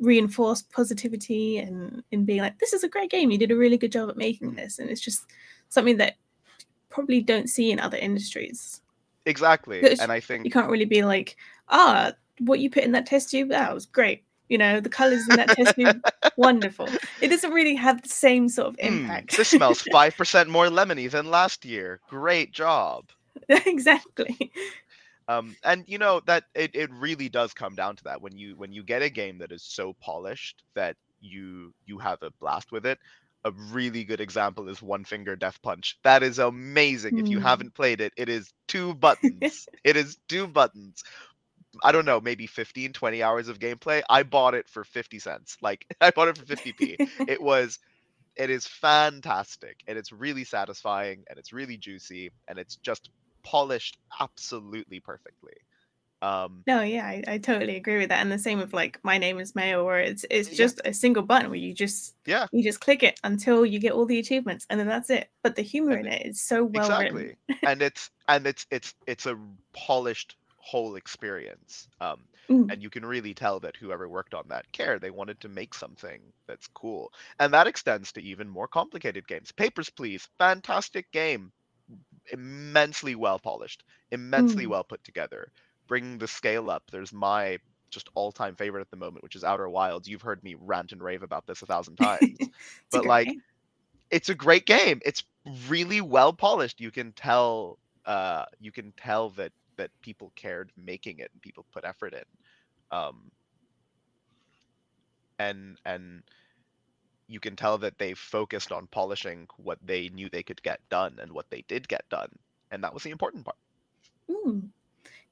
reinforce 0.00 0.62
positivity 0.62 1.58
and 1.58 2.02
in 2.10 2.24
being 2.24 2.40
like 2.40 2.58
this 2.58 2.72
is 2.72 2.82
a 2.84 2.88
great 2.88 3.10
game 3.10 3.30
you 3.30 3.38
did 3.38 3.50
a 3.50 3.56
really 3.56 3.78
good 3.78 3.92
job 3.92 4.08
at 4.10 4.16
making 4.16 4.52
Mhm. 4.52 4.56
this 4.56 4.78
and 4.78 4.90
it's 4.90 5.00
just 5.00 5.24
something 5.68 5.96
that 5.98 6.14
probably 6.90 7.20
don't 7.20 7.48
see 7.48 7.70
in 7.70 7.80
other 7.80 7.96
industries 7.98 8.80
Exactly. 9.26 9.80
And 10.00 10.12
I 10.12 10.20
think 10.20 10.44
you 10.44 10.50
can't 10.50 10.68
really 10.70 10.84
be 10.84 11.02
like 11.04 11.36
ah 11.68 12.12
what 12.40 12.58
you 12.60 12.68
put 12.68 12.84
in 12.84 12.92
that 12.92 13.06
test 13.06 13.30
tube 13.30 13.48
that 13.50 13.72
was 13.72 13.86
great 13.86 14.22
you 14.50 14.58
know 14.58 14.80
the 14.80 14.88
colors 14.90 15.26
in 15.28 15.36
that 15.36 15.50
test 15.52 15.74
tube 15.76 16.02
wonderful 16.36 16.88
it 17.22 17.28
doesn't 17.28 17.52
really 17.52 17.74
have 17.74 18.02
the 18.02 18.08
same 18.08 18.48
sort 18.48 18.68
of 18.68 18.76
"Hmm, 18.80 18.86
impact 18.88 19.36
this 19.36 19.48
smells 19.48 19.80
5% 19.92 20.48
more 20.48 20.66
lemony 20.66 21.08
than 21.10 21.30
last 21.30 21.64
year. 21.64 22.00
Great 22.10 22.52
job. 22.52 23.06
exactly 23.48 24.52
Um, 25.28 25.56
and 25.64 25.84
you 25.88 25.98
know 25.98 26.20
that 26.26 26.44
it, 26.54 26.72
it 26.74 26.90
really 26.92 27.28
does 27.28 27.52
come 27.52 27.74
down 27.74 27.96
to 27.96 28.04
that 28.04 28.20
when 28.20 28.36
you 28.36 28.56
when 28.56 28.72
you 28.72 28.82
get 28.82 29.02
a 29.02 29.10
game 29.10 29.38
that 29.38 29.52
is 29.52 29.62
so 29.62 29.94
polished 30.00 30.62
that 30.74 30.96
you 31.20 31.72
you 31.86 31.98
have 31.98 32.22
a 32.22 32.30
blast 32.40 32.72
with 32.72 32.86
it. 32.86 32.98
A 33.44 33.52
really 33.72 34.04
good 34.04 34.20
example 34.20 34.68
is 34.68 34.82
One 34.82 35.04
Finger 35.04 35.36
Death 35.36 35.60
Punch. 35.62 35.98
That 36.04 36.22
is 36.22 36.38
amazing. 36.38 37.18
If 37.18 37.30
you 37.30 37.38
Mm. 37.38 37.40
haven't 37.40 37.74
played 37.74 38.00
it, 38.00 38.12
it 38.16 38.28
is 38.28 38.52
two 38.68 38.94
buttons. 38.94 39.68
it 39.84 39.96
is 39.96 40.16
two 40.28 40.46
buttons. 40.46 41.02
I 41.82 41.92
don't 41.92 42.04
know, 42.06 42.20
maybe 42.20 42.46
15, 42.46 42.92
20 42.92 43.22
hours 43.22 43.48
of 43.48 43.58
gameplay. 43.58 44.02
I 44.08 44.22
bought 44.22 44.54
it 44.54 44.68
for 44.68 44.84
50 44.84 45.18
cents. 45.18 45.56
Like 45.62 45.86
I 46.00 46.10
bought 46.10 46.28
it 46.28 46.36
for 46.38 46.44
50p. 46.46 46.98
it 47.26 47.40
was 47.42 47.78
it 48.36 48.50
is 48.50 48.66
fantastic 48.66 49.78
and 49.86 49.98
it's 49.98 50.12
really 50.12 50.44
satisfying 50.44 51.24
and 51.28 51.38
it's 51.38 51.52
really 51.52 51.76
juicy 51.76 52.30
and 52.48 52.58
it's 52.58 52.76
just 52.76 53.10
polished 53.44 53.98
absolutely 54.20 55.00
perfectly 55.00 55.54
um 56.22 56.64
No, 56.66 56.80
yeah, 56.80 57.04
I, 57.06 57.22
I 57.28 57.38
totally 57.38 57.76
agree 57.76 57.98
with 57.98 58.08
that. 58.08 58.22
And 58.22 58.32
the 58.32 58.38
same 58.38 58.58
with 58.58 58.72
like 58.72 58.98
my 59.04 59.18
name 59.18 59.38
is 59.38 59.54
Mayo, 59.54 59.84
where 59.84 60.00
it's 60.00 60.24
it's 60.30 60.48
Yeah. 60.50 60.56
just 60.56 60.80
a 60.84 60.94
single 60.94 61.22
button 61.22 61.50
where 61.50 61.58
you 61.58 61.74
just 61.74 62.16
yeah 62.26 62.46
you 62.52 62.62
just 62.62 62.80
click 62.80 63.02
it 63.02 63.20
until 63.24 63.66
you 63.66 63.78
get 63.78 63.92
all 63.92 64.06
the 64.06 64.18
achievements, 64.18 64.66
and 64.70 64.80
then 64.80 64.86
that's 64.86 65.10
it. 65.10 65.30
But 65.42 65.56
the 65.56 65.62
humor 65.62 65.96
in 65.98 66.06
it 66.06 66.26
is 66.26 66.40
so 66.40 66.64
well 66.64 66.96
exactly 66.96 67.36
and 67.64 67.82
it's 67.82 68.10
and 68.28 68.46
it's 68.46 68.66
it's 68.70 68.94
it's 69.06 69.26
a 69.26 69.38
polished 69.72 70.36
whole 70.58 70.96
experience 70.96 71.88
um 72.00 72.26
Mm. 72.48 72.70
and 72.70 72.82
you 72.82 72.88
can 72.90 73.04
really 73.04 73.34
tell 73.34 73.60
that 73.60 73.76
whoever 73.76 74.08
worked 74.08 74.34
on 74.34 74.48
that 74.48 74.70
care 74.72 74.98
they 74.98 75.10
wanted 75.10 75.38
to 75.40 75.48
make 75.48 75.74
something 75.74 76.32
that's 76.48 76.66
cool 76.68 77.12
and 77.38 77.52
that 77.52 77.66
extends 77.66 78.12
to 78.12 78.22
even 78.22 78.48
more 78.48 78.68
complicated 78.68 79.26
games 79.28 79.52
papers 79.52 79.90
please 79.90 80.28
fantastic 80.38 81.10
game 81.12 81.52
immensely 82.32 83.14
well 83.14 83.38
polished 83.38 83.84
immensely 84.10 84.66
Mm. 84.66 84.68
well 84.68 84.84
put 84.84 85.02
together 85.04 85.50
bringing 85.86 86.18
the 86.18 86.26
scale 86.28 86.70
up 86.70 86.82
there's 86.90 87.12
my 87.12 87.58
just 87.90 88.08
all-time 88.14 88.54
favorite 88.56 88.80
at 88.80 88.90
the 88.90 88.96
moment 88.96 89.22
which 89.22 89.36
is 89.36 89.44
outer 89.44 89.68
wilds 89.68 90.08
you've 90.08 90.22
heard 90.22 90.42
me 90.42 90.54
rant 90.58 90.92
and 90.92 91.02
rave 91.02 91.22
about 91.22 91.46
this 91.46 91.62
a 91.62 91.66
thousand 91.66 91.96
times 91.96 92.48
but, 92.92 93.04
like, 93.04 93.34
game. 93.34 93.42
it's 94.10 94.28
a 94.28 94.34
great 94.34 94.66
game 94.66 95.00
it's 95.04 95.24
really 95.68 96.00
well 96.00 96.32
polished 96.32 96.80
you 96.80 96.90
can 96.90 97.12
tell 97.12 97.78
uh 98.06 98.44
you 98.60 98.72
can 98.72 98.92
tell 98.96 99.30
that 99.30 99.52
that 99.76 99.90
people 100.02 100.32
cared 100.36 100.70
making 100.76 101.18
it 101.18 101.30
and 101.32 101.42
people 101.42 101.66
put 101.72 101.84
effort 101.84 102.14
in 102.14 102.22
um 102.90 103.30
and 105.38 105.78
and 105.84 106.22
you 107.28 107.40
can 107.40 107.56
tell 107.56 107.78
that 107.78 107.98
they 107.98 108.14
focused 108.14 108.72
on 108.72 108.86
polishing 108.88 109.46
what 109.56 109.78
they 109.82 110.08
knew 110.10 110.28
they 110.28 110.42
could 110.42 110.62
get 110.62 110.80
done 110.90 111.18
and 111.20 111.32
what 111.32 111.50
they 111.50 111.62
did 111.68 111.88
get 111.88 112.08
done 112.08 112.30
and 112.70 112.82
that 112.84 112.94
was 112.94 113.02
the 113.02 113.10
important 113.10 113.44
part 113.44 113.56
Mm. 114.30 114.68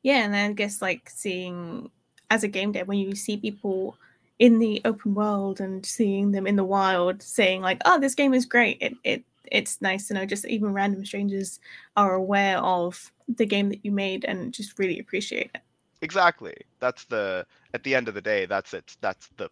Yeah, 0.03 0.25
and 0.25 0.37
I 0.37 0.53
guess 0.53 0.83
like 0.83 1.11
seeing 1.11 1.91
as 2.31 2.45
a 2.45 2.49
game 2.49 2.73
dev 2.73 2.89
when 2.89 2.99
you 2.99 3.15
see 3.15 3.37
people 3.37 3.97
in 4.39 4.59
the 4.59 4.81
open 4.85 5.15
world 5.15 5.61
and 5.61 5.85
seeing 5.87 6.33
them 6.33 6.47
in 6.47 6.57
the 6.57 6.65
wild 6.65 7.23
saying 7.23 7.63
like, 7.63 7.81
"Oh, 7.85 8.01
this 8.01 8.15
game 8.15 8.35
is 8.35 8.47
great." 8.47 8.79
It 8.81 8.95
it 9.05 9.25
it's 9.51 9.81
nice 9.83 10.09
to 10.09 10.15
know 10.15 10.27
just 10.27 10.47
even 10.47 10.73
random 10.73 11.05
strangers 11.05 11.61
are 11.97 12.15
aware 12.15 12.59
of 12.59 13.13
the 13.29 13.47
game 13.47 13.69
that 13.71 13.85
you 13.85 13.93
made 13.93 14.25
and 14.25 14.55
just 14.55 14.79
really 14.79 14.99
appreciate 14.99 15.51
it. 15.55 15.63
exactly 16.03 16.55
that's 16.81 17.05
the 17.07 17.47
at 17.75 17.83
the 17.85 17.95
end 17.95 18.09
of 18.09 18.15
the 18.15 18.21
day 18.21 18.45
that's 18.47 18.75
it 18.75 18.97
that's 19.01 19.29
the 19.37 19.49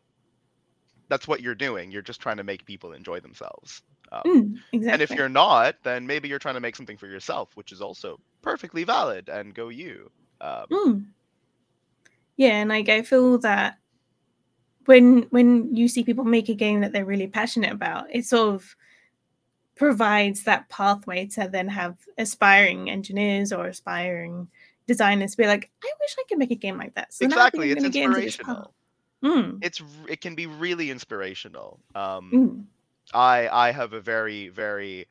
that's 1.11 1.29
what 1.29 1.43
you're 1.43 1.55
doing 1.55 1.91
you're 1.91 2.01
just 2.01 2.21
trying 2.21 2.39
to 2.39 2.45
make 2.45 2.65
people 2.65 2.93
enjoy 2.93 3.21
themselves 3.21 3.83
um, 4.13 4.23
Mm, 4.27 4.59
exactly. 4.73 4.93
And 4.93 5.03
if 5.03 5.11
you're 5.11 5.29
not, 5.29 5.77
then 5.83 6.07
maybe 6.07 6.29
you're 6.29 6.39
trying 6.39 6.55
to 6.55 6.61
make 6.61 6.77
something 6.77 6.97
for 6.97 7.07
yourself, 7.07 7.51
which 7.55 7.73
is 7.73 7.81
also 7.81 8.19
perfectly 8.43 8.85
valid. 8.85 9.29
And 9.29 9.55
go 9.55 9.69
you. 9.69 10.11
Um, 10.41 10.67
Mm. 10.71 11.05
Yeah, 12.37 12.61
and 12.61 12.71
like 12.71 12.89
I 12.89 13.03
feel 13.03 13.39
that 13.39 13.79
when 14.87 15.23
when 15.31 15.77
you 15.77 15.89
see 15.89 16.03
people 16.03 16.25
make 16.25 16.49
a 16.49 16.55
game 16.55 16.81
that 16.81 16.93
they're 16.93 17.05
really 17.05 17.27
passionate 17.27 17.73
about, 17.73 18.07
it 18.11 18.25
sort 18.25 18.55
of 18.55 18.77
provides 19.77 20.45
that 20.45 20.69
pathway 20.69 21.27
to 21.27 21.49
then 21.51 21.69
have 21.69 21.99
aspiring 22.19 22.91
engineers 22.91 23.53
or 23.53 23.67
aspiring 23.67 24.49
designers 24.87 25.37
be 25.37 25.47
like, 25.47 25.71
I 25.85 25.93
wish 26.01 26.17
I 26.19 26.25
could 26.29 26.39
make 26.39 26.51
a 26.51 26.57
game 26.57 26.79
like 26.79 26.95
that. 26.95 27.13
So 27.13 27.27
now 27.27 27.37
I 27.37 27.51
think 27.51 27.65
exactly, 27.65 27.71
it's 27.73 27.83
gonna 27.83 27.91
get 27.91 28.05
into 28.05 28.21
this 28.21 28.37
path." 28.37 28.49
inspirational. 28.49 28.75
Mm, 29.23 29.63
It's 29.63 29.81
it 30.09 30.21
can 30.21 30.35
be 30.35 30.47
really 30.47 30.91
inspirational. 30.91 31.81
Um, 31.95 32.41
mm, 32.41 32.67
I 33.13 33.49
I 33.49 33.73
have 33.73 33.93
a 33.93 34.01
very 34.01 34.49
very 34.49 35.07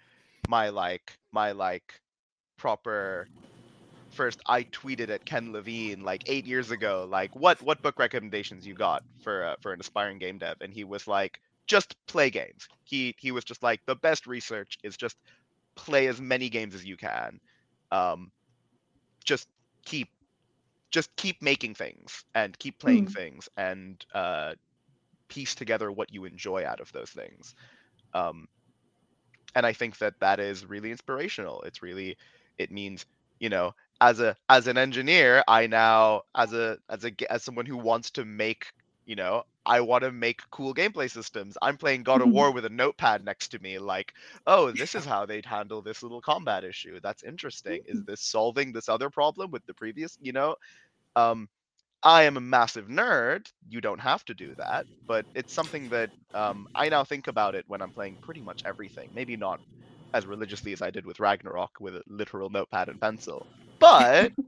my 0.47 0.69
like 0.69 1.17
my 1.31 1.51
like 1.51 2.01
proper 2.57 3.29
first 4.11 4.41
I 4.47 4.63
tweeted 4.63 5.09
at 5.09 5.25
Ken 5.25 5.51
Levine 5.53 6.01
like 6.03 6.23
eight 6.27 6.45
years 6.45 6.71
ago 6.71 7.07
like 7.09 7.35
what 7.35 7.61
what 7.61 7.81
book 7.81 7.99
recommendations 7.99 8.65
you 8.65 8.75
got 8.75 9.03
for 9.21 9.45
uh, 9.45 9.55
for 9.61 9.73
an 9.73 9.79
aspiring 9.81 10.19
game 10.19 10.37
dev? 10.39 10.57
And 10.61 10.73
he 10.73 10.83
was 10.83 11.07
like 11.07 11.39
just 11.67 11.95
play 12.07 12.29
games. 12.29 12.67
He 12.83 13.15
he 13.19 13.31
was 13.31 13.43
just 13.45 13.63
like 13.63 13.81
the 13.85 13.95
best 13.95 14.27
research 14.27 14.77
is 14.83 14.97
just 14.97 15.17
play 15.75 16.07
as 16.07 16.19
many 16.21 16.49
games 16.49 16.75
as 16.75 16.85
you 16.85 16.97
can 16.97 17.39
um 17.91 18.31
just 19.25 19.47
keep 19.85 20.09
just 20.91 21.15
keep 21.15 21.41
making 21.41 21.73
things 21.75 22.23
and 22.35 22.57
keep 22.59 22.79
playing 22.79 23.07
Mm. 23.07 23.07
things 23.07 23.49
and 23.57 24.05
uh 24.13 24.53
piece 25.29 25.55
together 25.55 25.91
what 25.91 26.11
you 26.11 26.25
enjoy 26.25 26.65
out 26.65 26.79
of 26.79 26.91
those 26.91 27.09
things 27.09 27.53
um 28.13 28.47
and 29.55 29.65
i 29.65 29.73
think 29.73 29.97
that 29.97 30.13
that 30.19 30.39
is 30.39 30.65
really 30.65 30.91
inspirational 30.91 31.61
it's 31.61 31.81
really 31.81 32.15
it 32.57 32.71
means 32.71 33.05
you 33.39 33.49
know 33.49 33.71
as 34.01 34.19
a 34.19 34.35
as 34.49 34.67
an 34.67 34.77
engineer 34.77 35.43
i 35.47 35.67
now 35.67 36.21
as 36.35 36.53
a 36.53 36.77
as 36.89 37.05
a 37.05 37.11
as 37.31 37.43
someone 37.43 37.65
who 37.65 37.77
wants 37.77 38.11
to 38.11 38.25
make 38.25 38.65
you 39.05 39.15
know 39.15 39.43
i 39.69 39.81
want 39.81 40.03
to 40.03 40.11
make 40.11 40.41
cool 40.51 40.75
gameplay 40.75 41.09
systems 41.11 41.57
i'm 41.63 41.77
playing 41.77 42.03
god 42.03 42.21
of 42.21 42.29
Mhm. 42.29 42.33
war 42.33 42.51
with 42.53 42.65
a 42.65 42.69
notepad 42.69 43.25
next 43.25 43.49
to 43.49 43.59
me 43.59 43.79
like 43.79 44.13
oh 44.47 44.71
this 44.71 44.95
is 44.95 45.05
how 45.05 45.25
they'd 45.25 45.45
handle 45.45 45.81
this 45.81 46.03
little 46.03 46.21
combat 46.21 46.65
issue 46.65 46.99
that's 47.03 47.23
interesting 47.23 47.81
is 47.85 48.03
this 48.05 48.21
solving 48.21 48.73
this 48.73 48.89
other 48.89 49.09
problem 49.09 49.51
with 49.51 49.65
the 49.67 49.75
previous 49.75 50.17
you 50.21 50.33
know 50.33 50.55
um 51.15 51.47
I 52.03 52.23
am 52.23 52.37
a 52.37 52.41
massive 52.41 52.87
nerd. 52.87 53.51
You 53.69 53.81
don't 53.81 53.99
have 53.99 54.25
to 54.25 54.35
do 54.35 54.55
that, 54.55 54.87
but 55.07 55.25
it's 55.35 55.53
something 55.53 55.89
that 55.89 56.11
um, 56.33 56.67
I 56.75 56.89
now 56.89 57.03
think 57.03 57.27
about 57.27 57.55
it 57.55 57.65
when 57.67 57.81
I'm 57.81 57.91
playing 57.91 58.19
pretty 58.21 58.41
much 58.41 58.61
everything. 58.65 59.09
Maybe 59.13 59.37
not 59.37 59.59
as 60.13 60.25
religiously 60.25 60.73
as 60.73 60.81
I 60.81 60.91
did 60.91 61.05
with 61.05 61.19
Ragnarok 61.19 61.71
with 61.79 61.95
a 61.95 62.03
literal 62.07 62.49
notepad 62.49 62.89
and 62.89 63.01
pencil, 63.01 63.47
but 63.79 64.33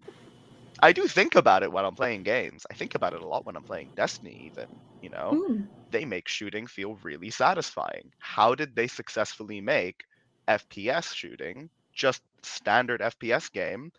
I 0.81 0.91
do 0.93 1.07
think 1.07 1.35
about 1.35 1.63
it 1.63 1.71
when 1.71 1.85
I'm 1.85 1.95
playing 1.95 2.23
games. 2.23 2.65
I 2.71 2.73
think 2.75 2.95
about 2.95 3.13
it 3.13 3.21
a 3.21 3.27
lot 3.27 3.45
when 3.45 3.55
I'm 3.55 3.63
playing 3.63 3.93
Destiny, 3.95 4.33
even. 4.47 4.67
You 5.01 5.09
know, 5.09 5.37
Mm. 5.37 5.69
they 5.89 6.05
make 6.05 6.27
shooting 6.27 6.67
feel 6.67 6.95
really 7.03 7.29
satisfying. 7.31 8.11
How 8.19 8.55
did 8.55 8.75
they 8.75 8.87
successfully 8.87 9.61
make 9.61 10.03
FPS 10.47 11.13
shooting, 11.13 11.69
just 11.93 12.21
standard 12.43 13.01
FPS 13.01 13.49
game, 13.49 13.91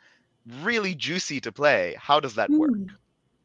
really 0.47 0.95
juicy 0.95 1.41
to 1.43 1.53
play? 1.53 1.95
How 1.99 2.20
does 2.20 2.35
that 2.37 2.53
work? 2.55 2.72
Mm. 2.72 2.97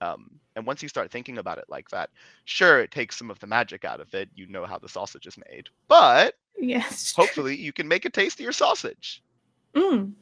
Um, 0.02 0.40
and 0.56 0.66
once 0.68 0.84
you 0.84 0.90
start 0.90 1.12
thinking 1.12 1.38
about 1.40 1.58
it 1.60 1.66
like 1.70 1.90
that, 1.92 2.10
sure, 2.46 2.80
it 2.82 2.92
takes 2.92 3.18
some 3.18 3.32
of 3.32 3.40
the 3.40 3.48
magic 3.48 3.86
out 3.86 4.02
of 4.02 4.14
it. 4.16 4.30
You 4.34 4.48
know 4.48 4.66
how 4.66 4.80
the 4.80 4.90
sausage 4.90 5.28
is 5.28 5.38
made, 5.50 5.68
but 5.90 6.36
Yes. 6.60 7.16
hopefully 7.16 7.56
you 7.58 7.74
can 7.74 7.88
make 7.88 8.06
a 8.06 8.10
tastier 8.12 8.52
sausage. 8.54 9.24
Mm. 9.76 10.14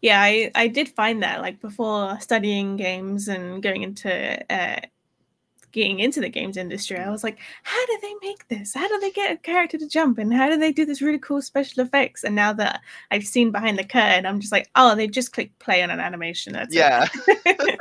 Yeah, 0.00 0.20
I, 0.20 0.50
I 0.54 0.68
did 0.68 0.88
find 0.88 1.22
that 1.22 1.40
like 1.40 1.60
before 1.60 2.18
studying 2.20 2.76
games 2.76 3.28
and 3.28 3.62
going 3.62 3.82
into 3.82 4.52
uh, 4.52 4.80
getting 5.72 6.00
into 6.00 6.20
the 6.20 6.28
games 6.28 6.56
industry, 6.56 6.98
I 6.98 7.10
was 7.10 7.24
like, 7.24 7.38
how 7.62 7.86
do 7.86 7.98
they 8.02 8.14
make 8.22 8.48
this? 8.48 8.74
How 8.74 8.88
do 8.88 8.98
they 9.00 9.10
get 9.10 9.32
a 9.32 9.36
character 9.36 9.78
to 9.78 9.88
jump? 9.88 10.18
And 10.18 10.32
how 10.32 10.48
do 10.48 10.56
they 10.56 10.72
do 10.72 10.84
this 10.84 11.02
really 11.02 11.18
cool 11.18 11.42
special 11.42 11.82
effects? 11.82 12.24
And 12.24 12.34
now 12.34 12.52
that 12.54 12.80
I've 13.10 13.26
seen 13.26 13.50
behind 13.50 13.78
the 13.78 13.84
curtain, 13.84 14.26
I'm 14.26 14.40
just 14.40 14.52
like, 14.52 14.70
oh, 14.74 14.94
they 14.94 15.06
just 15.06 15.32
click 15.32 15.56
play 15.58 15.82
on 15.82 15.90
an 15.90 16.00
animation. 16.00 16.52
That's 16.52 16.74
Yeah, 16.74 17.06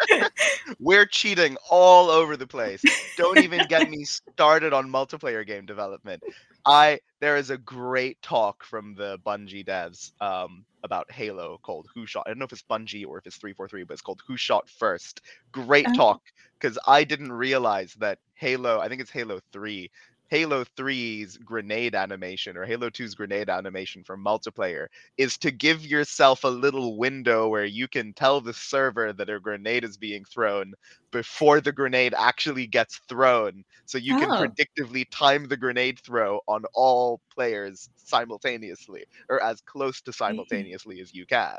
we're 0.79 1.05
cheating 1.05 1.57
all 1.69 2.09
over 2.09 2.35
the 2.35 2.47
place. 2.47 2.83
Don't 3.15 3.39
even 3.39 3.65
get 3.67 3.89
me 3.89 4.03
started 4.05 4.73
on 4.73 4.89
multiplayer 4.89 5.45
game 5.45 5.65
development. 5.65 6.23
I 6.65 6.99
there 7.19 7.37
is 7.37 7.49
a 7.49 7.57
great 7.57 8.21
talk 8.21 8.63
from 8.63 8.93
the 8.95 9.19
Bungie 9.25 9.65
devs 9.65 10.11
um, 10.21 10.65
about 10.87 11.11
Halo 11.11 11.59
called 11.61 11.87
Who 11.93 12.07
Shot. 12.07 12.23
I 12.25 12.31
don't 12.31 12.39
know 12.39 12.45
if 12.45 12.53
it's 12.53 12.63
Bungie 12.63 13.05
or 13.07 13.19
if 13.19 13.27
it's 13.27 13.37
343, 13.37 13.83
but 13.83 13.93
it's 13.93 14.01
called 14.01 14.23
Who 14.27 14.37
Shot 14.37 14.67
First. 14.69 15.21
Great 15.51 15.87
Oh. 15.87 15.93
talk 15.95 16.21
because 16.59 16.79
I 16.87 17.03
didn't 17.03 17.31
realize 17.31 17.93
that 17.99 18.19
Halo, 18.33 18.79
I 18.79 18.89
think 18.89 19.01
it's 19.01 19.11
Halo 19.11 19.39
3, 19.53 19.91
Halo 20.29 20.63
3's 20.63 21.37
grenade 21.37 21.95
animation 21.95 22.57
or 22.57 22.65
Halo 22.65 22.89
2's 22.89 23.15
grenade 23.15 23.49
animation 23.49 24.03
for 24.03 24.17
multiplayer 24.17 24.87
is 25.17 25.37
to 25.39 25.51
give 25.51 25.85
yourself 25.85 26.43
a 26.43 26.47
little 26.49 26.97
window 26.97 27.47
where 27.49 27.65
you 27.65 27.87
can 27.87 28.13
tell 28.13 28.39
the 28.41 28.53
server 28.53 29.11
that 29.13 29.29
a 29.29 29.39
grenade 29.39 29.83
is 29.83 29.97
being 29.97 30.23
thrown 30.25 30.73
before 31.11 31.61
the 31.61 31.71
grenade 31.71 32.13
actually 32.13 32.67
gets 32.67 32.99
thrown. 33.09 33.63
So 33.85 33.97
you 33.97 34.15
can 34.15 34.31
Oh. 34.31 34.33
predictively 34.33 35.05
time 35.11 35.47
the 35.47 35.57
grenade 35.57 35.99
throw 35.99 36.39
on 36.47 36.63
all 36.73 37.21
players 37.33 37.89
simultaneously 37.95 39.05
or 39.29 39.41
as 39.43 39.61
close 39.61 40.01
to 40.03 40.13
simultaneously 40.13 40.99
as 41.01 41.13
you 41.13 41.25
can. 41.25 41.57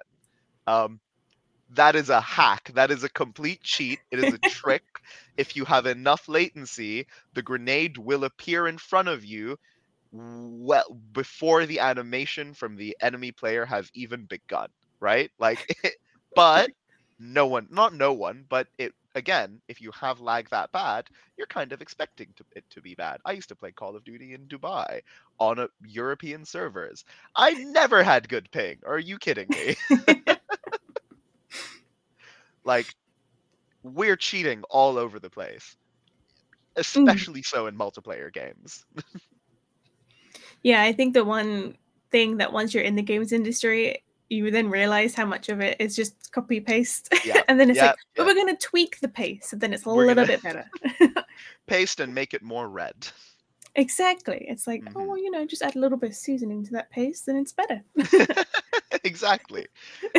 Um, 0.66 1.00
that 1.70 1.94
is 1.96 2.08
a 2.10 2.20
hack. 2.20 2.70
That 2.74 2.90
is 2.90 3.04
a 3.04 3.08
complete 3.08 3.62
cheat. 3.62 4.00
It 4.10 4.18
is 4.18 4.32
a 4.32 4.38
trick. 4.46 4.84
If 5.36 5.56
you 5.56 5.64
have 5.64 5.86
enough 5.86 6.28
latency 6.28 7.06
the 7.34 7.42
grenade 7.42 7.98
will 7.98 8.24
appear 8.24 8.66
in 8.68 8.78
front 8.78 9.08
of 9.08 9.24
you 9.24 9.56
well 10.12 10.98
before 11.12 11.66
the 11.66 11.80
animation 11.80 12.54
from 12.54 12.76
the 12.76 12.96
enemy 13.00 13.32
player 13.32 13.64
has 13.64 13.90
even 13.94 14.24
begun 14.26 14.68
right? 15.00 15.30
Like 15.38 15.66
but 16.34 16.70
no 17.18 17.46
one 17.46 17.66
not 17.70 17.94
no 17.94 18.12
one 18.12 18.44
but 18.48 18.68
it 18.78 18.92
again 19.14 19.60
if 19.68 19.80
you 19.80 19.90
have 19.92 20.20
lag 20.20 20.48
that 20.50 20.70
bad 20.72 21.06
you're 21.36 21.46
kind 21.46 21.72
of 21.72 21.80
expecting 21.82 22.28
to, 22.36 22.44
it 22.54 22.64
to 22.70 22.80
be 22.80 22.94
bad. 22.94 23.18
I 23.24 23.32
used 23.32 23.48
to 23.48 23.56
play 23.56 23.72
call 23.72 23.96
of 23.96 24.04
duty 24.04 24.34
in 24.34 24.46
dubai 24.48 25.00
on 25.38 25.58
a 25.58 25.68
european 25.84 26.44
servers. 26.44 27.04
I 27.36 27.52
never 27.52 28.02
had 28.02 28.28
good 28.28 28.50
ping. 28.52 28.78
Are 28.86 28.98
you 28.98 29.18
kidding 29.18 29.52
me 29.52 29.76
like 32.68 32.94
we're 33.82 34.16
cheating 34.16 34.62
all 34.70 34.96
over 34.96 35.18
the 35.18 35.30
place 35.30 35.76
mm. 36.76 36.80
especially 36.80 37.42
so 37.42 37.66
in 37.66 37.76
multiplayer 37.76 38.32
games 38.32 38.84
yeah, 40.62 40.82
I 40.82 40.92
think 40.92 41.14
the 41.14 41.24
one 41.24 41.76
thing 42.10 42.38
that 42.38 42.52
once 42.52 42.74
you're 42.74 42.82
in 42.82 42.96
the 42.96 43.02
games 43.02 43.32
industry, 43.32 44.02
you 44.28 44.50
then 44.50 44.68
realize 44.68 45.14
how 45.14 45.24
much 45.24 45.48
of 45.48 45.60
it 45.60 45.76
is 45.80 45.96
just 45.96 46.32
copy 46.32 46.60
paste. 46.60 47.08
Yeah, 47.24 47.42
and 47.48 47.58
then 47.58 47.70
it's 47.70 47.78
yeah, 47.78 47.86
like, 47.86 47.96
but 48.16 48.22
yeah. 48.22 48.28
we're 48.28 48.34
going 48.34 48.56
to 48.56 48.66
tweak 48.66 49.00
the 49.00 49.08
pace. 49.08 49.52
And 49.52 49.60
then 49.60 49.72
it's 49.72 49.86
a 49.86 49.88
We're 49.88 50.06
little 50.06 50.26
gonna- 50.26 50.26
bit 50.26 50.42
better. 50.42 51.24
paste 51.66 52.00
and 52.00 52.14
make 52.14 52.34
it 52.34 52.42
more 52.42 52.68
red 52.68 53.08
exactly. 53.74 54.44
It's 54.48 54.66
like, 54.66 54.90
oh, 54.96 55.04
Mhm. 55.04 55.08
well, 55.08 55.18
you 55.18 55.30
know, 55.30 55.44
just 55.46 55.62
add 55.62 55.76
a 55.76 55.78
little 55.78 55.98
bit 55.98 56.10
of 56.10 56.16
seasoning 56.16 56.64
to 56.64 56.72
that 56.72 56.90
paste 56.90 57.28
and 57.28 57.38
it's 57.38 57.52
better. 57.52 57.82
exactly 59.04 59.66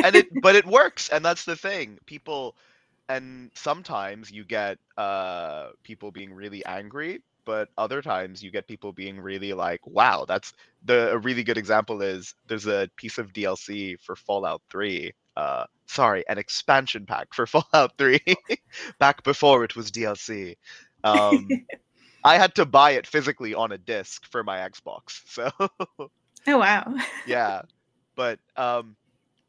and 0.02 0.16
it 0.16 0.26
but 0.42 0.54
it 0.54 0.66
works 0.66 1.08
and 1.10 1.24
that's 1.24 1.44
the 1.44 1.56
thing 1.56 1.98
people 2.06 2.54
and 3.08 3.50
sometimes 3.54 4.30
you 4.30 4.44
get 4.44 4.78
uh 4.98 5.68
people 5.84 6.10
being 6.10 6.32
really 6.32 6.64
angry 6.66 7.20
but 7.44 7.68
other 7.78 8.02
times 8.02 8.42
you 8.42 8.50
get 8.50 8.66
people 8.68 8.92
being 8.92 9.18
really 9.20 9.52
like 9.52 9.80
wow 9.86 10.24
that's 10.26 10.52
the 10.84 11.10
a 11.12 11.18
really 11.18 11.42
good 11.44 11.58
example 11.58 12.02
is 12.02 12.34
there's 12.46 12.66
a 12.66 12.88
piece 12.96 13.18
of 13.18 13.32
dlc 13.32 13.96
for 14.00 14.16
fallout 14.16 14.62
3 14.70 15.12
uh 15.36 15.64
sorry 15.86 16.24
an 16.28 16.38
expansion 16.38 17.06
pack 17.06 17.28
for 17.34 17.46
fallout 17.46 17.92
3 17.98 18.20
back 18.98 19.22
before 19.24 19.64
it 19.64 19.76
was 19.76 19.90
dlc 19.90 20.54
um 21.04 21.56
i 22.24 22.36
had 22.38 22.54
to 22.54 22.64
buy 22.66 22.92
it 22.92 23.06
physically 23.06 23.54
on 23.54 23.72
a 23.72 23.78
disc 23.78 24.24
for 24.30 24.42
my 24.44 24.58
xbox 24.70 25.20
so 25.26 25.50
oh, 26.46 26.58
wow. 26.58 26.94
yeah 27.26 27.62
but 28.16 28.38
um 28.56 28.96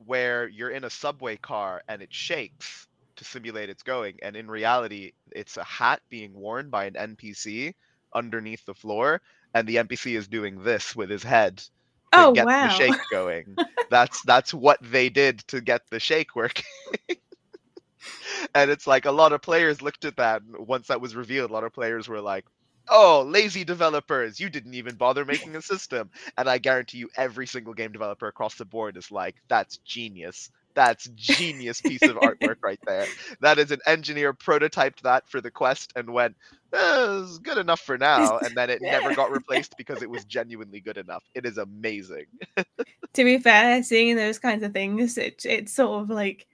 where 0.06 0.48
you're 0.48 0.70
in 0.72 0.84
a 0.84 0.90
subway 0.90 1.38
car 1.38 1.82
and 1.88 2.02
it 2.02 2.12
shakes 2.14 2.88
to 3.16 3.24
simulate 3.24 3.70
it's 3.70 3.84
going 3.84 4.18
and 4.24 4.36
in 4.36 4.50
reality 4.50 5.12
it's 5.32 5.58
a 5.58 5.64
hat 5.64 6.02
being 6.10 6.34
worn 6.34 6.70
by 6.70 6.86
an 6.86 6.94
npc 7.16 7.74
underneath 8.14 8.66
the 8.66 8.74
floor 8.74 9.22
and 9.54 9.68
the 9.68 9.76
npc 9.78 10.16
is 10.18 10.28
doing 10.28 10.64
this 10.64 10.96
with 10.96 11.10
his 11.10 11.24
head 11.24 11.58
to 11.58 11.68
Oh, 12.14 12.34
get 12.34 12.46
wow. 12.46 12.64
the 12.68 12.70
shake 12.74 12.96
going 13.12 13.56
that's 13.90 14.22
that's 14.24 14.54
what 14.54 14.80
they 14.82 15.10
did 15.10 15.40
to 15.48 15.62
get 15.62 15.82
the 15.90 16.00
shake 16.00 16.36
working 16.36 16.66
and 18.56 18.72
it's 18.72 18.88
like 18.88 19.06
a 19.06 19.12
lot 19.12 19.32
of 19.34 19.42
players 19.42 19.82
looked 19.82 20.06
at 20.06 20.18
that 20.18 20.42
once 20.58 20.88
that 20.88 21.00
was 21.02 21.16
revealed 21.16 21.50
a 21.50 21.54
lot 21.54 21.64
of 21.64 21.74
players 21.74 22.10
were 22.10 22.22
like 22.22 22.46
oh 22.92 23.24
lazy 23.28 23.64
developers 23.64 24.40
you 24.40 24.50
didn't 24.50 24.76
even 24.76 24.96
bother 24.96 25.26
making 25.26 25.56
a 25.56 25.62
system. 25.62 26.10
And 26.38 26.50
i 26.50 26.58
guarantee 26.58 27.00
you 27.00 27.10
every 27.18 27.48
single 27.48 27.74
game 27.74 27.92
developer 27.92 28.28
across 28.28 28.56
the 28.56 28.66
board 28.66 28.98
is 28.98 29.12
like 29.12 29.36
that's 29.48 29.78
genius. 29.78 30.52
That's 30.74 31.10
genius 31.16 31.82
piece 31.82 32.02
of 32.04 32.16
artwork 32.16 32.58
right 32.64 32.80
there. 32.88 33.06
That 33.42 33.60
is 33.60 33.72
an 33.72 33.80
engineer 33.86 34.34
prototyped 34.34 35.02
that 35.02 35.28
for 35.28 35.42
the 35.42 35.52
quest 35.52 35.92
and 35.96 36.14
went 36.14 36.36
eh, 36.74 37.22
it's 37.24 37.40
good 37.40 37.58
enough 37.58 37.82
for 37.82 37.98
now. 37.98 38.40
And 38.44 38.56
then 38.56 38.70
it 38.70 38.82
never 38.82 39.14
got 39.14 39.32
replaced 39.32 39.76
because 39.78 40.02
it 40.02 40.10
was 40.10 40.26
genuinely 40.26 40.80
good 40.80 40.98
enough. 40.98 41.24
It 41.36 41.46
is 41.46 41.58
amazing. 41.58 42.26
To 43.16 43.26
be 43.26 43.40
fair, 43.40 43.84
seeing 43.84 44.16
those 44.16 44.40
kinds 44.40 44.64
of 44.64 44.72
things, 44.72 45.18
it 45.18 45.46
it 45.46 45.68
sort 45.68 46.02
of 46.02 46.10
like 46.10 46.48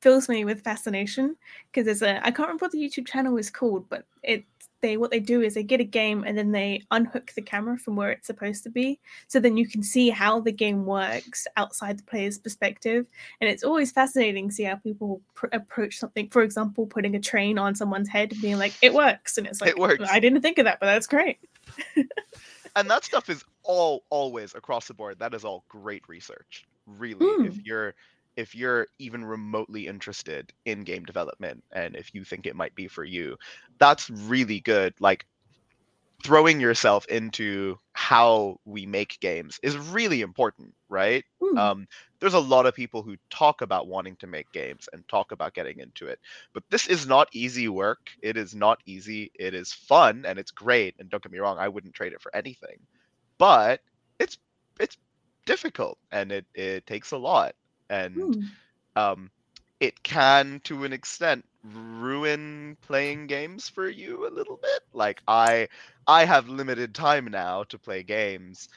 fills 0.00 0.28
me 0.28 0.46
with 0.46 0.64
fascination 0.64 1.36
because 1.70 1.84
there's 1.84 2.00
a 2.00 2.18
I 2.26 2.30
can't 2.30 2.48
remember 2.48 2.64
what 2.64 2.72
the 2.72 2.78
YouTube 2.78 3.06
channel 3.06 3.36
is 3.36 3.50
called, 3.50 3.86
but 3.90 4.06
it 4.22 4.46
they 4.82 4.98
what 4.98 5.10
they 5.10 5.20
do 5.20 5.40
is 5.40 5.54
they 5.54 5.62
get 5.62 5.80
a 5.80 5.84
game 5.84 6.24
and 6.26 6.36
then 6.36 6.52
they 6.52 6.82
unhook 6.90 7.32
the 7.34 7.40
camera 7.40 7.78
from 7.78 7.96
where 7.96 8.10
it's 8.10 8.26
supposed 8.26 8.62
to 8.64 8.70
be, 8.70 9.00
so 9.28 9.40
then 9.40 9.56
you 9.56 9.66
can 9.66 9.82
see 9.82 10.10
how 10.10 10.40
the 10.40 10.52
game 10.52 10.84
works 10.84 11.46
outside 11.56 11.98
the 11.98 12.02
player's 12.02 12.38
perspective, 12.38 13.06
and 13.40 13.48
it's 13.48 13.64
always 13.64 13.90
fascinating 13.90 14.48
to 14.48 14.54
see 14.54 14.64
how 14.64 14.76
people 14.76 15.22
pr- 15.34 15.46
approach 15.52 15.98
something. 15.98 16.28
For 16.28 16.42
example, 16.42 16.86
putting 16.86 17.14
a 17.16 17.20
train 17.20 17.58
on 17.58 17.74
someone's 17.74 18.08
head 18.08 18.32
and 18.32 18.42
being 18.42 18.58
like, 18.58 18.74
"It 18.82 18.92
works," 18.92 19.38
and 19.38 19.46
it's 19.46 19.60
like, 19.62 19.70
It 19.70 19.78
works. 19.78 20.04
I 20.10 20.20
didn't 20.20 20.42
think 20.42 20.58
of 20.58 20.66
that, 20.66 20.80
but 20.80 20.86
that's 20.86 21.06
great. 21.06 21.38
and 22.76 22.90
that 22.90 23.04
stuff 23.04 23.28
is 23.30 23.44
all 23.62 24.02
always 24.10 24.54
across 24.54 24.88
the 24.88 24.94
board 24.94 25.18
that 25.20 25.34
is 25.34 25.44
all 25.44 25.64
great 25.68 26.02
research 26.08 26.66
really 26.86 27.24
if 27.46 27.54
Mm. 27.54 27.60
you're 27.64 27.94
if 28.36 28.54
you're 28.54 28.86
even 28.98 29.24
remotely 29.24 29.86
interested 29.86 30.52
in 30.64 30.84
game 30.84 31.04
development 31.04 31.62
and 31.72 31.96
if 31.96 32.14
you 32.14 32.24
think 32.24 32.46
it 32.46 32.56
might 32.56 32.74
be 32.74 32.88
for 32.88 33.04
you 33.04 33.36
that's 33.78 34.08
really 34.10 34.60
good. 34.60 34.94
Like 35.00 35.26
throwing 36.22 36.60
yourself 36.60 37.04
into 37.06 37.76
how 37.94 38.56
we 38.64 38.86
make 38.86 39.18
games 39.20 39.58
is 39.62 39.76
really 39.76 40.20
important 40.20 40.72
right? 40.88 41.24
Mm. 41.42 41.58
um, 41.58 41.86
there's 42.20 42.34
a 42.34 42.38
lot 42.40 42.66
of 42.66 42.74
people 42.74 43.02
who 43.02 43.16
talk 43.28 43.60
about 43.60 43.88
wanting 43.88 44.14
to 44.16 44.28
make 44.28 44.50
games 44.52 44.88
and 44.92 45.06
talk 45.08 45.32
about 45.32 45.52
getting 45.54 45.80
into 45.80 46.06
it 46.06 46.20
but 46.52 46.62
this 46.70 46.86
is 46.86 47.06
not 47.08 47.28
easy 47.32 47.68
work. 47.68 48.10
It 48.22 48.36
is 48.36 48.54
not 48.54 48.78
easy. 48.86 49.32
It 49.34 49.52
is 49.54 49.72
fun 49.72 50.24
and 50.24 50.38
it's 50.38 50.52
great 50.52 50.94
and 51.00 51.10
don't 51.10 51.22
get 51.22 51.32
me 51.32 51.38
wrong 51.40 51.58
i 51.58 51.68
wouldn't 51.68 51.94
trade 51.94 52.12
it 52.12 52.22
for 52.22 52.34
anything 52.36 52.78
but 53.38 53.80
it's 54.20 54.38
it's 54.78 54.96
difficult 55.44 55.98
and 56.12 56.30
it 56.30 56.46
it 56.54 56.86
takes 56.86 57.10
a 57.10 57.18
lot 57.18 57.54
and 57.90 58.36
Mm. 58.36 58.56
um 58.96 59.30
it 59.80 60.02
can 60.02 60.60
to 60.64 60.84
an 60.84 60.92
extent 60.92 61.44
ruin 61.64 62.76
playing 62.82 63.26
games 63.26 63.68
for 63.68 63.88
you 63.88 64.26
a 64.26 64.30
little 64.34 64.58
bit. 64.60 64.80
Like 64.92 65.22
I 65.26 65.68
I 66.06 66.24
have 66.24 66.48
limited 66.48 66.94
time 66.94 67.26
now 67.26 67.64
to 67.64 67.78
play 67.78 68.02
games. 68.02 68.68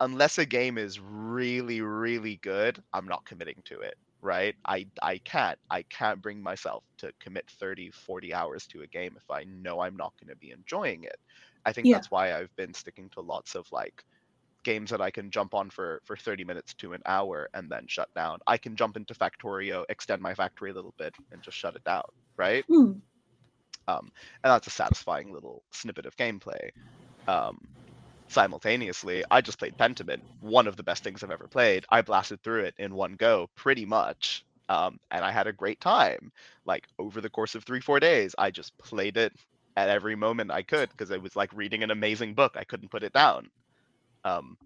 Unless 0.00 0.38
a 0.38 0.46
game 0.46 0.78
is 0.78 0.98
really 1.00 1.80
really 1.80 2.36
good, 2.36 2.82
I'm 2.92 3.06
not 3.06 3.24
committing 3.24 3.62
to 3.66 3.80
it, 3.80 3.94
right? 4.22 4.54
I 4.64 4.86
I 5.02 5.18
can't 5.18 5.58
I 5.70 5.82
can't 5.82 6.22
bring 6.22 6.42
myself 6.42 6.84
to 6.98 7.12
commit 7.20 7.48
30 7.50 7.90
40 7.90 8.32
hours 8.34 8.66
to 8.68 8.82
a 8.82 8.86
game 8.88 9.14
if 9.16 9.30
I 9.30 9.44
know 9.44 9.80
I'm 9.80 9.96
not 9.96 10.14
going 10.20 10.28
to 10.30 10.36
be 10.36 10.50
enjoying 10.52 11.04
it. 11.04 11.16
I 11.64 11.72
think 11.72 11.88
Yeah. 11.88 12.02
that's 12.02 12.10
why 12.10 12.34
I've 12.34 12.54
been 12.56 12.74
sticking 12.74 13.08
to 13.10 13.20
lots 13.20 13.54
of 13.54 13.66
like 13.72 14.04
games 14.64 14.90
that 14.90 15.00
I 15.00 15.10
can 15.10 15.30
jump 15.30 15.54
on 15.54 15.70
for 15.70 16.00
for 16.04 16.16
30 16.16 16.44
minutes 16.44 16.74
to 16.74 16.92
an 16.92 17.02
hour 17.06 17.48
and 17.54 17.70
then 17.70 17.86
shut 17.86 18.08
down. 18.14 18.38
I 18.46 18.58
can 18.58 18.76
jump 18.76 18.96
into 18.96 19.14
Factorio, 19.14 19.84
extend 19.88 20.22
my 20.22 20.34
factory 20.34 20.70
a 20.70 20.74
little 20.74 20.94
bit, 20.98 21.14
and 21.30 21.42
just 21.42 21.56
shut 21.56 21.76
it 21.76 21.84
down, 21.84 22.04
right? 22.36 22.64
Hmm. 22.66 22.92
Um, 23.86 24.10
and 24.42 24.50
that's 24.50 24.66
a 24.66 24.70
satisfying 24.70 25.32
little 25.32 25.62
snippet 25.70 26.06
of 26.06 26.16
gameplay. 26.16 26.70
Um, 27.28 27.58
simultaneously, 28.28 29.24
I 29.30 29.40
just 29.40 29.58
played 29.58 29.76
Pentiment, 29.76 30.22
one 30.40 30.66
of 30.66 30.76
the 30.76 30.82
best 30.82 31.04
things 31.04 31.22
I've 31.22 31.30
ever 31.30 31.46
played. 31.46 31.84
I 31.90 32.02
blasted 32.02 32.42
through 32.42 32.64
it 32.64 32.74
in 32.78 32.94
one 32.94 33.14
go, 33.16 33.48
pretty 33.54 33.84
much. 33.84 34.44
Um, 34.68 34.98
and 35.10 35.24
I 35.24 35.30
had 35.30 35.46
a 35.46 35.52
great 35.52 35.80
time. 35.80 36.32
Like 36.64 36.86
over 36.98 37.20
the 37.20 37.28
course 37.28 37.54
of 37.54 37.64
three, 37.64 37.80
four 37.80 38.00
days, 38.00 38.34
I 38.38 38.50
just 38.50 38.76
played 38.78 39.16
it 39.16 39.32
at 39.76 39.88
every 39.88 40.16
moment 40.16 40.50
I 40.50 40.62
could 40.62 40.88
because 40.90 41.10
it 41.10 41.22
was 41.22 41.36
like 41.36 41.52
reading 41.52 41.82
an 41.82 41.90
amazing 41.90 42.34
book. 42.34 42.56
I 42.56 42.64
couldn't 42.64 42.90
put 42.90 43.02
it 43.02 43.12
down. 43.12 43.50
Um, 44.24 44.56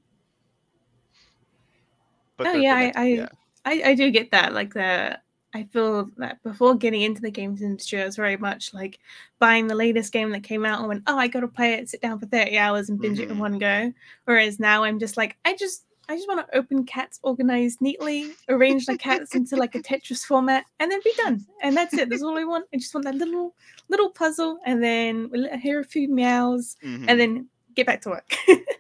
but 2.37 2.47
Oh 2.47 2.53
yeah, 2.53 2.75
I, 2.75 2.93
I, 2.95 3.29
I 3.65 3.83
I 3.91 3.95
do 3.95 4.11
get 4.11 4.31
that. 4.31 4.53
Like 4.55 4.75
the 4.75 5.19
I 5.55 5.63
feel 5.65 6.09
that 6.19 6.43
before 6.43 6.75
getting 6.77 7.03
into 7.03 7.21
the 7.23 7.31
games 7.31 7.63
industry, 7.63 8.01
I 8.03 8.05
was 8.05 8.17
very 8.17 8.37
much 8.37 8.73
like 8.75 8.99
buying 9.39 9.67
the 9.67 9.75
latest 9.75 10.13
game 10.13 10.31
that 10.31 10.43
came 10.43 10.65
out 10.65 10.79
and 10.79 10.89
went, 10.89 11.03
oh, 11.07 11.19
I 11.19 11.27
got 11.27 11.41
to 11.41 11.49
play 11.49 11.73
it, 11.75 11.89
sit 11.89 12.01
down 12.03 12.19
for 12.21 12.27
thirty 12.27 12.57
hours 12.59 12.89
and 12.91 13.01
binge 13.01 13.19
it 13.19 13.29
in 13.31 13.37
Mhm. 13.37 13.41
one 13.41 13.59
go. 13.59 13.93
Whereas 14.27 14.61
now 14.61 14.85
I'm 14.85 14.99
just 14.99 15.17
like, 15.17 15.37
I 15.45 15.57
just 15.57 15.85
I 16.11 16.17
just 16.17 16.29
want 16.29 16.47
to 16.47 16.57
open 16.57 16.85
cats 16.85 17.19
organized 17.23 17.81
neatly, 17.81 18.31
arrange 18.49 18.87
the 18.87 18.97
cats 18.97 19.35
into 19.35 19.57
like 19.57 19.75
a 19.75 19.81
Tetris 19.81 20.25
format, 20.25 20.65
and 20.81 20.91
then 20.91 21.01
be 21.05 21.13
done. 21.17 21.45
And 21.63 21.77
that's 21.77 21.93
it. 21.95 22.09
That's 22.09 22.23
all 22.23 22.39
I 22.39 22.45
want. 22.45 22.67
I 22.73 22.77
just 22.79 22.95
want 22.95 23.05
that 23.05 23.15
little 23.17 23.55
little 23.89 24.11
puzzle, 24.11 24.59
and 24.65 24.83
then 24.83 25.29
we'll 25.31 25.55
hear 25.59 25.81
a 25.81 25.85
few 25.85 26.09
meows, 26.09 26.77
Mhm. 26.85 27.07
and 27.09 27.19
then 27.21 27.49
get 27.75 27.87
back 27.87 28.01
to 28.03 28.11
work. 28.11 28.35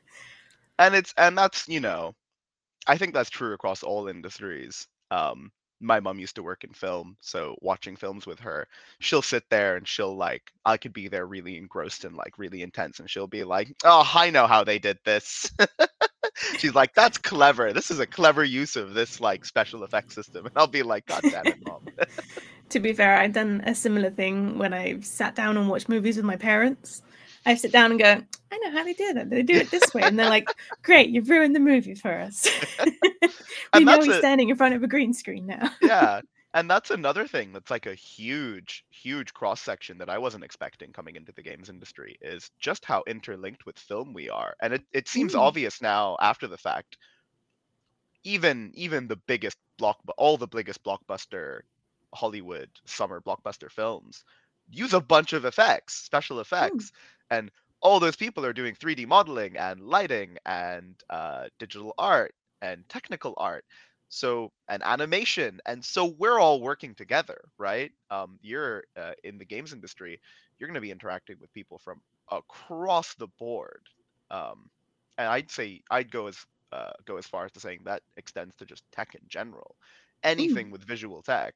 and 0.79 0.95
it's 0.95 1.12
and 1.16 1.37
that's 1.37 1.68
you 1.68 1.81
know 1.81 2.14
i 2.87 2.97
think 2.97 3.14
that's 3.14 3.31
true 3.31 3.53
across 3.53 3.83
all 3.83 4.09
industries 4.09 4.87
um 5.11 5.51
my 5.81 6.01
mom 6.01 6.18
used 6.18 6.35
to 6.35 6.43
work 6.43 6.64
in 6.64 6.72
film 6.72 7.16
so 7.20 7.57
watching 7.61 7.95
films 7.97 8.26
with 8.26 8.41
her 8.41 8.66
she'll 9.01 9.22
sit 9.22 9.45
there 9.49 9.76
and 9.76 9.87
she'll 9.87 10.16
like 10.16 10.43
i 10.64 10.76
could 10.76 10.93
be 10.93 11.09
there 11.09 11.26
really 11.26 11.57
engrossed 11.57 12.05
and 12.05 12.16
like 12.16 12.39
really 12.39 12.62
intense 12.62 12.99
and 12.99 13.09
she'll 13.09 13.29
be 13.29 13.45
like 13.45 13.72
oh 13.85 14.09
i 14.14 14.31
know 14.31 14.47
how 14.47 14.64
they 14.64 14.79
did 14.79 14.99
this. 15.05 15.51
She's 16.59 16.74
like 16.74 16.95
that's 16.95 17.18
clever. 17.18 17.72
This 17.72 17.91
is 17.91 17.99
a 18.01 18.07
clever 18.07 18.45
use 18.45 18.76
of 18.76 18.95
this 18.95 19.20
like 19.20 19.45
special 19.45 19.83
effects 19.85 20.14
system. 20.14 20.47
And 20.47 20.53
i'll 20.57 20.66
be 20.66 20.83
like 20.83 21.07
god 21.07 21.22
damn 21.22 21.47
it 21.47 21.59
mom. 21.66 21.87
To 22.70 22.81
be 22.81 22.93
fair, 22.93 23.16
I've 23.16 23.33
done 23.33 23.62
a 23.64 23.74
similar 23.74 24.11
thing 24.11 24.59
when 24.59 24.74
I've 24.74 25.07
sat 25.07 25.35
down 25.35 25.57
and 25.57 25.70
watched 25.70 25.89
movies 25.89 26.16
with 26.16 26.26
my 26.26 26.37
parents. 26.37 27.03
I 27.49 27.55
sit 27.55 27.73
down 27.73 27.91
and 27.91 28.01
go, 28.01 28.23
I 28.53 28.59
know 28.59 28.71
how 28.71 28.85
they 28.85 28.93
do 28.93 29.13
that. 29.15 29.31
They 29.31 29.43
do 29.43 29.55
it 29.55 29.71
this 29.71 29.93
way. 29.95 30.03
And 30.03 30.19
they're 30.19 30.29
like, 30.29 30.49
Great, 30.83 31.11
you've 31.11 31.29
ruined 31.31 31.55
the 31.57 31.61
movie 31.61 31.95
for 31.95 32.13
us. 32.13 32.47
we 33.75 33.85
know 33.85 34.01
he's 34.01 34.15
a- 34.17 34.19
standing 34.19 34.49
in 34.51 34.57
front 34.57 34.75
of 34.75 34.83
a 34.83 34.87
green 34.87 35.13
screen 35.15 35.47
now. 35.47 35.71
yeah 35.83 36.21
and 36.55 36.69
that's 36.71 36.91
another 36.91 37.27
thing 37.27 37.53
that's 37.53 37.71
like 37.71 37.85
a 37.87 37.95
huge 37.95 38.85
huge 38.91 39.35
cross 39.35 39.61
section 39.61 39.99
that 39.99 40.09
i 40.09 40.17
wasn't 40.17 40.43
expecting 40.43 40.91
coming 40.93 41.15
into 41.17 41.31
the 41.33 41.43
games 41.43 41.69
industry 41.69 42.17
is 42.23 42.51
just 42.59 42.87
how 42.87 43.03
interlinked 43.07 43.67
with 43.67 43.79
film 43.79 44.15
we 44.15 44.31
are 44.31 44.55
and 44.63 44.73
it, 44.73 44.83
it 44.93 45.09
seems 45.09 45.35
Mm. 45.35 45.41
obvious 45.41 45.83
now 45.83 46.17
after 46.23 46.47
the 46.49 46.57
fact 46.57 46.97
even 48.25 48.71
even 48.75 49.07
the 49.07 49.17
biggest 49.27 49.59
block 49.79 49.99
all 50.17 50.37
the 50.39 50.47
biggest 50.49 50.83
blockbuster 50.83 51.61
hollywood 52.15 52.71
summer 52.87 53.21
blockbuster 53.21 53.71
films 53.71 54.25
use 54.71 54.95
a 54.95 55.01
bunch 55.01 55.35
of 55.35 55.45
effects 55.45 55.95
special 55.95 56.41
effects 56.41 56.93
and 57.31 57.51
all 57.81 58.01
those 58.01 58.16
people 58.16 58.45
are 58.45 58.53
doing 58.53 58.74
3d 58.74 59.07
modeling 59.07 59.57
and 59.57 59.81
lighting 59.81 60.37
and 60.47 60.95
uh, 61.11 61.47
digital 61.59 61.95
art 61.99 62.35
and 62.62 62.89
technical 62.89 63.35
art 63.37 63.64
so 64.09 64.51
and 64.68 64.83
animation 64.85 65.61
and 65.66 65.85
so 65.85 66.07
we're 66.18 66.39
all 66.39 66.61
working 66.61 66.95
together 66.95 67.41
right? 67.59 67.93
Um, 68.11 68.39
you're 68.43 68.85
uh, 68.97 69.12
in 69.24 69.39
the 69.39 69.45
games 69.45 69.72
industry 69.72 70.20
you're 70.59 70.68
going 70.68 70.74
to 70.74 70.81
be 70.81 70.91
interacting 70.91 71.37
with 71.41 71.53
people 71.53 71.79
from 71.79 72.01
across 72.31 73.14
the 73.14 73.29
board 73.39 73.83
um, 74.31 74.68
and 75.18 75.29
i'd 75.29 75.51
say 75.51 75.83
i'd 75.91 76.11
go 76.11 76.26
as 76.26 76.45
uh, 76.72 76.91
go 77.07 77.16
as 77.16 77.26
far 77.26 77.47
as 77.47 77.53
to 77.53 77.61
saying 77.61 77.81
that 77.85 78.03
extends 78.18 78.55
to 78.57 78.66
just 78.66 78.85
tech 78.93 79.14
in 79.14 79.22
general. 79.26 79.74
Anything 80.22 80.70
with 80.70 80.85
visual 80.85 81.22
tech 81.22 81.55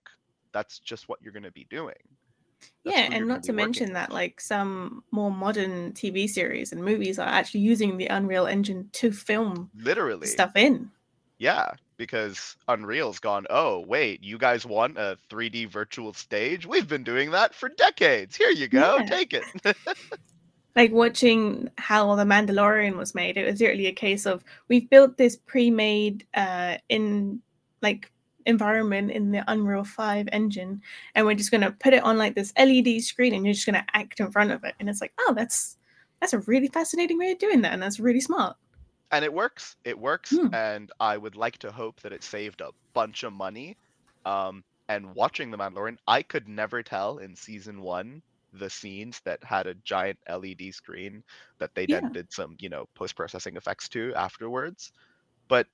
that's 0.52 0.78
just 0.78 1.08
what 1.08 1.20
you're 1.22 1.32
going 1.32 1.42
to 1.42 1.50
be 1.50 1.66
doing 1.70 1.94
That's 2.84 2.96
yeah, 2.96 3.08
and 3.12 3.28
not 3.28 3.42
to 3.44 3.52
mention 3.52 3.86
with. 3.88 3.94
that 3.94 4.12
like 4.12 4.40
some 4.40 5.04
more 5.10 5.30
modern 5.30 5.92
TV 5.92 6.28
series 6.28 6.72
and 6.72 6.82
movies 6.82 7.18
are 7.18 7.28
actually 7.28 7.60
using 7.60 7.96
the 7.96 8.06
Unreal 8.06 8.46
Engine 8.46 8.88
to 8.92 9.12
film 9.12 9.70
literally 9.76 10.26
stuff 10.26 10.56
in. 10.56 10.90
Yeah, 11.38 11.72
because 11.96 12.56
Unreal's 12.68 13.18
gone, 13.18 13.46
oh, 13.50 13.80
wait, 13.80 14.22
you 14.22 14.38
guys 14.38 14.64
want 14.64 14.96
a 14.98 15.16
3D 15.30 15.68
virtual 15.68 16.12
stage? 16.12 16.66
We've 16.66 16.86
been 16.88 17.04
doing 17.04 17.30
that 17.32 17.54
for 17.54 17.68
decades. 17.68 18.36
Here 18.36 18.50
you 18.50 18.68
go, 18.68 18.98
Yeah. 18.98 19.06
take 19.06 19.34
it. 19.34 19.44
like 20.76 20.92
watching 20.92 21.68
how 21.78 22.14
the 22.14 22.24
Mandalorian 22.24 22.96
was 22.96 23.14
made, 23.14 23.36
it 23.36 23.44
was 23.44 23.60
literally 23.60 23.86
a 23.86 23.92
case 23.92 24.24
of 24.26 24.44
we've 24.68 24.88
built 24.88 25.16
this 25.16 25.36
pre-made 25.36 26.26
uh 26.34 26.76
in 26.88 27.40
like 27.82 28.10
environment 28.46 29.10
in 29.10 29.30
the 29.32 29.44
Unreal 29.48 29.84
5 29.84 30.28
engine 30.32 30.82
and 31.14 31.26
we're 31.26 31.34
just 31.34 31.50
gonna 31.50 31.72
put 31.72 31.92
it 31.94 32.02
on 32.02 32.18
like 32.18 32.34
this 32.34 32.52
LED 32.58 33.00
screen 33.02 33.34
and 33.34 33.44
you're 33.44 33.54
just 33.54 33.66
gonna 33.66 33.84
act 33.94 34.20
in 34.20 34.30
front 34.30 34.50
of 34.52 34.64
it. 34.64 34.74
And 34.80 34.88
it's 34.88 35.00
like, 35.00 35.12
oh 35.20 35.32
that's 35.34 35.76
that's 36.20 36.32
a 36.32 36.38
really 36.40 36.68
fascinating 36.68 37.18
way 37.18 37.32
of 37.32 37.38
doing 37.38 37.62
that, 37.62 37.72
and 37.72 37.82
that's 37.82 37.98
really 37.98 38.20
smart. 38.20 38.56
and 39.10 39.24
it 39.24 39.32
works. 39.32 39.76
It 39.84 39.98
works. 39.98 40.30
Hmm. 40.30 40.54
And 40.54 40.90
I 41.00 41.16
would 41.16 41.34
like 41.36 41.58
to 41.58 41.72
hope 41.72 42.00
that 42.02 42.12
it 42.12 42.22
saved 42.22 42.60
a 42.60 42.70
bunch 42.94 43.24
of 43.24 43.32
money. 43.32 43.76
Um, 44.24 44.62
and 44.88 45.14
watching 45.14 45.50
The 45.50 45.58
Mandalorian, 45.58 45.96
I 46.06 46.22
could 46.22 46.48
never 46.48 46.82
tell 46.82 47.18
in 47.18 47.34
season 47.34 47.80
one 47.82 48.22
the 48.52 48.70
scenes 48.70 49.20
that 49.24 49.42
had 49.42 49.66
a 49.66 49.74
giant 49.82 50.18
LED 50.28 50.72
screen 50.72 51.22
that 51.58 51.74
they 51.74 51.86
Yeah. 51.88 52.00
then 52.00 52.12
did 52.12 52.32
some, 52.32 52.56
you 52.60 52.68
know, 52.68 52.86
post 52.94 53.16
processing 53.16 53.56
effects 53.56 53.88
to 53.90 54.14
afterwards. 54.14 54.92
But 55.48 55.66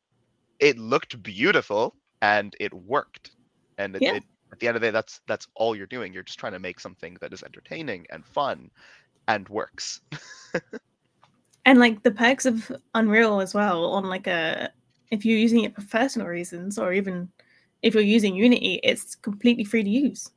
it 0.60 0.78
looked 0.78 1.22
beautiful 1.22 1.94
and 2.22 2.54
it 2.60 2.72
worked. 2.74 3.32
And 3.78 3.96
it, 3.96 4.04
Yeah. 4.04 4.12
it, 4.12 4.24
at 4.52 4.58
the 4.60 4.68
end 4.68 4.76
of 4.76 4.80
the 4.82 4.88
day, 4.88 4.92
that's 4.92 5.20
that's 5.28 5.46
all 5.54 5.76
you're 5.76 5.86
doing. 5.86 6.12
You're 6.12 6.22
just 6.22 6.38
trying 6.38 6.52
to 6.54 6.58
make 6.58 6.80
something 6.80 7.16
that 7.20 7.32
is 7.32 7.42
entertaining 7.42 8.06
and 8.10 8.26
fun 8.26 8.70
and 9.28 9.48
works. 9.48 10.00
And 11.64 11.78
like 11.78 12.02
the 12.02 12.10
perks 12.10 12.46
of 12.46 12.72
Unreal 12.94 13.40
as 13.40 13.54
well 13.54 13.84
on 13.92 14.04
like 14.04 14.26
a 14.26 14.72
if 15.10 15.24
you're 15.24 15.38
using 15.38 15.64
it 15.64 15.74
for 15.74 15.82
personal 15.86 16.26
reasons 16.28 16.78
or 16.78 16.92
even 16.92 17.30
if 17.82 17.94
you're 17.94 18.02
using 18.02 18.34
Unity, 18.34 18.80
it's 18.82 19.14
completely 19.14 19.64
free 19.64 19.82
to 19.84 19.90
use. 19.90 20.30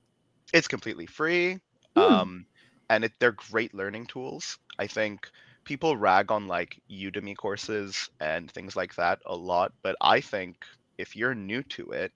it's 0.54 0.68
completely 0.68 1.06
free 1.06 1.60
Hmm. 1.96 2.24
um 2.26 2.46
and 2.90 3.04
it, 3.06 3.12
they're 3.20 3.32
great 3.34 3.74
learning 3.74 4.06
tools 4.06 4.58
i 4.80 4.88
think 4.88 5.30
people 5.66 5.96
rag 5.98 6.32
on 6.32 6.48
like 6.48 6.82
udemy 6.92 7.36
courses 7.36 8.10
and 8.20 8.52
things 8.52 8.76
like 8.76 8.96
that 8.96 9.20
a 9.26 9.36
lot 9.36 9.72
but 9.84 9.96
i 10.02 10.20
think 10.20 10.58
if 10.98 11.16
you're 11.16 11.36
new 11.36 11.64
to 11.64 11.92
it 11.92 12.12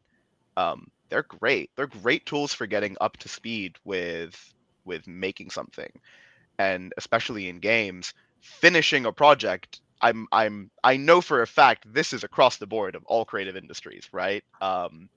um 0.58 0.88
they're 1.10 1.24
great. 1.24 1.70
They're 1.76 1.88
great 1.88 2.26
tools 2.26 2.54
for 2.54 2.68
getting 2.68 2.98
up 3.02 3.18
to 3.18 3.30
speed 3.30 3.76
with 3.86 4.36
with 4.86 5.08
making 5.08 5.52
something. 5.52 5.92
And 6.60 6.94
especially 6.98 7.50
in 7.50 7.60
games 7.60 8.14
finishing 8.42 9.06
a 9.06 9.12
project 9.12 9.82
i'm 10.02 10.28
i'm 10.32 10.70
i 10.84 10.98
know 10.98 11.22
for 11.22 11.42
a 11.42 11.48
fact 11.48 11.86
this 11.92 12.14
is 12.14 12.24
across 12.24 12.58
the 12.58 12.68
board 12.68 12.96
of 12.96 13.04
all 13.06 13.26
creative 13.26 13.56
industries 13.58 14.08
right? 14.14 14.44
Um 14.62 15.10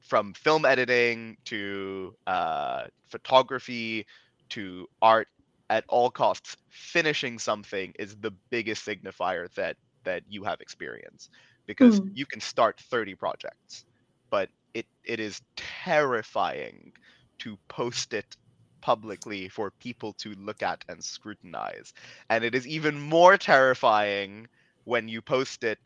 from 0.00 0.32
film 0.34 0.64
editing 0.64 1.36
to 1.44 2.14
uh, 2.26 2.84
photography 3.10 4.06
to 4.50 4.86
art 5.02 5.28
at 5.70 5.84
all 5.88 6.10
costs 6.10 6.56
finishing 6.70 7.38
something 7.38 7.92
is 7.98 8.16
the 8.16 8.32
biggest 8.50 8.86
signifier 8.86 9.52
that 9.54 9.76
that 10.08 10.24
you 10.28 10.44
have 10.44 10.60
experience 10.62 11.30
because 11.66 12.00
Mm. 12.00 12.14
you 12.14 12.26
can 12.26 12.40
start 12.40 12.80
30 12.80 13.14
projects 13.16 13.86
but 14.30 14.50
it 14.74 14.86
it 15.04 15.20
is 15.20 15.42
terrifying 15.56 16.92
to 17.40 17.58
post 17.68 18.14
it 18.14 18.36
publicly 18.82 19.48
for 19.48 19.72
people 19.80 20.14
to 20.14 20.34
look 20.34 20.62
at 20.62 20.84
and 20.88 21.04
scrutinize 21.04 21.92
and 22.30 22.44
it 22.44 22.54
is 22.54 22.66
even 22.68 23.00
more 23.00 23.36
terrifying 23.38 24.46
when 24.84 25.08
you 25.08 25.22
post 25.22 25.64
it 25.64 25.78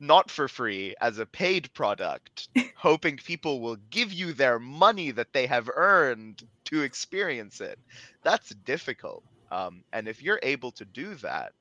not 0.00 0.30
for 0.30 0.48
free 0.48 0.94
as 1.00 1.18
a 1.18 1.26
paid 1.26 1.72
product, 1.74 2.48
hoping 2.74 3.16
people 3.18 3.60
will 3.60 3.76
give 3.76 4.12
you 4.12 4.32
their 4.32 4.58
money 4.58 5.10
that 5.12 5.32
they 5.32 5.46
have 5.46 5.70
earned 5.74 6.42
to 6.66 6.82
experience 6.82 7.60
it. 7.60 7.78
That's 8.24 8.50
difficult. 8.54 9.24
Um, 9.50 9.84
and 9.92 10.08
if 10.08 10.22
you're 10.22 10.40
able 10.42 10.72
to 10.72 10.84
do 10.86 11.14
that, 11.16 11.52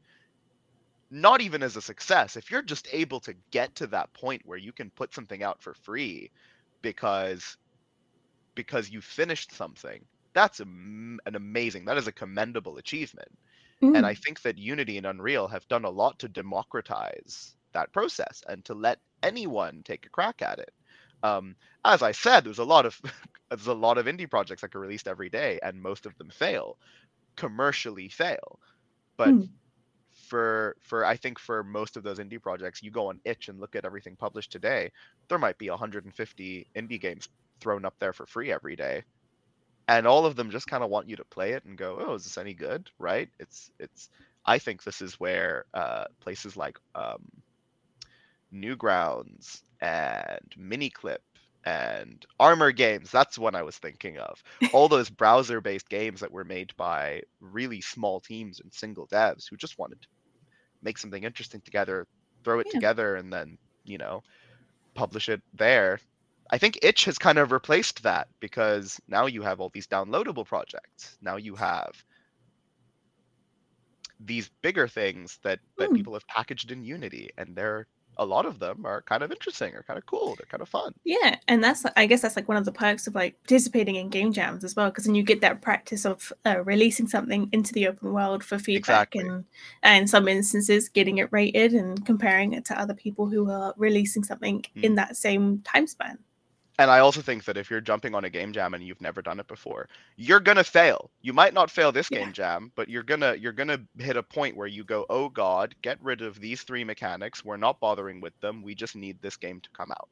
not 1.11 1.41
even 1.41 1.61
as 1.61 1.75
a 1.75 1.81
success, 1.81 2.37
if 2.37 2.49
you're 2.49 2.61
just 2.61 2.87
able 2.91 3.19
to 3.19 3.35
get 3.51 3.75
to 3.75 3.87
that 3.87 4.11
point 4.13 4.41
where 4.45 4.57
you 4.57 4.71
can 4.71 4.89
put 4.91 5.13
something 5.13 5.43
out 5.43 5.61
for 5.61 5.73
free 5.73 6.31
because 6.81 7.57
because 8.55 8.89
you 8.89 9.01
finished 9.01 9.53
something, 9.53 10.03
that's 10.33 10.59
a, 10.59 10.63
an 10.63 11.35
amazing, 11.35 11.85
that 11.85 11.97
is 11.97 12.07
a 12.07 12.11
commendable 12.11 12.77
achievement. 12.77 13.29
Mm. 13.81 13.97
And 13.97 14.05
I 14.05 14.13
think 14.13 14.41
that 14.41 14.57
Unity 14.57 14.97
and 14.97 15.05
Unreal 15.05 15.47
have 15.47 15.67
done 15.67 15.85
a 15.85 15.89
lot 15.89 16.19
to 16.19 16.27
democratize 16.27 17.55
that 17.73 17.91
process 17.93 18.43
and 18.47 18.63
to 18.65 18.73
let 18.73 18.99
anyone 19.23 19.81
take 19.83 20.05
a 20.05 20.09
crack 20.09 20.41
at 20.41 20.59
it. 20.59 20.73
Um, 21.23 21.55
as 21.85 22.01
I 22.01 22.11
said, 22.11 22.43
there's 22.43 22.59
a 22.59 22.63
lot 22.63 22.85
of 22.85 22.99
there's 23.49 23.67
a 23.67 23.73
lot 23.73 23.97
of 23.97 24.05
indie 24.05 24.29
projects 24.29 24.61
that 24.61 24.75
are 24.75 24.79
released 24.79 25.07
every 25.07 25.29
day, 25.29 25.59
and 25.61 25.81
most 25.81 26.05
of 26.05 26.17
them 26.17 26.29
fail, 26.29 26.77
commercially 27.35 28.09
fail. 28.09 28.59
But 29.17 29.29
mm. 29.29 29.49
For 30.31 30.77
for 30.79 31.03
I 31.03 31.17
think 31.17 31.37
for 31.39 31.61
most 31.61 31.97
of 31.97 32.03
those 32.03 32.17
indie 32.17 32.41
projects, 32.41 32.81
you 32.81 32.89
go 32.89 33.09
on 33.09 33.19
itch 33.25 33.49
and 33.49 33.59
look 33.59 33.75
at 33.75 33.83
everything 33.83 34.15
published 34.15 34.49
today. 34.53 34.89
There 35.27 35.37
might 35.37 35.57
be 35.57 35.69
150 35.69 36.67
indie 36.73 37.01
games 37.01 37.27
thrown 37.59 37.83
up 37.83 37.95
there 37.99 38.13
for 38.13 38.25
free 38.25 38.49
every 38.49 38.77
day, 38.77 39.03
and 39.89 40.07
all 40.07 40.25
of 40.25 40.37
them 40.37 40.49
just 40.49 40.67
kind 40.67 40.85
of 40.85 40.89
want 40.89 41.09
you 41.09 41.17
to 41.17 41.25
play 41.25 41.51
it 41.51 41.65
and 41.65 41.77
go, 41.77 41.97
"Oh, 41.99 42.13
is 42.13 42.23
this 42.23 42.37
any 42.37 42.53
good?" 42.53 42.89
Right? 42.97 43.27
It's 43.39 43.71
it's. 43.77 44.07
I 44.45 44.57
think 44.57 44.83
this 44.83 45.01
is 45.01 45.19
where 45.19 45.65
uh, 45.73 46.05
places 46.21 46.55
like 46.55 46.79
um, 46.95 47.29
Newgrounds 48.53 49.63
and 49.81 50.55
Miniclip 50.57 51.17
and 51.65 52.25
Armor 52.39 52.71
Games. 52.71 53.11
That's 53.11 53.37
what 53.37 53.53
I 53.53 53.63
was 53.63 53.77
thinking 53.77 54.17
of. 54.17 54.41
All 54.73 54.87
those 54.87 55.09
browser 55.09 55.59
based 55.59 55.89
games 55.89 56.21
that 56.21 56.31
were 56.31 56.45
made 56.45 56.71
by 56.77 57.23
really 57.41 57.81
small 57.81 58.21
teams 58.21 58.61
and 58.61 58.73
single 58.73 59.07
devs 59.07 59.49
who 59.49 59.57
just 59.57 59.77
wanted 59.77 60.01
to 60.01 60.07
make 60.81 60.97
something 60.97 61.23
interesting 61.23 61.61
together, 61.61 62.07
throw 62.43 62.59
it 62.59 62.67
yeah. 62.67 62.73
together, 62.73 63.15
and 63.15 63.31
then, 63.31 63.57
you 63.83 63.97
know, 63.97 64.23
publish 64.93 65.29
it 65.29 65.41
there. 65.53 65.99
I 66.49 66.57
think 66.57 66.79
Itch 66.81 67.05
has 67.05 67.17
kind 67.17 67.37
of 67.37 67.51
replaced 67.51 68.03
that 68.03 68.27
because 68.39 68.99
now 69.07 69.25
you 69.25 69.41
have 69.41 69.61
all 69.61 69.69
these 69.69 69.87
downloadable 69.87 70.45
projects. 70.45 71.17
Now 71.21 71.37
you 71.37 71.55
have 71.55 72.03
these 74.19 74.49
bigger 74.61 74.87
things 74.87 75.39
that 75.43 75.59
that 75.77 75.89
mm. 75.89 75.95
people 75.95 76.13
have 76.13 76.27
packaged 76.27 76.71
in 76.71 76.83
Unity 76.83 77.31
and 77.37 77.55
they're 77.55 77.87
a 78.17 78.25
lot 78.25 78.45
of 78.45 78.59
them 78.59 78.85
are 78.85 79.01
kind 79.01 79.23
of 79.23 79.31
interesting 79.31 79.73
or 79.73 79.83
kind 79.83 79.97
of 79.97 80.05
cool. 80.05 80.35
They're 80.35 80.47
kind 80.49 80.61
of 80.61 80.69
fun. 80.69 80.93
Yeah, 81.03 81.37
and 81.47 81.63
that's 81.63 81.85
I 81.95 82.05
guess 82.05 82.21
that's 82.21 82.35
like 82.35 82.47
one 82.47 82.57
of 82.57 82.65
the 82.65 82.71
perks 82.71 83.07
of 83.07 83.15
like 83.15 83.41
participating 83.43 83.95
in 83.95 84.09
game 84.09 84.33
jams 84.33 84.63
as 84.63 84.75
well, 84.75 84.89
because 84.89 85.05
then 85.05 85.15
you 85.15 85.23
get 85.23 85.41
that 85.41 85.61
practice 85.61 86.05
of 86.05 86.31
uh, 86.45 86.63
releasing 86.63 87.07
something 87.07 87.49
into 87.51 87.73
the 87.73 87.87
open 87.87 88.13
world 88.13 88.43
for 88.43 88.59
feedback 88.59 89.15
exactly. 89.15 89.21
and, 89.21 89.45
and 89.83 90.01
in 90.03 90.07
some 90.07 90.27
instances 90.27 90.89
getting 90.89 91.17
it 91.17 91.29
rated 91.31 91.73
and 91.73 92.05
comparing 92.05 92.53
it 92.53 92.65
to 92.65 92.79
other 92.79 92.93
people 92.93 93.27
who 93.27 93.49
are 93.49 93.73
releasing 93.77 94.23
something 94.23 94.63
mm. 94.75 94.83
in 94.83 94.95
that 94.95 95.15
same 95.15 95.59
time 95.61 95.87
span 95.87 96.17
and 96.81 96.89
I 96.89 96.99
also 96.99 97.21
think 97.21 97.43
that 97.45 97.57
if 97.57 97.69
you're 97.69 97.79
jumping 97.79 98.15
on 98.15 98.25
a 98.25 98.29
game 98.29 98.53
jam 98.53 98.73
and 98.73 98.83
you've 98.83 99.01
never 99.01 99.21
done 99.21 99.39
it 99.39 99.47
before, 99.47 99.87
you're 100.15 100.39
gonna 100.39 100.63
fail. 100.63 101.11
You 101.21 101.31
might 101.31 101.53
not 101.53 101.69
fail 101.69 101.91
this 101.91 102.09
yeah. 102.09 102.19
game 102.19 102.33
jam, 102.33 102.71
but 102.75 102.89
you're 102.89 103.03
gonna 103.03 103.35
you're 103.35 103.51
gonna 103.51 103.79
hit 103.99 104.17
a 104.17 104.23
point 104.23 104.57
where 104.57 104.67
you 104.67 104.83
go, 104.83 105.05
"Oh 105.07 105.29
God, 105.29 105.75
get 105.83 106.01
rid 106.01 106.21
of 106.21 106.39
these 106.39 106.63
three 106.63 106.83
mechanics. 106.83 107.45
We're 107.45 107.57
not 107.57 107.79
bothering 107.79 108.19
with 108.19 108.39
them. 108.41 108.63
We 108.63 108.73
just 108.73 108.95
need 108.95 109.21
this 109.21 109.37
game 109.37 109.61
to 109.61 109.69
come 109.69 109.91
out. 109.91 110.09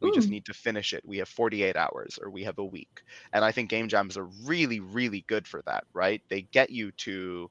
We 0.00 0.12
just 0.12 0.28
hmm. 0.28 0.34
need 0.34 0.46
to 0.46 0.54
finish 0.54 0.94
it. 0.94 1.02
We 1.04 1.18
have 1.18 1.28
48 1.28 1.76
hours 1.76 2.18
or 2.22 2.30
we 2.30 2.44
have 2.44 2.58
a 2.58 2.64
week." 2.64 3.02
And 3.34 3.44
I 3.44 3.52
think 3.52 3.68
game 3.68 3.88
jams 3.88 4.16
are 4.16 4.28
really 4.44 4.80
really 4.80 5.24
good 5.26 5.46
for 5.46 5.62
that, 5.66 5.84
right? 5.92 6.22
They 6.28 6.42
get 6.42 6.70
you 6.70 6.90
to 6.92 7.50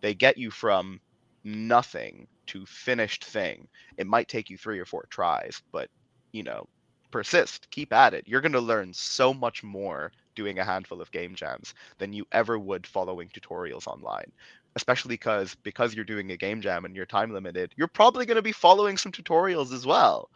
they 0.00 0.14
get 0.14 0.38
you 0.38 0.50
from 0.50 1.00
nothing 1.44 2.26
to 2.46 2.64
finished 2.64 3.24
thing. 3.24 3.68
It 3.98 4.06
might 4.06 4.28
take 4.28 4.48
you 4.50 4.56
3 4.56 4.78
or 4.78 4.84
4 4.84 5.06
tries, 5.10 5.62
but 5.72 5.90
you 6.32 6.42
know, 6.42 6.68
persist, 7.10 7.70
keep 7.70 7.92
at 7.92 8.14
it. 8.14 8.24
You're 8.26 8.40
going 8.40 8.52
to 8.52 8.60
learn 8.60 8.92
so 8.92 9.32
much 9.32 9.62
more 9.62 10.12
doing 10.34 10.58
a 10.58 10.64
handful 10.64 11.00
of 11.00 11.10
game 11.10 11.34
jams 11.34 11.74
than 11.98 12.12
you 12.12 12.26
ever 12.32 12.58
would 12.58 12.86
following 12.86 13.28
tutorials 13.28 13.86
online. 13.86 14.30
Especially 14.76 15.08
because 15.08 15.56
because 15.56 15.94
you're 15.94 16.04
doing 16.04 16.30
a 16.30 16.36
game 16.36 16.60
jam 16.60 16.84
and 16.84 16.94
you're 16.94 17.06
time 17.06 17.32
limited, 17.32 17.72
you're 17.76 17.88
probably 17.88 18.26
going 18.26 18.36
to 18.36 18.42
be 18.42 18.52
following 18.52 18.96
some 18.96 19.10
tutorials 19.10 19.72
as 19.72 19.84
well 19.84 20.30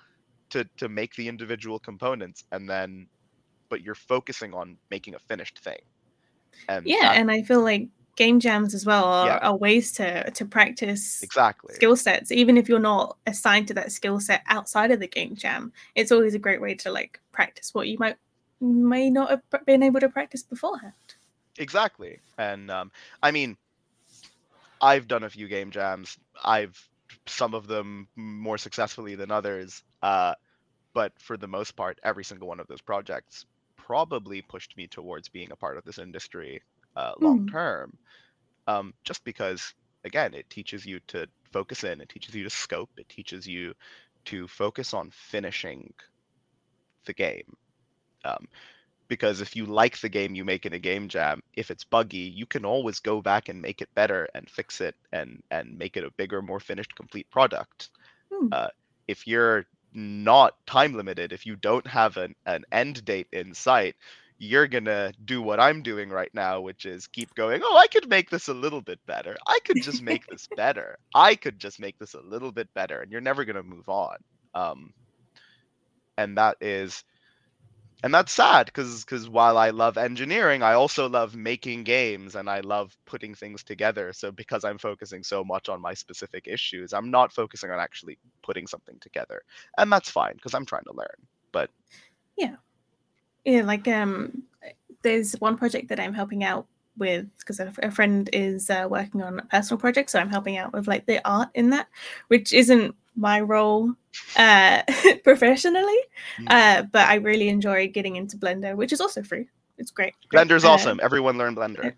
to 0.51 0.65
to 0.79 0.89
make 0.89 1.15
the 1.15 1.29
individual 1.29 1.79
components 1.79 2.45
and 2.51 2.69
then 2.69 3.07
but 3.69 3.83
you're 3.83 3.95
focusing 3.95 4.53
on 4.53 4.77
making 4.91 5.15
a 5.15 5.19
finished 5.19 5.59
thing. 5.61 5.79
And 6.69 6.87
yeah, 6.87 7.01
that, 7.03 7.17
and 7.17 7.31
I 7.31 7.43
feel 7.43 7.63
like 7.63 7.89
game 8.17 8.41
jams 8.41 8.75
as 8.75 8.85
well 8.85 9.05
are, 9.05 9.27
yeah. 9.27 9.39
are, 9.39 9.57
ways 9.57 9.93
to 9.93 10.31
to 10.33 10.45
practice 10.45 11.23
exactly. 11.23 11.75
skill 11.75 11.97
sets. 11.97 12.31
Even 12.31 12.57
if 12.57 12.69
you're 12.69 12.79
not 12.79 13.17
assigned 13.27 13.69
to 13.69 13.75
that 13.75 13.93
skill 13.93 14.21
set 14.21 14.43
outside 14.49 14.91
of 14.91 15.01
the 15.01 15.09
game 15.09 15.35
jam 15.35 15.73
it's 15.95 16.13
always 16.13 16.35
a 16.35 16.39
great 16.39 16.61
way 16.61 16.75
to 16.75 16.91
like 16.91 17.21
practice 17.33 17.73
what 17.75 17.89
you 17.89 17.97
might 17.99 18.17
may 18.61 19.11
not 19.11 19.31
have 19.31 19.67
been 19.67 19.83
able 19.83 20.01
to 20.01 20.09
practice 20.09 20.43
beforehand. 20.43 20.93
Exactly. 21.59 22.19
And 22.39 22.71
um, 22.71 22.91
i 23.23 23.31
mean 23.31 23.57
i've 24.81 25.09
done 25.09 25.25
a 25.25 25.31
few 25.31 25.49
game 25.49 25.71
jams. 25.71 26.19
I've 26.45 26.89
some 27.27 27.55
of 27.55 27.67
them 27.67 28.09
more 28.17 28.59
successfully 28.59 29.15
than 29.15 29.31
others 29.31 29.83
uh, 30.03 30.35
but 30.93 31.13
for 31.19 31.37
the 31.37 31.47
most 31.47 31.77
part 31.77 31.99
every 32.03 32.25
single 32.25 32.49
one 32.49 32.61
of 32.61 32.67
those 32.67 32.81
projects 32.81 33.47
probably 33.77 34.43
pushed 34.43 34.77
me 34.77 34.87
towards 34.87 35.29
being 35.29 35.51
a 35.53 35.57
part 35.57 35.77
of 35.77 35.85
this 35.85 35.99
industry 35.99 36.63
uh, 36.97 37.13
long 37.21 37.47
mm. 37.47 37.53
term. 37.53 37.97
Um, 38.67 38.95
just 39.05 39.25
because, 39.25 39.75
again, 40.05 40.35
it 40.35 40.49
teaches 40.51 40.87
you 40.87 41.01
to 41.09 41.27
focus 41.53 41.85
in, 41.85 42.01
it 42.01 42.09
teaches 42.09 42.35
you 42.35 42.45
to 42.45 42.51
scope, 42.51 42.91
it 42.97 43.09
teaches 43.09 43.47
you 43.47 43.75
to 44.27 44.47
focus 44.49 44.95
on 44.95 45.11
finishing 45.11 45.93
the 47.07 47.13
game. 47.13 47.57
Um, 48.25 48.47
because 49.09 49.41
if 49.41 49.57
you 49.57 49.67
like 49.67 50.01
the 50.01 50.09
game 50.09 50.35
you 50.35 50.45
make 50.45 50.65
in 50.65 50.73
a 50.73 50.79
game 50.79 51.09
jam, 51.09 51.43
if 51.55 51.71
it's 51.71 51.85
buggy, 51.85 52.19
you 52.35 52.47
can 52.47 52.65
always 52.65 53.01
go 53.01 53.21
back 53.21 53.49
and 53.49 53.61
make 53.61 53.83
it 53.83 53.95
better 53.95 54.29
and 54.35 54.49
fix 54.49 54.81
it 54.81 54.95
and 55.13 55.43
and 55.51 55.77
make 55.77 55.99
it 55.99 56.05
a 56.05 56.11
bigger, 56.13 56.41
more 56.41 56.61
finished, 56.61 56.95
complete 56.95 57.29
product. 57.31 57.91
Hmm. 58.33 58.49
Uh, 58.51 58.69
if 59.09 59.27
you're 59.27 59.67
not 59.93 60.55
time 60.67 60.95
limited, 60.95 61.33
if 61.33 61.45
you 61.45 61.57
don't 61.57 61.87
have 61.87 62.17
an, 62.17 62.35
an 62.47 62.65
end 62.73 63.05
date 63.05 63.27
in 63.33 63.53
sight, 63.53 63.97
you're 64.43 64.67
gonna 64.67 65.13
do 65.25 65.41
what 65.41 65.61
I'm 65.61 65.83
doing 65.83 66.11
right 66.11 66.31
now, 66.35 66.61
which 66.61 66.85
is 66.85 67.07
keep 67.07 67.33
going, 67.37 67.61
oh, 67.63 67.77
I 67.77 67.87
could 67.87 68.09
make 68.09 68.29
this 68.29 68.49
a 68.49 68.55
little 68.55 68.81
bit 68.81 68.99
better. 69.07 69.37
I 69.47 69.61
could 69.65 69.81
just 69.81 70.03
make 70.11 70.27
this 70.27 70.49
better. 70.57 70.99
I 71.15 71.37
could 71.37 71.61
just 71.61 71.79
make 71.79 71.97
this 72.01 72.15
a 72.15 72.21
little 72.21 72.51
bit 72.51 72.69
better. 72.75 73.01
And 73.01 73.13
you're 73.13 73.21
never 73.21 73.45
gonna 73.45 73.63
move 73.63 73.89
on. 73.89 74.17
Um, 74.53 74.93
and 76.19 76.37
that 76.39 76.57
is 76.61 77.05
and 78.03 78.13
that's 78.13 78.33
sad 78.33 78.67
because 78.67 79.05
because 79.05 79.29
while 79.29 79.57
I 79.57 79.71
love 79.71 79.97
engineering, 79.97 80.65
I 80.65 80.73
also 80.73 81.09
love 81.09 81.37
making 81.37 81.85
games 81.85 82.35
and 82.35 82.51
I 82.51 82.61
love 82.61 82.97
putting 83.07 83.37
things 83.37 83.63
together. 83.63 84.13
So 84.13 84.33
because 84.33 84.65
I'm 84.65 84.79
focusing 84.79 85.23
so 85.23 85.45
much 85.45 85.69
on 85.69 85.81
my 85.81 85.95
specific 85.95 86.49
issues, 86.49 86.93
I'm 86.93 87.13
not 87.13 87.33
focusing 87.33 87.71
on 87.71 87.79
actually 87.79 88.19
putting 88.43 88.67
something 88.67 88.99
together, 89.01 89.43
and 89.79 89.93
that's 89.93 90.11
fine 90.11 90.35
because 90.35 90.53
I'm 90.53 90.67
trying 90.67 90.85
to 90.87 90.95
learn. 90.95 91.29
But 91.53 91.71
yeah, 92.37 92.57
yeah, 93.45 93.63
like 93.63 93.89
um, 93.89 94.43
there's 95.03 95.33
one 95.35 95.57
project 95.57 95.89
that 95.89 96.01
I'm 96.01 96.15
helping 96.15 96.45
out 96.45 96.67
with 96.99 97.27
because 97.39 97.59
a, 97.61 97.73
a, 97.83 97.91
friend 97.91 98.29
is 98.33 98.69
uh, 98.71 98.87
working 98.89 99.23
on 99.23 99.39
a 99.39 99.43
personal 99.45 99.81
project, 99.81 100.11
so 100.11 100.19
I'm 100.19 100.31
helping 100.31 100.57
out 100.57 100.73
with 100.73 100.87
like 100.87 101.07
the 101.07 101.27
art 101.29 101.49
in 101.55 101.71
that, 101.71 101.89
which 102.29 102.53
isn't 102.53 102.95
my 103.17 103.41
role 103.41 103.93
uh, 104.37 104.83
professionally, 105.25 105.99
mm. 106.39 106.47
uh, 106.49 106.85
but 106.93 107.09
I 107.09 107.17
really 107.17 107.49
enjoy 107.49 107.89
getting 107.89 108.17
into 108.17 108.37
Blender, 108.37 108.77
which 108.77 108.93
is 108.93 109.01
also 109.01 109.23
free. 109.23 109.49
It's 109.79 109.91
great. 109.91 110.15
Blender's 110.33 110.65
uh, 110.65 110.73
awesome. 110.73 111.01
Everyone 111.03 111.39
learn 111.39 111.57
Blender. 111.57 111.95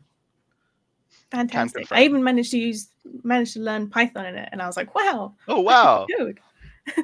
Fantastic. 1.31 1.89
I 1.91 2.05
even 2.05 2.23
managed 2.23 2.53
to 2.53 2.59
use 2.59 2.89
managed 3.23 3.55
to 3.55 3.61
learn 3.61 3.91
Python 3.91 4.27
in 4.27 4.37
it, 4.37 4.49
and 4.53 4.63
I 4.63 4.67
was 4.67 4.77
like, 4.77 4.95
wow. 4.95 5.35
Oh 5.49 5.61
wow. 5.61 6.07
Dude. 6.09 6.41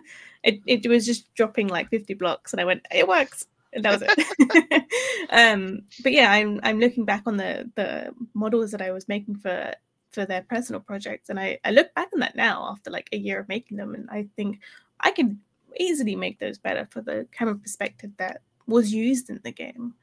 it 0.44 0.60
it 0.66 0.86
was 0.88 1.04
just 1.04 1.32
dropping 1.34 1.68
like 1.68 1.90
50 1.90 2.14
blocks, 2.14 2.52
and 2.52 2.60
I 2.60 2.64
went, 2.64 2.86
it 2.94 3.08
works 3.08 3.46
that 3.74 4.00
was 4.00 4.02
it. 4.06 4.84
um, 5.30 5.82
but 6.02 6.12
yeah, 6.12 6.30
I'm 6.32 6.60
I'm 6.62 6.80
looking 6.80 7.04
back 7.04 7.22
on 7.26 7.36
the 7.36 7.70
the 7.76 8.12
models 8.34 8.72
that 8.72 8.82
I 8.82 8.90
was 8.90 9.08
making 9.08 9.36
for 9.36 9.72
for 10.10 10.26
their 10.26 10.42
personal 10.42 10.80
projects, 10.80 11.28
and 11.28 11.38
I 11.38 11.58
I 11.64 11.70
look 11.70 11.94
back 11.94 12.08
on 12.12 12.20
that 12.20 12.36
now 12.36 12.68
after 12.70 12.90
like 12.90 13.08
a 13.12 13.16
year 13.16 13.40
of 13.40 13.48
making 13.48 13.76
them, 13.76 13.94
and 13.94 14.08
I 14.10 14.28
think 14.36 14.60
I 15.00 15.10
could 15.12 15.38
easily 15.78 16.16
make 16.16 16.38
those 16.38 16.58
better 16.58 16.88
for 16.90 17.00
the 17.00 17.26
camera 17.32 17.54
perspective 17.54 18.10
that 18.18 18.42
was 18.66 18.92
used 18.92 19.30
in 19.30 19.40
the 19.44 19.52
game. 19.52 19.94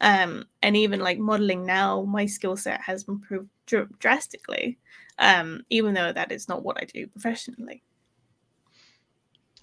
Um, 0.00 0.44
and 0.62 0.76
even 0.76 1.00
like 1.00 1.18
modeling 1.18 1.64
now, 1.64 2.02
my 2.02 2.26
skill 2.26 2.56
set 2.56 2.80
has 2.82 3.04
improved 3.08 3.48
dr- 3.66 3.98
drastically, 3.98 4.78
um, 5.18 5.62
even 5.70 5.94
though 5.94 6.12
that 6.12 6.32
is 6.32 6.48
not 6.48 6.62
what 6.62 6.78
I 6.80 6.84
do 6.84 7.06
professionally. 7.06 7.82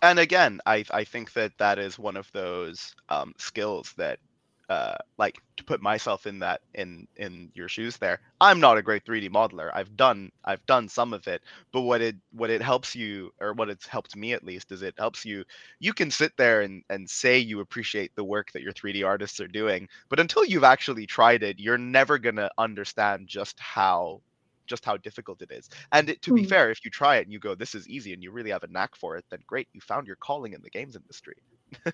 And 0.01 0.19
again, 0.19 0.59
I 0.65 0.83
I 0.91 1.03
think 1.03 1.33
that 1.33 1.57
that 1.59 1.79
is 1.79 1.99
one 1.99 2.17
of 2.17 2.31
those 2.33 2.95
um, 3.09 3.33
skills 3.37 3.93
that 3.97 4.19
uh, 4.69 4.95
like 5.17 5.37
to 5.57 5.63
put 5.65 5.81
myself 5.81 6.25
in 6.25 6.39
that 6.39 6.61
in 6.75 7.05
in 7.17 7.51
your 7.53 7.67
shoes 7.67 7.97
there 7.97 8.21
i'm 8.39 8.61
not 8.61 8.77
a 8.77 8.81
great 8.81 9.03
3d 9.03 9.29
modeler 9.29 9.69
i've 9.73 9.97
done 9.97 10.31
i've 10.45 10.65
done 10.65 10.87
some 10.87 11.13
of 11.13 11.27
it 11.27 11.41
but 11.73 11.81
what 11.81 12.01
it 12.01 12.15
what 12.31 12.49
it 12.49 12.61
helps 12.61 12.95
you 12.95 13.31
or 13.41 13.53
what 13.53 13.69
it's 13.69 13.85
helped 13.85 14.15
me 14.15 14.31
at 14.31 14.45
least 14.45 14.71
is 14.71 14.81
it 14.81 14.95
helps 14.97 15.25
you 15.25 15.43
you 15.79 15.93
can 15.93 16.09
sit 16.09 16.31
there 16.37 16.61
and 16.61 16.83
and 16.89 17.09
say 17.09 17.37
you 17.37 17.59
appreciate 17.59 18.15
the 18.15 18.23
work 18.23 18.49
that 18.53 18.61
your 18.61 18.71
3d 18.71 19.05
artists 19.05 19.41
are 19.41 19.47
doing 19.47 19.89
but 20.09 20.19
until 20.21 20.45
you've 20.45 20.63
actually 20.63 21.05
tried 21.05 21.43
it 21.43 21.59
you're 21.59 21.77
never 21.77 22.17
going 22.17 22.37
to 22.37 22.49
understand 22.57 23.27
just 23.27 23.59
how 23.59 24.21
just 24.71 24.85
how 24.85 24.97
difficult 24.97 25.41
it 25.41 25.51
is 25.51 25.69
and 25.91 26.09
it, 26.09 26.21
to 26.21 26.31
mm. 26.31 26.37
be 26.37 26.45
fair 26.45 26.71
if 26.71 26.83
you 26.83 26.89
try 26.89 27.17
it 27.17 27.23
and 27.23 27.33
you 27.33 27.39
go 27.39 27.53
this 27.53 27.75
is 27.75 27.87
easy 27.87 28.13
and 28.13 28.23
you 28.23 28.31
really 28.31 28.49
have 28.49 28.63
a 28.63 28.67
knack 28.67 28.95
for 28.95 29.17
it 29.17 29.25
then 29.29 29.39
great 29.45 29.67
you 29.73 29.81
found 29.81 30.07
your 30.07 30.15
calling 30.15 30.53
in 30.53 30.61
the 30.61 30.69
games 30.69 30.95
industry 30.95 31.35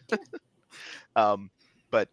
um 1.16 1.50
but 1.92 2.10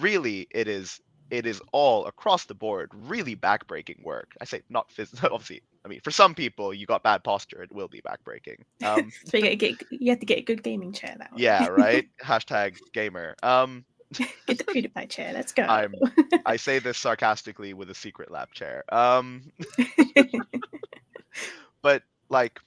really 0.00 0.46
it 0.50 0.68
is 0.68 1.00
it 1.32 1.46
is 1.46 1.62
all 1.72 2.04
across 2.04 2.44
the 2.44 2.54
board 2.54 2.90
really 2.92 3.34
backbreaking 3.34 4.04
work. 4.04 4.36
I 4.40 4.44
say 4.44 4.62
not 4.68 4.90
phys- 4.90 5.24
obviously. 5.32 5.62
I 5.84 5.88
mean, 5.88 6.00
for 6.00 6.12
some 6.12 6.32
people, 6.32 6.72
you 6.72 6.86
got 6.86 7.02
bad 7.02 7.24
posture, 7.24 7.60
it 7.60 7.72
will 7.72 7.88
be 7.88 8.00
backbreaking. 8.02 8.58
Um, 8.84 9.10
so 9.24 9.36
you, 9.36 9.56
get, 9.56 9.82
you 9.90 10.10
have 10.10 10.20
to 10.20 10.26
get 10.26 10.38
a 10.38 10.42
good 10.42 10.62
gaming 10.62 10.92
chair 10.92 11.16
That 11.18 11.32
now. 11.32 11.36
yeah, 11.36 11.66
right. 11.66 12.06
Hashtag 12.22 12.78
gamer. 12.92 13.34
Um, 13.42 13.84
get 14.46 14.58
the 14.58 14.64
PewDiePie 14.64 15.08
chair. 15.08 15.32
Let's 15.32 15.52
go. 15.52 15.62
I'm, 15.62 15.94
I 16.46 16.56
say 16.56 16.78
this 16.78 16.98
sarcastically 16.98 17.74
with 17.74 17.90
a 17.90 17.94
Secretlab 17.94 18.52
chair. 18.52 18.84
Um, 18.90 19.52
but 21.82 22.02
like, 22.28 22.60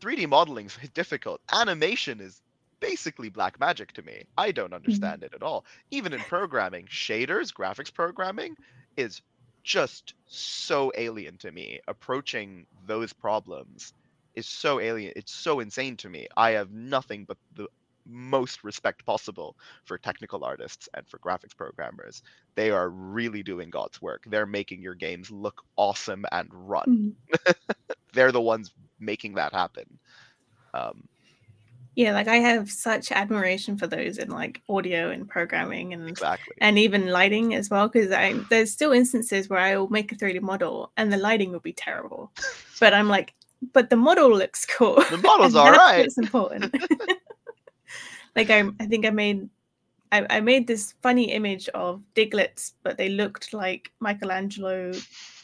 3D 0.00 0.28
modeling 0.28 0.66
is 0.66 0.90
difficult. 0.90 1.40
Animation 1.52 2.20
is 2.20 2.42
basically 2.80 3.30
black 3.30 3.58
magic 3.58 3.92
to 3.92 4.02
me. 4.02 4.24
I 4.36 4.52
don't 4.52 4.66
mm-hmm. 4.66 4.74
understand 4.74 5.22
mm-hmm. 5.22 5.26
it 5.26 5.34
at 5.34 5.42
all. 5.42 5.64
Even 5.90 6.12
in 6.12 6.20
programming, 6.20 6.86
shaders, 6.86 7.52
graphics 7.52 7.92
programming 7.92 8.56
is 8.96 9.22
just 9.62 10.14
so 10.26 10.92
alien 10.96 11.38
to 11.38 11.50
me. 11.50 11.80
Approaching 11.88 12.66
those 12.86 13.12
problems 13.12 13.94
is 14.34 14.46
so 14.46 14.80
alien. 14.80 15.12
It's 15.16 15.32
so 15.32 15.60
insane 15.60 15.96
to 15.98 16.08
me. 16.08 16.28
I 16.36 16.50
have 16.50 16.72
nothing 16.72 17.24
but 17.24 17.38
the 17.54 17.68
most 18.06 18.64
respect 18.64 19.04
possible 19.06 19.56
for 19.84 19.98
technical 19.98 20.44
artists 20.44 20.88
and 20.94 21.06
for 21.08 21.18
graphics 21.18 21.56
programmers. 21.56 22.22
They 22.54 22.70
are 22.70 22.90
really 22.90 23.42
doing 23.42 23.70
God's 23.70 24.00
work. 24.00 24.24
They're 24.26 24.46
making 24.46 24.82
your 24.82 24.94
games 24.94 25.30
look 25.30 25.62
awesome 25.76 26.24
and 26.32 26.48
run. 26.52 27.14
Mm-hmm. 27.32 27.50
They're 28.12 28.32
the 28.32 28.40
ones 28.40 28.72
making 29.00 29.34
that 29.34 29.52
happen. 29.52 29.98
Um, 30.72 31.08
yeah, 31.96 32.12
like 32.12 32.26
I 32.26 32.36
have 32.36 32.70
such 32.70 33.12
admiration 33.12 33.78
for 33.78 33.86
those 33.86 34.18
in 34.18 34.28
like 34.28 34.60
audio 34.68 35.10
and 35.10 35.28
programming 35.28 35.92
and 35.92 36.08
exactly. 36.08 36.56
and 36.60 36.76
even 36.76 37.08
lighting 37.08 37.54
as 37.54 37.70
well. 37.70 37.88
Because 37.88 38.10
I 38.10 38.32
there's 38.50 38.72
still 38.72 38.92
instances 38.92 39.48
where 39.48 39.60
I 39.60 39.76
will 39.76 39.88
make 39.88 40.10
a 40.10 40.16
3D 40.16 40.40
model 40.40 40.90
and 40.96 41.12
the 41.12 41.16
lighting 41.16 41.52
will 41.52 41.60
be 41.60 41.72
terrible, 41.72 42.32
but 42.80 42.94
I'm 42.94 43.08
like, 43.08 43.34
but 43.72 43.90
the 43.90 43.96
model 43.96 44.30
looks 44.36 44.66
cool. 44.66 44.96
The 45.08 45.18
model's 45.18 45.54
all 45.54 45.70
right. 45.70 46.04
It's 46.04 46.18
important. 46.18 46.74
like 48.36 48.50
I, 48.50 48.64
I 48.80 48.86
think 48.86 49.06
I 49.06 49.10
made 49.10 49.48
I, 50.14 50.26
I 50.30 50.40
made 50.40 50.68
this 50.68 50.94
funny 51.02 51.32
image 51.32 51.68
of 51.70 52.00
Digletts, 52.14 52.74
but 52.84 52.96
they 52.96 53.08
looked 53.08 53.52
like 53.52 53.90
Michelangelo 53.98 54.92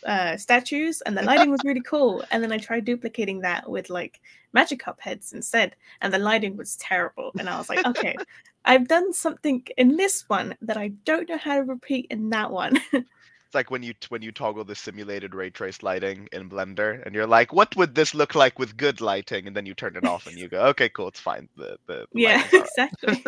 uh, 0.07 0.37
statues, 0.37 1.01
and 1.01 1.19
the 1.19 1.23
lighting 1.23 1.51
was 1.51 1.65
really 1.65 1.81
cool. 1.81 2.25
And 2.31 2.41
then 2.41 2.53
I 2.53 2.59
tried 2.59 2.85
duplicating 2.85 3.41
that 3.41 3.69
with 3.69 3.91
like 3.91 4.21
Magikarp 4.57 5.01
heads 5.01 5.33
instead, 5.33 5.75
and 6.03 6.15
the 6.15 6.19
lighting 6.19 6.57
was 6.57 6.77
terrible. 6.77 7.33
And 7.37 7.49
I 7.49 7.59
was 7.59 7.69
like, 7.69 7.85
okay, 7.85 8.15
I've 8.65 8.87
done 8.87 9.13
something 9.13 9.67
in 9.77 9.97
this 9.97 10.29
one 10.29 10.55
that 10.63 10.77
I 10.77 10.89
don't 11.05 11.29
know 11.29 11.39
how 11.39 11.57
to 11.57 11.65
repeat 11.65 12.07
in 12.11 12.31
that 12.31 12.53
one. 12.53 12.81
it's 13.51 13.55
like 13.57 13.73
when 13.73 13.83
you 13.83 13.95
when 14.11 14.23
you 14.23 14.31
toggle 14.31 14.63
the 14.63 14.77
simulated 14.77 15.35
ray 15.35 15.51
trace 15.51 15.83
lighting 15.83 16.29
in 16.31 16.49
Blender, 16.49 17.05
and 17.05 17.17
you're 17.17 17.27
like, 17.27 17.53
what 17.53 17.75
would 17.75 17.97
this 17.97 18.15
look 18.15 18.37
like 18.37 18.61
with 18.61 18.77
good 18.77 19.01
lighting? 19.01 19.49
And 19.49 19.57
then 19.57 19.67
you 19.67 19.75
turn 19.75 19.97
it 19.97 20.05
off, 20.05 20.29
and 20.29 20.39
you 20.39 20.47
go, 20.47 20.67
okay, 20.67 20.89
cool, 20.89 21.09
it's 21.09 21.19
fine. 21.19 21.49
The 21.57 21.77
the, 21.89 22.07
the 22.13 22.21
yeah, 22.21 22.47
exactly. 22.53 23.25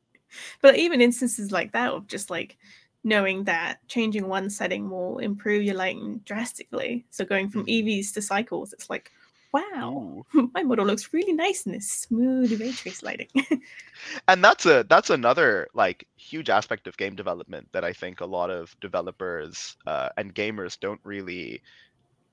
but 0.60 0.76
even 0.76 1.00
instances 1.00 1.50
like 1.50 1.72
that 1.72 1.94
of 1.94 2.06
just 2.08 2.28
like 2.28 2.58
knowing 3.04 3.44
that 3.44 3.78
changing 3.88 4.28
one 4.28 4.50
setting 4.50 4.90
will 4.90 5.16
improve 5.16 5.62
your 5.62 5.76
lighting 5.76 6.20
drastically. 6.26 7.06
So 7.08 7.24
going 7.24 7.48
from 7.48 7.64
mm-hmm. 7.64 7.88
Eevee 7.88 8.12
to 8.12 8.20
cycles, 8.20 8.74
it's 8.74 8.90
like, 8.90 9.12
wow, 9.54 10.24
Ooh. 10.34 10.50
my 10.54 10.64
model 10.64 10.84
looks 10.84 11.12
really 11.12 11.32
nice 11.32 11.64
in 11.64 11.72
this 11.72 11.88
smooth 11.88 12.60
ray 12.60 12.72
trace 12.72 13.02
lighting. 13.04 13.28
and 14.28 14.42
that's 14.42 14.66
a 14.66 14.84
that's 14.88 15.10
another 15.10 15.68
like 15.74 16.06
huge 16.16 16.50
aspect 16.50 16.88
of 16.88 16.96
game 16.96 17.14
development 17.14 17.68
that 17.72 17.84
I 17.84 17.92
think 17.92 18.20
a 18.20 18.26
lot 18.26 18.50
of 18.50 18.74
developers 18.80 19.76
uh, 19.86 20.08
and 20.16 20.34
gamers 20.34 20.78
don't 20.78 21.00
really 21.04 21.62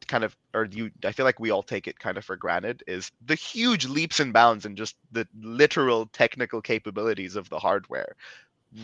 kind 0.08 0.24
of 0.24 0.36
or 0.56 0.66
you 0.66 0.90
I 1.06 1.12
feel 1.12 1.26
like 1.26 1.40
we 1.40 1.52
all 1.52 1.62
take 1.62 1.88
it 1.88 2.00
kind 2.00 2.18
of 2.18 2.26
for 2.26 2.36
granted 2.36 2.84
is 2.88 3.12
the 3.24 3.36
huge 3.36 3.86
leaps 3.86 4.20
and 4.20 4.34
bounds 4.34 4.66
and 4.66 4.76
just 4.76 4.96
the 5.12 5.28
literal 5.40 6.08
technical 6.08 6.60
capabilities 6.60 7.36
of 7.36 7.48
the 7.50 7.60
hardware 7.60 8.16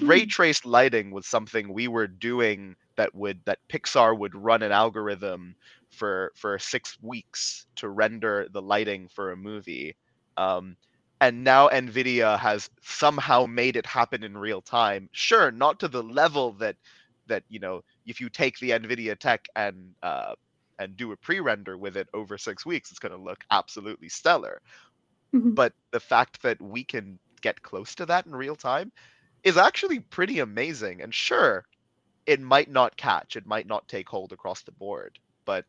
ray 0.01 0.21
hmm. 0.21 0.27
traced 0.27 0.65
lighting 0.65 1.09
was 1.09 1.25
something 1.25 1.73
we 1.73 1.87
were 1.87 2.07
doing 2.07 2.75
that 2.97 3.15
would 3.15 3.39
that 3.45 3.59
Pixar 3.67 4.17
would 4.17 4.35
run 4.35 4.61
an 4.61 4.71
algorithm 4.71 5.55
for 5.89 6.31
for 6.35 6.59
six 6.59 6.97
weeks 7.01 7.65
to 7.77 7.89
render 7.89 8.47
the 8.51 8.61
lighting 8.61 9.07
for 9.07 9.31
a 9.31 9.37
movie. 9.37 9.95
Um, 10.37 10.77
and 11.19 11.43
now 11.43 11.67
Nvidia 11.69 12.37
has 12.37 12.69
somehow 12.81 13.47
made 13.47 13.75
it 13.75 13.85
happen 13.85 14.23
in 14.23 14.37
real 14.37 14.61
time. 14.61 15.09
Sure, 15.11 15.51
not 15.51 15.79
to 15.79 15.87
the 15.87 16.03
level 16.03 16.53
that 16.53 16.75
that 17.27 17.43
you 17.49 17.59
know 17.59 17.83
if 18.05 18.21
you 18.21 18.29
take 18.29 18.59
the 18.59 18.71
Nvidia 18.71 19.17
tech 19.17 19.47
and 19.55 19.93
uh, 20.03 20.33
and 20.79 20.95
do 20.95 21.11
a 21.11 21.17
pre-render 21.17 21.77
with 21.77 21.97
it 21.97 22.07
over 22.13 22.37
six 22.37 22.65
weeks, 22.65 22.91
it's 22.91 22.99
going 22.99 23.11
to 23.11 23.17
look 23.17 23.43
absolutely 23.51 24.09
stellar. 24.09 24.61
Mm-hmm. 25.33 25.51
But 25.51 25.73
the 25.91 25.99
fact 25.99 26.41
that 26.43 26.61
we 26.61 26.83
can 26.83 27.19
get 27.41 27.61
close 27.61 27.95
to 27.95 28.05
that 28.05 28.25
in 28.25 28.35
real 28.35 28.55
time 28.55 28.91
is 29.43 29.57
actually 29.57 29.99
pretty 29.99 30.39
amazing. 30.39 31.01
And 31.01 31.13
sure, 31.13 31.65
it 32.25 32.41
might 32.41 32.69
not 32.69 32.97
catch, 32.97 33.35
it 33.35 33.45
might 33.45 33.67
not 33.67 33.87
take 33.87 34.07
hold 34.09 34.33
across 34.33 34.61
the 34.61 34.71
board, 34.71 35.19
but 35.45 35.65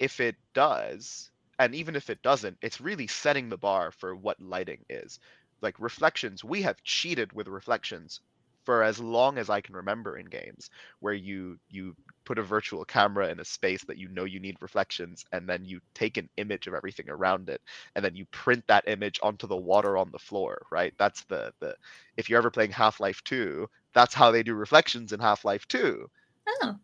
if 0.00 0.20
it 0.20 0.36
does, 0.54 1.30
and 1.60 1.74
even 1.74 1.94
if 1.94 2.10
it 2.10 2.22
doesn't, 2.22 2.58
it's 2.62 2.80
really 2.80 3.06
setting 3.06 3.48
the 3.50 3.58
bar 3.58 3.92
for 3.92 4.16
what 4.16 4.40
lighting 4.40 4.84
is. 4.88 5.20
Like 5.62 5.78
reflections, 5.78 6.42
we 6.42 6.62
have 6.62 6.82
cheated 6.84 7.32
with 7.34 7.48
reflections 7.48 8.20
for 8.64 8.82
as 8.82 8.98
long 8.98 9.38
as 9.38 9.50
I 9.50 9.60
can 9.60 9.76
remember 9.76 10.18
in 10.18 10.26
games, 10.26 10.70
where 11.00 11.14
you 11.14 11.58
you 11.70 11.94
put 12.24 12.38
a 12.38 12.42
virtual 12.42 12.84
camera 12.84 13.28
in 13.28 13.40
a 13.40 13.44
space 13.44 13.84
that 13.84 13.98
you 13.98 14.08
know 14.08 14.24
you 14.24 14.40
need 14.40 14.56
reflections 14.62 15.24
and 15.32 15.48
then 15.48 15.64
you 15.64 15.80
take 15.94 16.16
an 16.18 16.28
image 16.38 16.66
of 16.66 16.74
everything 16.74 17.08
around 17.10 17.48
it 17.50 17.60
and 17.94 18.04
then 18.04 18.14
you 18.16 18.26
print 18.26 18.64
that 18.68 18.88
image 18.88 19.18
onto 19.22 19.46
the 19.46 19.56
water 19.56 19.96
on 19.96 20.10
the 20.12 20.18
floor 20.18 20.62
right? 20.70 20.94
That's 20.98 21.24
the 21.24 21.52
the 21.60 21.74
if 22.16 22.28
you're 22.28 22.38
ever 22.38 22.50
playing 22.50 22.72
half-life 22.72 23.22
2 23.24 23.68
that's 23.94 24.14
how 24.14 24.30
they 24.30 24.42
do 24.42 24.54
reflections 24.54 25.12
in 25.12 25.20
half-life 25.20 25.66
2 25.68 26.08
oh. 26.48 26.76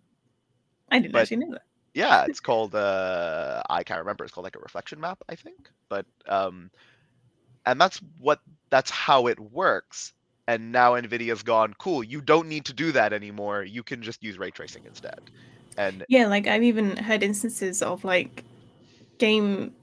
I 0.91 0.99
didn't 0.99 1.12
but, 1.12 1.23
actually 1.23 1.39
know 1.39 1.53
that 1.53 1.62
yeah 1.97 2.27
it's 2.29 2.41
called 2.41 2.75
uh 2.75 3.63
i 3.71 3.83
can't 3.83 3.99
remember 3.99 4.23
it's 4.23 4.33
called 4.33 4.45
like 4.45 4.55
a 4.55 4.61
reflection 4.61 5.01
map 5.01 5.19
i 5.31 5.35
think 5.35 5.71
but 5.89 6.05
um 6.29 6.71
and 7.65 7.81
that's 7.81 8.01
what 8.19 8.41
that's 8.69 8.91
how 8.91 9.27
it 9.27 9.41
works 9.41 10.13
and 10.47 10.71
now 10.71 10.93
nvidia's 10.93 11.43
gone 11.43 11.75
cool 11.79 12.05
you 12.05 12.21
don't 12.21 12.49
need 12.49 12.67
to 12.67 12.75
do 12.75 12.93
that 12.93 13.15
anymore 13.15 13.65
you 13.65 13.83
can 13.83 14.03
just 14.03 14.23
use 14.23 14.39
ray 14.39 14.51
tracing 14.51 14.83
instead. 14.87 15.19
And 15.79 16.05
yeah 16.09 16.27
like 16.27 16.47
i've 16.47 16.63
even 16.63 16.97
heard 16.99 17.23
instances 17.23 17.83
of 17.83 18.05
like 18.05 18.45
game 19.19 19.75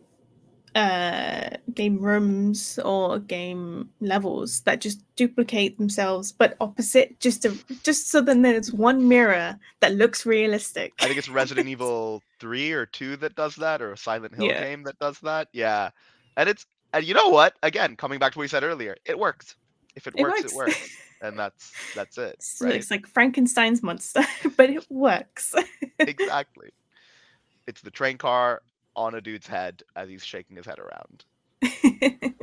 uh 0.75 1.49
game 1.73 1.99
rooms 1.99 2.79
or 2.79 3.19
game 3.19 3.89
levels 4.01 4.61
that 4.61 4.81
just 4.81 5.01
duplicate 5.15 5.77
themselves 5.77 6.31
but 6.31 6.55
opposite 6.59 7.19
just 7.19 7.43
to 7.43 7.55
just 7.83 8.09
so 8.09 8.21
then 8.21 8.41
there's 8.41 8.73
one 8.73 9.07
mirror 9.07 9.57
that 9.81 9.93
looks 9.93 10.25
realistic 10.25 10.93
i 10.99 11.05
think 11.05 11.17
it's 11.17 11.29
resident 11.41 11.67
evil 11.67 12.21
3 12.39 12.71
or 12.71 12.85
2 12.87 13.17
that 13.17 13.35
does 13.35 13.55
that 13.55 13.81
or 13.81 13.93
a 13.93 13.97
silent 13.97 14.33
hill 14.35 14.45
yeah. 14.45 14.61
game 14.61 14.83
that 14.83 14.97
does 14.99 15.19
that 15.19 15.47
yeah 15.53 15.89
and 16.37 16.49
it's 16.49 16.65
and 16.93 17.05
you 17.05 17.13
know 17.13 17.29
what 17.29 17.53
again 17.63 17.95
coming 17.95 18.19
back 18.19 18.31
to 18.33 18.39
what 18.39 18.43
we 18.43 18.47
said 18.47 18.63
earlier 18.63 18.95
it 19.05 19.17
works 19.17 19.55
if 19.95 20.07
it, 20.07 20.15
it 20.17 20.21
works, 20.23 20.41
works, 20.41 20.53
it 20.53 20.55
works. 20.55 20.97
and 21.21 21.39
that's 21.39 21.71
that's 21.95 22.17
it. 22.17 22.35
So 22.41 22.65
right? 22.65 22.75
It's 22.75 22.91
like 22.91 23.07
Frankenstein's 23.07 23.83
monster, 23.83 24.23
but 24.57 24.69
it 24.69 24.85
works. 24.89 25.55
exactly. 25.99 26.69
It's 27.67 27.81
the 27.81 27.91
train 27.91 28.17
car 28.17 28.61
on 28.95 29.15
a 29.15 29.21
dude's 29.21 29.47
head 29.47 29.83
as 29.95 30.09
he's 30.09 30.23
shaking 30.23 30.57
his 30.57 30.65
head 30.65 30.79
around. 30.79 31.25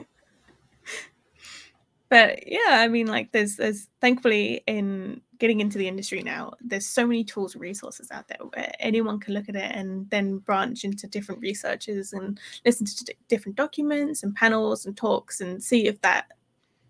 but 2.09 2.47
yeah, 2.47 2.59
I 2.69 2.89
mean, 2.89 3.07
like 3.07 3.33
there's 3.33 3.57
there's 3.57 3.89
thankfully 4.01 4.63
in 4.67 5.21
getting 5.41 5.61
into 5.61 5.79
the 5.79 5.89
industry 5.89 6.23
now, 6.23 6.53
there's 6.61 6.87
so 6.87 7.07
many 7.07 7.25
tools 7.25 7.55
and 7.55 7.63
resources 7.63 8.11
out 8.11 8.29
there 8.29 8.39
where 8.53 8.71
anyone 8.79 9.19
can 9.19 9.33
look 9.35 9.49
at 9.49 9.57
it 9.57 9.75
and 9.75 10.09
then 10.11 10.39
branch 10.39 10.85
into 10.85 11.07
different 11.07 11.41
researches 11.41 12.13
and 12.13 12.39
listen 12.65 12.87
to 12.87 13.05
d- 13.07 13.15
different 13.27 13.57
documents 13.57 14.23
and 14.23 14.35
panels 14.37 14.85
and 14.85 14.97
talks 14.97 15.41
and 15.41 15.63
see 15.63 15.89
if 15.89 16.01
that 16.03 16.27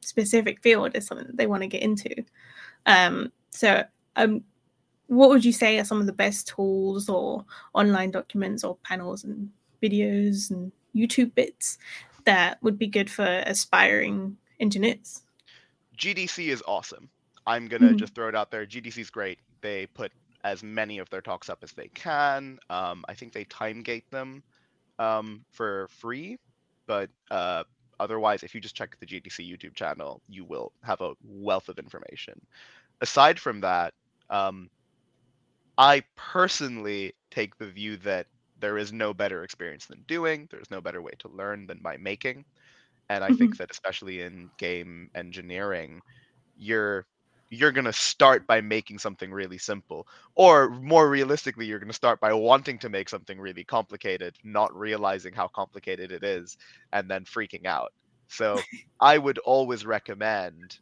specific 0.01 0.61
field 0.63 0.97
is 0.97 1.07
something 1.07 1.29
that 1.29 1.37
they 1.37 1.47
want 1.47 1.63
to 1.63 1.69
get 1.69 1.83
into. 1.83 2.13
Um, 2.87 3.33
so, 3.51 3.85
um, 4.17 4.43
what 5.11 5.29
would 5.29 5.45
you 5.45 5.53
say 5.53 5.77
are 5.81 5.85
some 5.85 6.01
of 6.01 6.07
the 6.07 6.13
best 6.13 6.47
tools 6.47 7.09
or 7.09 7.45
online 7.75 8.13
documents 8.13 8.63
or 8.63 8.77
panels 8.85 9.25
and 9.25 9.51
videos 9.83 10.51
and 10.51 10.71
YouTube 10.95 11.35
bits 11.35 11.79
that 12.27 12.63
would 12.63 12.79
be 12.79 12.87
good 12.87 13.11
for 13.11 13.43
aspiring 13.45 14.37
engineers. 14.61 15.23
GDC 15.99 16.47
is 16.49 16.63
awesome. 16.69 17.09
I'm 17.45 17.67
gonna 17.67 17.89
mm-hmm. 17.89 17.97
just 17.97 18.15
throw 18.15 18.29
it 18.29 18.37
out 18.37 18.53
there. 18.53 18.65
GDC 18.65 18.99
is 18.99 19.11
great. 19.11 19.41
They 19.63 19.87
put 19.87 20.13
as 20.45 20.63
many 20.63 20.99
of 20.99 21.11
their 21.11 21.21
talks 21.21 21.51
up 21.51 21.59
as 21.63 21.73
they 21.73 21.89
can. 21.89 22.61
Um, 22.71 23.05
I 23.09 23.15
think 23.15 23.33
they 23.33 23.45
time 23.45 23.83
gate 23.83 24.09
them 24.13 24.45
um, 25.01 25.45
for 25.51 25.89
free, 25.91 26.39
but 26.87 27.11
uh, 27.33 27.65
otherwise, 27.99 28.45
if 28.45 28.55
you 28.55 28.61
just 28.61 28.77
check 28.77 28.97
the 29.01 29.07
GDC 29.07 29.51
YouTube 29.51 29.75
channel, 29.75 30.23
you 30.29 30.45
will 30.45 30.71
have 30.85 31.01
a 31.01 31.15
wealth 31.25 31.69
of 31.69 31.81
information. 31.81 32.41
Aside 33.01 33.41
from 33.41 33.61
that, 33.63 33.93
um, 34.31 34.71
I 35.81 36.03
personally 36.15 37.15
take 37.31 37.57
the 37.57 37.71
view 37.71 37.97
that 37.99 38.27
there 38.61 38.77
is 38.77 38.93
no 38.93 39.15
better 39.15 39.45
experience 39.45 39.87
than 39.87 40.05
doing. 40.07 40.47
There's 40.51 40.71
no 40.71 40.83
better 40.83 41.01
way 41.01 41.13
to 41.21 41.29
learn 41.29 41.67
than 41.67 41.79
by 41.79 41.97
making. 41.97 42.45
And 43.09 43.25
I 43.25 43.29
mm-hmm. 43.29 43.37
think 43.37 43.57
that 43.57 43.71
especially 43.71 44.21
in 44.21 44.51
game 44.59 45.09
engineering, 45.15 46.03
you're 46.59 47.07
you're 47.49 47.73
going 47.73 47.87
to 47.87 47.95
start 47.95 48.47
by 48.47 48.61
making 48.61 48.99
something 48.99 49.33
really 49.33 49.57
simple 49.57 50.07
or 50.35 50.69
more 50.69 51.09
realistically 51.09 51.67
you're 51.67 51.81
going 51.81 51.89
to 51.89 51.95
start 51.95 52.21
by 52.21 52.33
wanting 52.33 52.79
to 52.79 52.89
make 52.89 53.09
something 53.09 53.41
really 53.41 53.65
complicated 53.65 54.37
not 54.45 54.73
realizing 54.77 55.33
how 55.33 55.49
complicated 55.49 56.13
it 56.13 56.23
is 56.23 56.57
and 56.93 57.11
then 57.11 57.25
freaking 57.25 57.67
out 57.67 57.93
so 58.29 58.61
i 59.01 59.19
would 59.19 59.39
always 59.39 59.85
recommend 59.85 60.79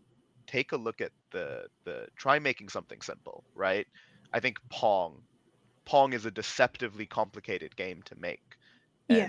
take 0.46 0.72
a 0.72 0.76
look 0.76 1.00
at 1.00 1.12
the 1.30 1.64
the 1.84 2.06
try 2.16 2.38
making 2.38 2.68
something 2.68 3.00
simple 3.00 3.44
right 3.54 3.86
i 4.32 4.40
think 4.40 4.58
pong 4.68 5.22
pong 5.88 6.12
is 6.12 6.26
a 6.26 6.30
deceptively 6.30 7.06
complicated 7.06 7.74
game 7.74 8.02
to 8.02 8.14
make. 8.20 8.58
And 9.08 9.18
yeah. 9.18 9.28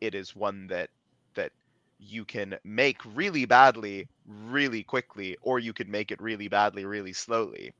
it 0.00 0.14
is 0.14 0.34
one 0.34 0.66
that 0.68 0.88
that 1.34 1.52
you 1.98 2.24
can 2.24 2.58
make 2.64 2.96
really 3.14 3.44
badly 3.44 4.08
really 4.26 4.82
quickly 4.82 5.36
or 5.42 5.58
you 5.58 5.74
could 5.74 5.88
make 5.88 6.10
it 6.10 6.20
really 6.20 6.48
badly 6.48 6.86
really 6.86 7.12
slowly 7.12 7.74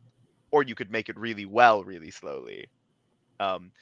or 0.50 0.62
you 0.62 0.74
could 0.74 0.90
make 0.90 1.08
it 1.08 1.18
really 1.18 1.46
well 1.46 1.82
really 1.82 2.10
slowly. 2.10 2.68
Um, 3.40 3.72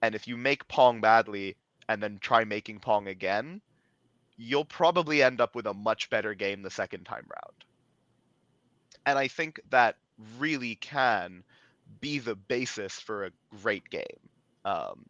and 0.00 0.14
if 0.14 0.28
you 0.28 0.36
make 0.36 0.68
pong 0.68 1.00
badly 1.00 1.56
and 1.88 2.00
then 2.00 2.18
try 2.20 2.44
making 2.44 2.78
pong 2.78 3.08
again 3.08 3.60
you'll 4.36 4.64
probably 4.64 5.20
end 5.20 5.40
up 5.40 5.56
with 5.56 5.66
a 5.66 5.74
much 5.74 6.10
better 6.10 6.34
game 6.34 6.62
the 6.62 6.70
second 6.70 7.04
time 7.04 7.26
round. 7.28 7.64
And 9.04 9.18
i 9.18 9.26
think 9.26 9.60
that 9.70 9.96
really 10.38 10.76
can 10.76 11.42
be 12.00 12.18
the 12.18 12.34
basis 12.34 12.94
for 12.94 13.26
a 13.26 13.30
great 13.62 13.88
game 13.90 14.02
um, 14.64 15.04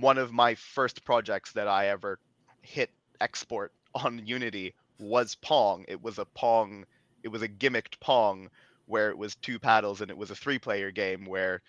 one 0.00 0.18
of 0.18 0.32
my 0.32 0.54
first 0.54 1.04
projects 1.04 1.52
that 1.52 1.68
i 1.68 1.88
ever 1.88 2.18
hit 2.62 2.90
export 3.20 3.72
on 3.94 4.26
Unity 4.26 4.74
was 4.98 5.34
Pong. 5.36 5.84
It 5.88 6.02
was 6.02 6.18
a 6.18 6.24
Pong, 6.24 6.84
it 7.22 7.28
was 7.28 7.42
a 7.42 7.48
gimmicked 7.48 7.98
Pong 8.00 8.48
where 8.86 9.10
it 9.10 9.18
was 9.18 9.36
two 9.36 9.58
paddles 9.58 10.00
and 10.00 10.10
it 10.10 10.16
was 10.16 10.30
a 10.30 10.36
three 10.36 10.58
player 10.58 10.90
game 10.90 11.24
where 11.24 11.62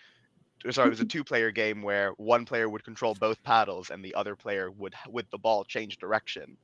sorry, 0.70 0.88
it 0.88 0.90
was 0.90 1.00
a 1.00 1.04
two 1.06 1.24
player 1.24 1.50
game 1.50 1.82
where 1.82 2.10
one 2.12 2.44
player 2.44 2.68
would 2.68 2.84
control 2.84 3.14
both 3.14 3.42
paddles 3.42 3.90
and 3.90 4.04
the 4.04 4.14
other 4.14 4.36
player 4.36 4.70
would 4.70 4.94
with 5.08 5.30
the 5.30 5.38
ball 5.38 5.64
change 5.64 5.98
direction. 5.98 6.56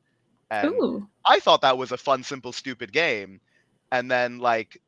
And 0.51 0.71
Ooh. 0.71 1.09
I 1.25 1.39
thought 1.39 1.61
that 1.61 1.79
was 1.79 1.93
a 1.93 1.97
fun, 1.97 2.25
simple, 2.25 2.53
stupid 2.53 2.93
game. 2.93 3.41
And 3.93 4.11
then 4.11 4.39
like 4.39 4.81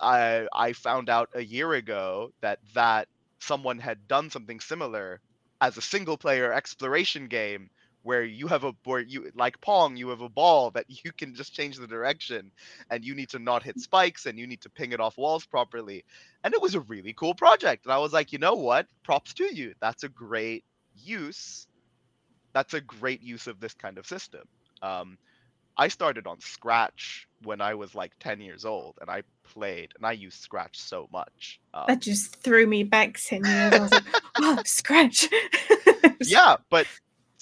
I 0.00 0.46
I 0.52 0.72
found 0.72 1.08
out 1.08 1.30
a 1.34 1.44
year 1.44 1.72
ago 1.72 2.32
that 2.40 2.60
that 2.74 3.08
someone 3.38 3.78
had 3.78 4.08
done 4.08 4.30
something 4.30 4.60
similar 4.60 5.20
as 5.60 5.76
a 5.76 5.82
single 5.82 6.16
player 6.16 6.52
exploration 6.52 7.28
game 7.28 7.70
where 8.02 8.22
you 8.22 8.46
have 8.46 8.64
a 8.64 8.72
where 8.84 9.00
you 9.00 9.30
like 9.34 9.60
pong 9.60 9.96
you 9.96 10.08
have 10.10 10.20
a 10.20 10.28
ball 10.28 10.70
that 10.70 10.84
you 11.04 11.12
can 11.12 11.34
just 11.34 11.52
change 11.54 11.76
the 11.76 11.86
direction 11.86 12.50
and 12.90 13.04
you 13.04 13.14
need 13.14 13.30
to 13.30 13.38
not 13.38 13.62
hit 13.62 13.80
spikes 13.80 14.26
and 14.26 14.38
you 14.38 14.46
need 14.46 14.60
to 14.60 14.70
ping 14.70 14.92
it 14.92 15.00
off 15.00 15.18
walls 15.18 15.46
properly. 15.46 16.04
And 16.44 16.54
it 16.54 16.62
was 16.62 16.74
a 16.74 16.80
really 16.82 17.14
cool 17.14 17.34
project. 17.34 17.86
And 17.86 17.92
i 17.92 17.98
was 17.98 18.12
like 18.12 18.32
you 18.32 18.38
know 18.38 18.54
what? 18.54 18.86
Props 19.02 19.34
to 19.34 19.54
you. 19.54 19.74
That's 19.80 20.04
a 20.04 20.08
great 20.08 20.64
use. 20.94 21.66
That's 22.52 22.74
a 22.74 22.80
great 22.80 23.22
use 23.22 23.46
of 23.46 23.58
this 23.58 23.74
kind 23.74 23.98
of 23.98 24.06
system. 24.06 24.42
Um, 24.82 25.18
i 25.76 25.88
started 25.88 26.26
on 26.26 26.40
scratch 26.40 27.28
when 27.42 27.60
i 27.60 27.74
was 27.74 27.94
like 27.94 28.12
10 28.20 28.40
years 28.40 28.64
old 28.64 28.96
and 29.00 29.10
i 29.10 29.22
played 29.42 29.92
and 29.96 30.06
i 30.06 30.12
used 30.12 30.40
scratch 30.40 30.78
so 30.78 31.08
much 31.12 31.60
um, 31.74 31.84
that 31.88 32.00
just 32.00 32.36
threw 32.36 32.66
me 32.66 32.82
back 32.82 33.18
10 33.18 33.44
years. 33.44 33.72
I 33.72 33.78
was 33.78 33.92
like 33.92 34.04
oh 34.38 34.62
scratch. 34.64 35.28
Yeah 36.20 36.56
but 36.70 36.86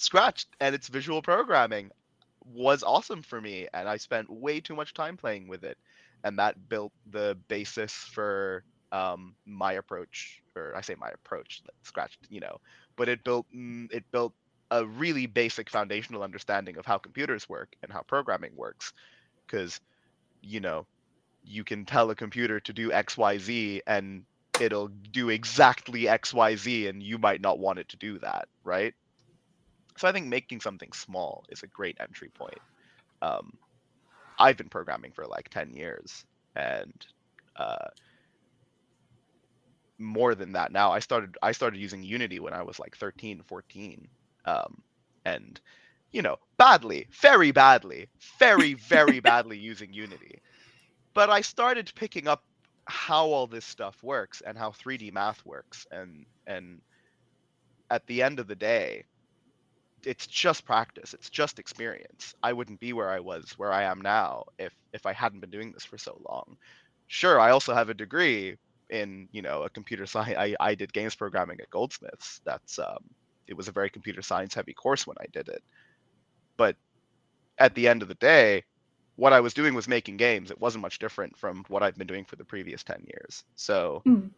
Scratch 0.03 0.47
and 0.59 0.75
its 0.75 0.89
visual 0.89 1.21
programming 1.21 1.89
was 2.53 2.83
awesome 2.83 3.21
for 3.21 3.39
me, 3.39 3.67
and 3.73 3.87
I 3.87 3.95
spent 3.95 4.29
way 4.29 4.59
too 4.59 4.75
much 4.75 4.93
time 4.93 5.15
playing 5.15 5.47
with 5.47 5.63
it, 5.63 5.77
and 6.25 6.37
that 6.39 6.67
built 6.67 6.91
the 7.09 7.37
basis 7.47 7.93
for 7.93 8.65
um, 8.91 9.33
my 9.45 9.73
approach, 9.73 10.41
or 10.57 10.75
I 10.75 10.81
say 10.81 10.95
my 10.99 11.09
approach, 11.09 11.61
Scratch, 11.83 12.17
you 12.29 12.41
know, 12.41 12.59
but 12.97 13.07
it 13.07 13.23
built 13.23 13.45
mm, 13.55 13.91
it 13.93 14.03
built 14.11 14.33
a 14.73 14.85
really 14.85 15.27
basic 15.27 15.69
foundational 15.69 16.23
understanding 16.23 16.77
of 16.77 16.85
how 16.85 16.97
computers 16.97 17.47
work 17.47 17.75
and 17.83 17.91
how 17.91 18.01
programming 18.01 18.55
works, 18.55 18.91
because 19.45 19.79
you 20.41 20.59
know 20.59 20.85
you 21.43 21.63
can 21.63 21.85
tell 21.85 22.09
a 22.09 22.15
computer 22.15 22.59
to 22.59 22.73
do 22.73 22.91
X 22.91 23.17
Y 23.17 23.37
Z 23.37 23.81
and 23.85 24.25
it'll 24.59 24.87
do 24.87 25.29
exactly 25.29 26.07
X 26.07 26.33
Y 26.33 26.55
Z, 26.55 26.87
and 26.87 27.03
you 27.03 27.17
might 27.19 27.41
not 27.41 27.59
want 27.59 27.79
it 27.79 27.89
to 27.89 27.97
do 27.97 28.17
that, 28.19 28.47
right? 28.63 28.95
So 29.97 30.07
I 30.07 30.11
think 30.11 30.27
making 30.27 30.61
something 30.61 30.91
small 30.91 31.43
is 31.49 31.61
a 31.61 31.67
great 31.67 31.97
entry 31.99 32.29
point. 32.29 32.59
Um, 33.21 33.53
I've 34.39 34.57
been 34.57 34.69
programming 34.69 35.11
for 35.11 35.27
like 35.27 35.49
10 35.49 35.73
years 35.73 36.25
and 36.55 37.05
uh, 37.55 37.89
more 39.99 40.33
than 40.33 40.53
that 40.53 40.71
now. 40.71 40.91
I 40.91 40.99
started 40.99 41.37
I 41.43 41.51
started 41.51 41.79
using 41.79 42.03
Unity 42.03 42.39
when 42.39 42.53
I 42.53 42.63
was 42.63 42.79
like 42.79 42.97
13, 42.97 43.43
14. 43.45 44.07
Um, 44.45 44.81
and 45.25 45.59
you 46.11 46.21
know, 46.21 46.37
badly, 46.57 47.07
very 47.11 47.51
badly, 47.51 48.07
very 48.39 48.73
very 48.89 49.19
badly 49.19 49.57
using 49.57 49.93
Unity. 49.93 50.41
But 51.13 51.29
I 51.29 51.41
started 51.41 51.91
picking 51.95 52.27
up 52.27 52.43
how 52.85 53.27
all 53.27 53.47
this 53.47 53.65
stuff 53.65 54.01
works 54.03 54.41
and 54.45 54.57
how 54.57 54.71
3D 54.71 55.13
math 55.13 55.45
works 55.45 55.87
and 55.91 56.25
and 56.47 56.81
at 57.89 58.05
the 58.07 58.21
end 58.23 58.39
of 58.39 58.47
the 58.47 58.55
day, 58.55 59.05
it's 60.05 60.27
just 60.27 60.65
practice 60.65 61.13
it's 61.13 61.29
just 61.29 61.59
experience. 61.59 62.35
I 62.43 62.53
wouldn't 62.53 62.79
be 62.79 62.93
where 62.93 63.09
i 63.09 63.19
was 63.19 63.53
where 63.57 63.71
i 63.71 63.83
am 63.83 64.01
now 64.01 64.45
if 64.59 64.73
if 64.93 65.05
i 65.05 65.13
hadn't 65.13 65.39
been 65.39 65.49
doing 65.49 65.71
this 65.71 65.85
for 65.85 65.97
so 65.97 66.19
long. 66.29 66.57
Sure 67.07 67.39
i 67.39 67.51
also 67.51 67.73
have 67.73 67.89
a 67.89 67.93
degree 67.93 68.57
in 68.89 69.27
you 69.31 69.41
know 69.41 69.63
a 69.63 69.69
computer 69.69 70.05
science 70.05 70.37
I, 70.37 70.55
I 70.59 70.75
did 70.75 70.93
games 70.93 71.15
programming 71.15 71.59
at 71.61 71.69
goldsmiths. 71.69 72.41
That's 72.45 72.79
um 72.79 73.03
it 73.47 73.55
was 73.55 73.67
a 73.67 73.71
very 73.71 73.89
computer 73.89 74.21
science 74.21 74.53
heavy 74.53 74.73
course 74.73 75.05
when 75.07 75.17
i 75.19 75.25
did 75.31 75.47
it 75.47 75.63
but 76.57 76.75
at 77.57 77.75
the 77.75 77.87
end 77.87 78.01
of 78.01 78.07
the 78.07 78.15
day 78.15 78.63
what 79.15 79.33
i 79.33 79.39
was 79.39 79.53
doing 79.53 79.73
was 79.73 79.87
making 79.87 80.17
games 80.17 80.51
it 80.51 80.59
wasn't 80.59 80.81
much 80.81 80.99
different 80.99 81.37
from 81.37 81.63
what 81.67 81.83
i've 81.83 81.97
been 81.97 82.07
doing 82.07 82.25
for 82.25 82.35
the 82.35 82.45
previous 82.45 82.83
10 82.83 83.05
years 83.07 83.43
so 83.55 84.01
mm. 84.05 84.29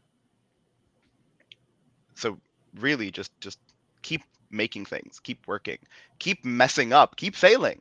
so 2.14 2.38
really 2.80 3.12
just 3.12 3.32
just 3.40 3.60
keep 4.02 4.22
making 4.52 4.86
things, 4.86 5.20
keep 5.20 5.46
working, 5.48 5.78
keep 6.20 6.44
messing 6.46 6.94
up, 6.94 7.16
keep 7.16 7.36
failing. 7.36 7.80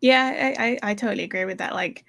Yeah, 0.00 0.54
I, 0.58 0.64
I, 0.82 0.90
I 0.90 0.94
totally 0.94 1.24
agree 1.24 1.44
with 1.44 1.58
that. 1.58 1.74
Like 1.74 2.04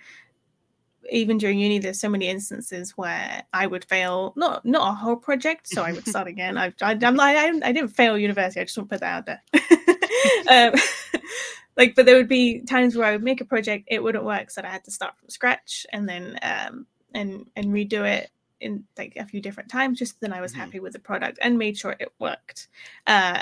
even 1.09 1.37
during 1.37 1.59
uni, 1.59 1.79
there's 1.79 1.99
so 1.99 2.09
many 2.09 2.27
instances 2.27 2.91
where 2.91 3.43
I 3.53 3.67
would 3.67 3.85
fail, 3.85 4.33
not 4.35 4.65
not 4.65 4.91
a 4.91 4.95
whole 4.95 5.15
project, 5.15 5.67
so 5.67 5.83
I 5.83 5.91
would 5.91 6.07
start 6.07 6.27
again. 6.35 6.57
I, 6.57 6.73
I 6.81 6.93
am 7.01 7.15
like 7.15 7.37
I, 7.37 7.47
I 7.67 7.71
didn't 7.71 7.89
fail 7.89 8.17
university. 8.17 8.59
I 8.59 8.63
just 8.65 8.77
want 8.77 8.89
to 8.89 8.95
put 8.95 9.01
that 9.01 9.15
out 9.15 9.25
there. 9.25 9.41
um, 10.73 10.79
like, 11.77 11.95
but 11.95 12.05
there 12.05 12.15
would 12.15 12.27
be 12.27 12.61
times 12.61 12.95
where 12.95 13.07
I 13.07 13.11
would 13.13 13.23
make 13.23 13.41
a 13.41 13.45
project, 13.45 13.87
it 13.87 14.03
wouldn't 14.03 14.25
work, 14.25 14.51
so 14.51 14.61
I 14.63 14.67
had 14.67 14.83
to 14.85 14.91
start 14.91 15.17
from 15.17 15.29
scratch 15.29 15.85
and 15.91 16.07
then 16.07 16.37
um 16.41 16.85
and 17.13 17.47
and 17.55 17.67
redo 17.67 18.07
it 18.07 18.29
in 18.59 18.83
like 18.97 19.13
a 19.17 19.25
few 19.25 19.41
different 19.41 19.71
times 19.71 19.97
just 19.97 20.21
then 20.21 20.31
i 20.31 20.39
was 20.39 20.51
mm-hmm. 20.51 20.61
happy 20.61 20.79
with 20.79 20.93
the 20.93 20.99
product 20.99 21.39
and 21.41 21.57
made 21.57 21.75
sure 21.75 21.95
it 21.99 22.13
worked 22.19 22.67
uh, 23.07 23.41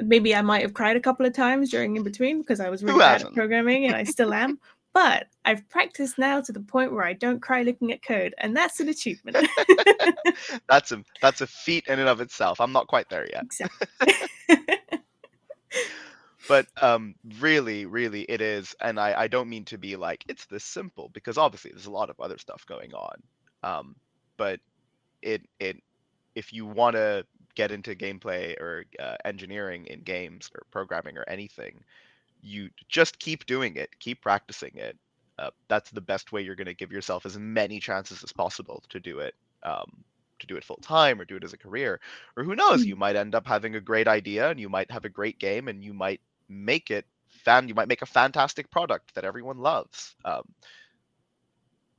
maybe 0.00 0.34
I 0.34 0.42
might 0.42 0.62
have 0.62 0.74
cried 0.74 0.96
a 0.96 1.00
couple 1.00 1.26
of 1.26 1.32
times 1.32 1.70
during 1.70 1.96
in 1.96 2.02
between 2.02 2.40
because 2.40 2.60
I 2.60 2.68
was 2.70 2.82
really 2.82 2.98
bad 2.98 3.22
at 3.22 3.34
programming 3.34 3.86
and 3.86 3.94
I 3.94 4.04
still 4.04 4.32
am. 4.32 4.58
But 4.92 5.28
I've 5.44 5.68
practiced 5.70 6.18
now 6.18 6.40
to 6.42 6.52
the 6.52 6.60
point 6.60 6.92
where 6.92 7.04
I 7.04 7.14
don't 7.14 7.40
cry 7.40 7.62
looking 7.62 7.92
at 7.92 8.02
code, 8.02 8.34
and 8.38 8.54
that's 8.54 8.78
an 8.78 8.88
achievement. 8.88 9.36
that's 10.68 10.92
a 10.92 11.02
that's 11.20 11.40
a 11.40 11.46
feat 11.46 11.86
in 11.86 11.98
and 11.98 12.08
of 12.08 12.20
itself. 12.20 12.60
I'm 12.60 12.72
not 12.72 12.88
quite 12.88 13.08
there 13.08 13.26
yet. 13.32 13.44
exactly. 13.44 13.88
but 16.48 16.66
um 16.80 17.14
really 17.38 17.86
really 17.86 18.22
it 18.22 18.40
is 18.40 18.74
and 18.80 18.98
I, 18.98 19.14
I 19.22 19.28
don't 19.28 19.48
mean 19.48 19.64
to 19.66 19.78
be 19.78 19.94
like 19.96 20.24
it's 20.28 20.44
this 20.46 20.64
simple 20.64 21.08
because 21.12 21.38
obviously 21.38 21.70
there's 21.70 21.86
a 21.86 21.90
lot 21.90 22.10
of 22.10 22.18
other 22.20 22.36
stuff 22.36 22.66
going 22.66 22.92
on 22.94 23.22
um 23.62 23.94
but 24.36 24.60
it 25.22 25.42
it 25.60 25.80
if 26.34 26.52
you 26.52 26.66
want 26.66 26.96
to 26.96 27.24
get 27.54 27.70
into 27.70 27.94
gameplay 27.94 28.58
or 28.60 28.84
uh, 28.98 29.16
engineering 29.24 29.86
in 29.86 30.00
games 30.00 30.50
or 30.54 30.62
programming 30.70 31.18
or 31.18 31.24
anything 31.28 31.84
you 32.42 32.70
just 32.88 33.18
keep 33.20 33.46
doing 33.46 33.76
it 33.76 33.90
keep 34.00 34.22
practicing 34.22 34.72
it 34.76 34.96
uh, 35.38 35.50
that's 35.68 35.90
the 35.90 36.00
best 36.02 36.32
way 36.32 36.42
you're 36.42 36.56
going 36.56 36.66
to 36.66 36.74
give 36.74 36.92
yourself 36.92 37.26
as 37.26 37.38
many 37.38 37.80
chances 37.80 38.22
as 38.24 38.32
possible 38.32 38.82
to 38.90 39.00
do 39.00 39.20
it 39.20 39.34
um, 39.64 40.04
to 40.40 40.46
do 40.46 40.56
it 40.56 40.64
full 40.64 40.78
time 40.82 41.20
or 41.20 41.24
do 41.24 41.36
it 41.36 41.44
as 41.44 41.54
a 41.54 41.58
career 41.58 42.00
or 42.36 42.44
who 42.44 42.56
knows 42.56 42.84
Mm. 42.84 42.86
you 42.86 42.96
might 42.96 43.16
end 43.16 43.34
up 43.34 43.46
having 43.46 43.76
a 43.76 43.80
great 43.80 44.08
idea 44.08 44.50
and 44.50 44.60
you 44.60 44.68
might 44.68 44.90
have 44.90 45.04
a 45.04 45.10
great 45.10 45.38
game 45.38 45.68
and 45.68 45.84
you 45.84 45.94
might 45.94 46.20
make 46.48 46.90
it 46.90 47.06
fan 47.28 47.68
you 47.68 47.74
might 47.74 47.88
make 47.88 48.02
a 48.02 48.06
fantastic 48.06 48.70
product 48.70 49.14
that 49.14 49.24
everyone 49.24 49.58
loves 49.58 50.14
um, 50.24 50.42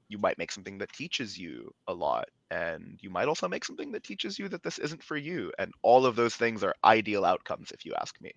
you 0.09 0.17
might 0.17 0.37
make 0.37 0.51
something 0.51 0.77
that 0.79 0.91
teaches 0.93 1.37
you 1.37 1.73
a 1.87 1.93
lot 1.93 2.29
and 2.51 2.99
you 3.01 3.09
might 3.09 3.27
also 3.27 3.47
make 3.47 3.65
something 3.65 3.91
that 3.91 4.03
teaches 4.03 4.37
you 4.39 4.47
that 4.49 4.63
this 4.63 4.79
isn't 4.79 5.03
for 5.03 5.17
you 5.17 5.51
and 5.59 5.71
all 5.81 6.05
of 6.05 6.15
those 6.15 6.35
things 6.35 6.63
are 6.63 6.75
ideal 6.83 7.25
outcomes 7.25 7.71
if 7.71 7.85
you 7.85 7.93
ask 7.99 8.19
me 8.21 8.31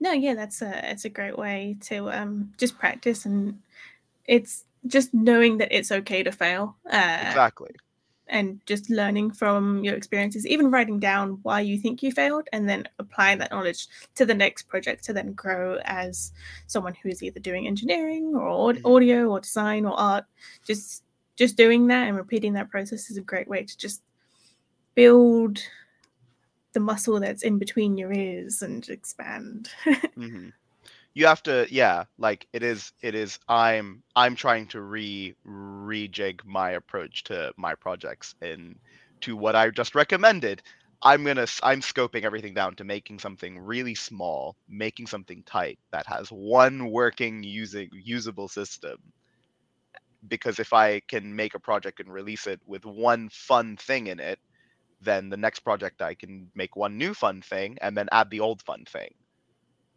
no, 0.00 0.12
yeah, 0.12 0.34
that's 0.34 0.62
a 0.62 0.90
it's 0.90 1.04
a 1.04 1.10
great 1.10 1.38
way 1.38 1.76
to 1.82 2.10
um 2.10 2.52
just 2.58 2.78
practice 2.78 3.26
and 3.26 3.60
it's 4.26 4.64
just 4.86 5.12
knowing 5.12 5.58
that 5.58 5.76
it's 5.76 5.92
okay 5.92 6.22
to 6.22 6.32
fail. 6.32 6.76
Uh, 6.90 7.18
exactly 7.26 7.70
and 8.32 8.60
just 8.64 8.88
learning 8.88 9.32
from 9.32 9.82
your 9.82 9.96
experiences, 9.96 10.46
even 10.46 10.70
writing 10.70 11.00
down 11.00 11.40
why 11.42 11.60
you 11.60 11.76
think 11.76 12.00
you 12.00 12.12
failed, 12.12 12.46
and 12.52 12.68
then 12.68 12.88
applying 13.00 13.38
that 13.38 13.50
knowledge 13.50 13.88
to 14.14 14.24
the 14.24 14.34
next 14.34 14.68
project 14.68 15.04
to 15.04 15.12
then 15.12 15.32
grow 15.32 15.78
as 15.84 16.32
someone 16.68 16.94
who 16.94 17.08
is 17.08 17.22
either 17.24 17.40
doing 17.40 17.66
engineering 17.66 18.32
or 18.36 18.72
Mhm. 18.72 18.84
audio 18.84 19.26
or 19.28 19.40
design 19.40 19.84
or 19.84 19.98
art. 19.98 20.24
Just 20.64 21.02
just 21.36 21.56
doing 21.56 21.86
that 21.88 22.06
and 22.06 22.16
repeating 22.16 22.52
that 22.52 22.70
process 22.70 23.10
is 23.10 23.16
a 23.16 23.22
great 23.22 23.48
way 23.48 23.64
to 23.64 23.76
just 23.76 24.02
build 24.94 25.58
the 26.72 26.80
muscle 26.80 27.20
that's 27.20 27.42
in 27.42 27.58
between 27.58 27.96
your 27.96 28.12
ears 28.12 28.62
and 28.62 28.88
expand. 28.88 29.70
hmm 30.14 30.48
you 31.14 31.26
have 31.26 31.42
to 31.42 31.66
yeah 31.70 32.04
like 32.18 32.46
it 32.52 32.62
is 32.62 32.92
it 33.02 33.14
is 33.14 33.38
i'm 33.48 34.02
i'm 34.14 34.36
trying 34.36 34.66
to 34.66 34.80
re 34.80 35.34
rejig 35.46 36.44
my 36.44 36.72
approach 36.72 37.24
to 37.24 37.52
my 37.56 37.74
projects 37.74 38.34
and 38.40 38.76
to 39.20 39.36
what 39.36 39.56
i 39.56 39.68
just 39.70 39.94
recommended. 39.94 40.62
I'm 41.02 41.24
gonna 41.24 41.46
I'm 41.62 41.80
scoping 41.80 42.24
everything 42.24 42.52
down 42.52 42.76
to 42.76 42.84
making 42.84 43.20
something 43.20 43.58
really 43.58 43.94
small 43.94 44.56
making 44.68 45.06
something 45.06 45.42
tight 45.44 45.78
that 45.92 46.06
has 46.06 46.28
one 46.28 46.90
working 46.90 47.42
using 47.42 47.88
usable 47.92 48.48
system. 48.48 48.98
Because 50.28 50.58
if 50.58 50.72
i 50.74 51.00
can 51.00 51.34
make 51.34 51.54
a 51.54 51.58
project 51.58 52.00
and 52.00 52.12
release 52.12 52.46
it 52.46 52.60
with 52.66 52.84
one 52.84 53.30
fun 53.30 53.76
thing 53.78 54.08
in 54.08 54.20
it 54.20 54.38
then 55.00 55.28
the 55.28 55.36
next 55.36 55.60
project 55.60 56.02
i 56.02 56.14
can 56.14 56.50
make 56.54 56.76
one 56.76 56.98
new 56.98 57.14
fun 57.14 57.40
thing 57.40 57.76
and 57.80 57.96
then 57.96 58.08
add 58.12 58.30
the 58.30 58.40
old 58.40 58.62
fun 58.62 58.84
thing. 58.84 59.14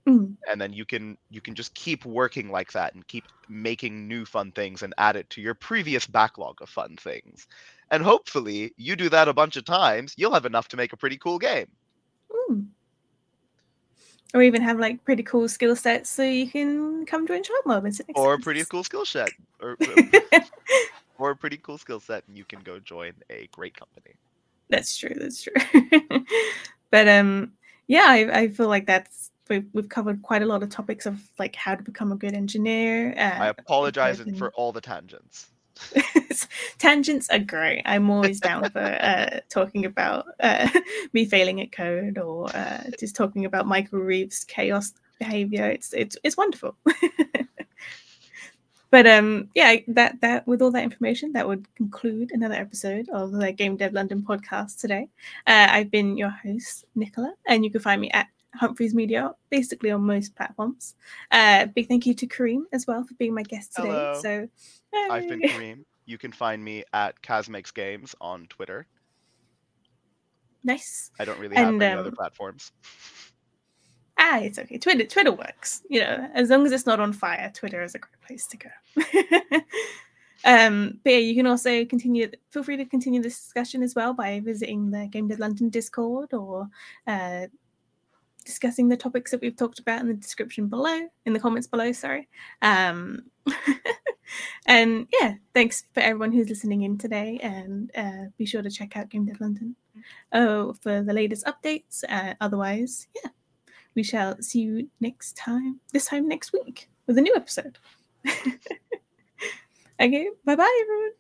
Mm. 0.05 0.35
and 0.51 0.59
then 0.59 0.73
you 0.73 0.83
can 0.83 1.17
you 1.29 1.39
can 1.39 1.55
just 1.55 1.73
keep 1.75 2.03
working 2.03 2.51
like 2.51 2.73
that 2.73 2.93
and 2.93 3.07
keep 3.07 3.23
making 3.47 4.05
new 4.05 4.25
fun 4.25 4.51
things 4.51 4.83
and 4.83 4.93
add 4.97 5.15
it 5.15 5.29
to 5.29 5.39
your 5.39 5.53
previous 5.53 6.05
backlog 6.05 6.61
of 6.61 6.67
fun 6.67 6.97
things. 6.97 7.47
And 7.89 8.03
hopefully 8.03 8.73
you 8.75 8.97
do 8.97 9.07
that 9.09 9.29
a 9.29 9.33
bunch 9.33 9.55
of 9.55 9.63
times 9.63 10.13
you'll 10.17 10.33
have 10.33 10.45
enough 10.45 10.67
to 10.69 10.77
make 10.77 10.91
a 10.91 10.97
pretty 10.97 11.17
cool 11.17 11.39
game. 11.39 11.67
Mm. 12.49 12.65
Or 14.33 14.41
even 14.41 14.61
have 14.61 14.77
like 14.77 15.05
pretty 15.05 15.23
cool 15.23 15.47
skill 15.47 15.75
sets 15.75 16.09
so 16.09 16.23
you 16.23 16.49
can 16.49 17.05
come 17.05 17.25
join 17.25 17.41
Sharkmob 17.41 17.85
and 17.85 17.95
sit 17.95 18.09
next 18.09 18.19
or 18.19 18.33
a 18.33 18.39
pretty 18.39 18.65
cool 18.65 18.83
skill 18.83 19.05
set 19.05 19.31
or, 19.61 19.77
or 21.17 21.31
a 21.31 21.35
pretty 21.37 21.57
cool 21.63 21.77
skill 21.77 22.01
set 22.01 22.25
and 22.27 22.37
you 22.37 22.43
can 22.43 22.59
go 22.59 22.77
join 22.77 23.13
a 23.29 23.47
great 23.53 23.77
company 23.77 24.15
That's 24.73 24.97
true. 24.97 25.15
That's 25.15 25.41
true. 25.43 25.53
but 26.91 27.07
um, 27.07 27.53
yeah, 27.87 28.05
I, 28.07 28.41
I 28.41 28.47
feel 28.49 28.67
like 28.67 28.87
that's 28.87 29.29
we've, 29.49 29.67
we've 29.73 29.89
covered 29.89 30.21
quite 30.23 30.41
a 30.41 30.45
lot 30.45 30.63
of 30.63 30.69
topics 30.69 31.05
of 31.05 31.21
like 31.37 31.55
how 31.55 31.75
to 31.75 31.83
become 31.83 32.11
a 32.11 32.15
good 32.15 32.33
engineer. 32.33 33.13
i 33.17 33.49
Uh, 33.49 33.53
apologize 33.57 34.19
and- 34.19 34.37
for 34.37 34.51
all 34.55 34.71
the 34.71 34.81
tangents 34.81 35.47
tangents 36.77 37.27
are 37.31 37.39
great. 37.39 37.81
I'm 37.85 38.09
always 38.11 38.39
down 38.39 38.69
for 38.69 38.79
uh, 38.79 39.39
talking 39.49 39.85
about 39.85 40.25
uh, 40.39 40.69
me 41.13 41.25
failing 41.25 41.61
at 41.61 41.71
code 41.71 42.19
or 42.19 42.55
uh, 42.55 42.83
just 42.99 43.15
talking 43.15 43.45
about 43.45 43.65
Michael 43.65 43.97
Reeves' 43.99 44.43
chaos 44.43 44.93
behavior. 45.17 45.65
It's 45.65 45.91
it's 45.93 46.15
it's 46.23 46.37
wonderful. 46.37 46.75
But 48.93 49.07
um, 49.07 49.49
yeah, 49.55 49.77
that 49.87 50.21
that 50.21 50.45
with 50.45 50.61
all 50.61 50.69
that 50.69 50.83
information, 50.83 51.31
that 51.31 51.47
would 51.47 51.65
conclude 51.73 52.29
another 52.31 52.53
episode 52.53 53.09
of 53.09 53.31
the 53.31 53.51
Game 53.51 53.75
Dev 53.75 53.91
London 53.91 54.21
podcast 54.21 54.79
today. 54.79 55.07
Uh, 55.47 55.65
I've 55.67 55.89
been 55.89 56.15
your 56.15 56.29
host 56.29 56.85
Nicola, 56.93 57.33
and 57.47 57.65
you 57.65 57.71
can 57.71 57.81
find 57.81 57.99
me 57.99 58.11
at 58.11 58.27
Humphreys 58.53 58.93
Media, 58.93 59.33
basically 59.49 59.89
on 59.89 60.01
most 60.01 60.35
platforms. 60.35 60.93
Uh, 61.31 61.65
big 61.65 61.87
thank 61.87 62.05
you 62.05 62.13
to 62.13 62.27
Kareem 62.27 62.65
as 62.71 62.85
well 62.85 63.03
for 63.03 63.15
being 63.15 63.33
my 63.33 63.41
guest 63.41 63.73
today. 63.73 63.87
Hello. 63.87 64.19
So 64.21 64.47
i've 65.09 65.27
been 65.27 65.41
kareem 65.53 65.83
you 66.05 66.19
can 66.19 66.31
find 66.31 66.63
me 66.63 66.83
at 66.93 67.19
Kazmakes 67.23 67.73
Games 67.73 68.13
on 68.21 68.45
Twitter. 68.45 68.85
nice. 70.63 71.09
I 71.19 71.25
don't 71.25 71.39
really 71.39 71.55
have 71.55 71.69
And, 71.69 71.81
any 71.81 71.99
other 71.99 72.09
um, 72.09 72.15
platforms. 72.15 72.71
Ah, 74.25 74.39
it's 74.39 74.57
okay. 74.57 74.77
Twitter, 74.77 75.03
Twitter 75.03 75.33
works. 75.33 75.83
You 75.89 75.99
know, 75.99 76.29
as 76.33 76.49
long 76.49 76.65
as 76.65 76.71
it's 76.71 76.85
not 76.85 77.01
on 77.01 77.11
fire, 77.11 77.51
Twitter 77.53 77.83
is 77.83 77.93
a 77.93 77.99
great 77.99 78.21
place 78.25 78.47
to 78.47 78.57
go. 78.57 78.69
um, 80.45 81.01
but 81.03 81.11
yeah, 81.11 81.19
you 81.19 81.35
can 81.35 81.45
also 81.45 81.83
continue. 81.83 82.31
Feel 82.49 82.63
free 82.63 82.77
to 82.77 82.85
continue 82.85 83.21
this 83.21 83.37
discussion 83.37 83.83
as 83.83 83.95
well 83.95 84.13
by 84.13 84.39
visiting 84.39 84.91
the 84.91 85.07
Game 85.07 85.27
Dev 85.27 85.39
London 85.39 85.67
Discord 85.67 86.33
or 86.33 86.69
uh, 87.05 87.47
discussing 88.45 88.87
the 88.87 88.95
topics 88.95 89.31
that 89.31 89.41
we've 89.41 89.57
talked 89.57 89.79
about 89.79 89.99
in 89.99 90.07
the 90.07 90.13
description 90.13 90.67
below, 90.67 91.01
in 91.25 91.33
the 91.33 91.39
comments 91.39 91.67
below. 91.67 91.91
Sorry. 91.91 92.29
Um, 92.61 93.23
and 94.67 95.05
yeah, 95.19 95.33
thanks 95.53 95.83
for 95.93 95.99
everyone 95.99 96.31
who's 96.31 96.47
listening 96.47 96.83
in 96.83 96.97
today, 96.97 97.41
and 97.43 97.91
uh, 97.93 98.29
be 98.37 98.45
sure 98.45 98.61
to 98.61 98.71
check 98.71 98.95
out 98.95 99.09
Game 99.09 99.25
Dev 99.25 99.41
London 99.41 99.75
oh, 100.31 100.71
for 100.81 101.03
the 101.03 101.11
latest 101.11 101.45
updates. 101.45 102.05
Uh, 102.07 102.35
otherwise, 102.39 103.07
yeah 103.21 103.31
we 103.95 104.03
shall 104.03 104.41
see 104.41 104.59
you 104.59 104.89
next 104.99 105.37
time, 105.37 105.79
this 105.91 106.05
time 106.05 106.27
next 106.27 106.53
week 106.53 106.89
with 107.07 107.17
a 107.17 107.21
new 107.21 107.33
episode. 107.35 107.77
okay, 109.99 110.29
bye 110.45 110.55
bye, 110.55 110.79
everyone. 110.81 111.11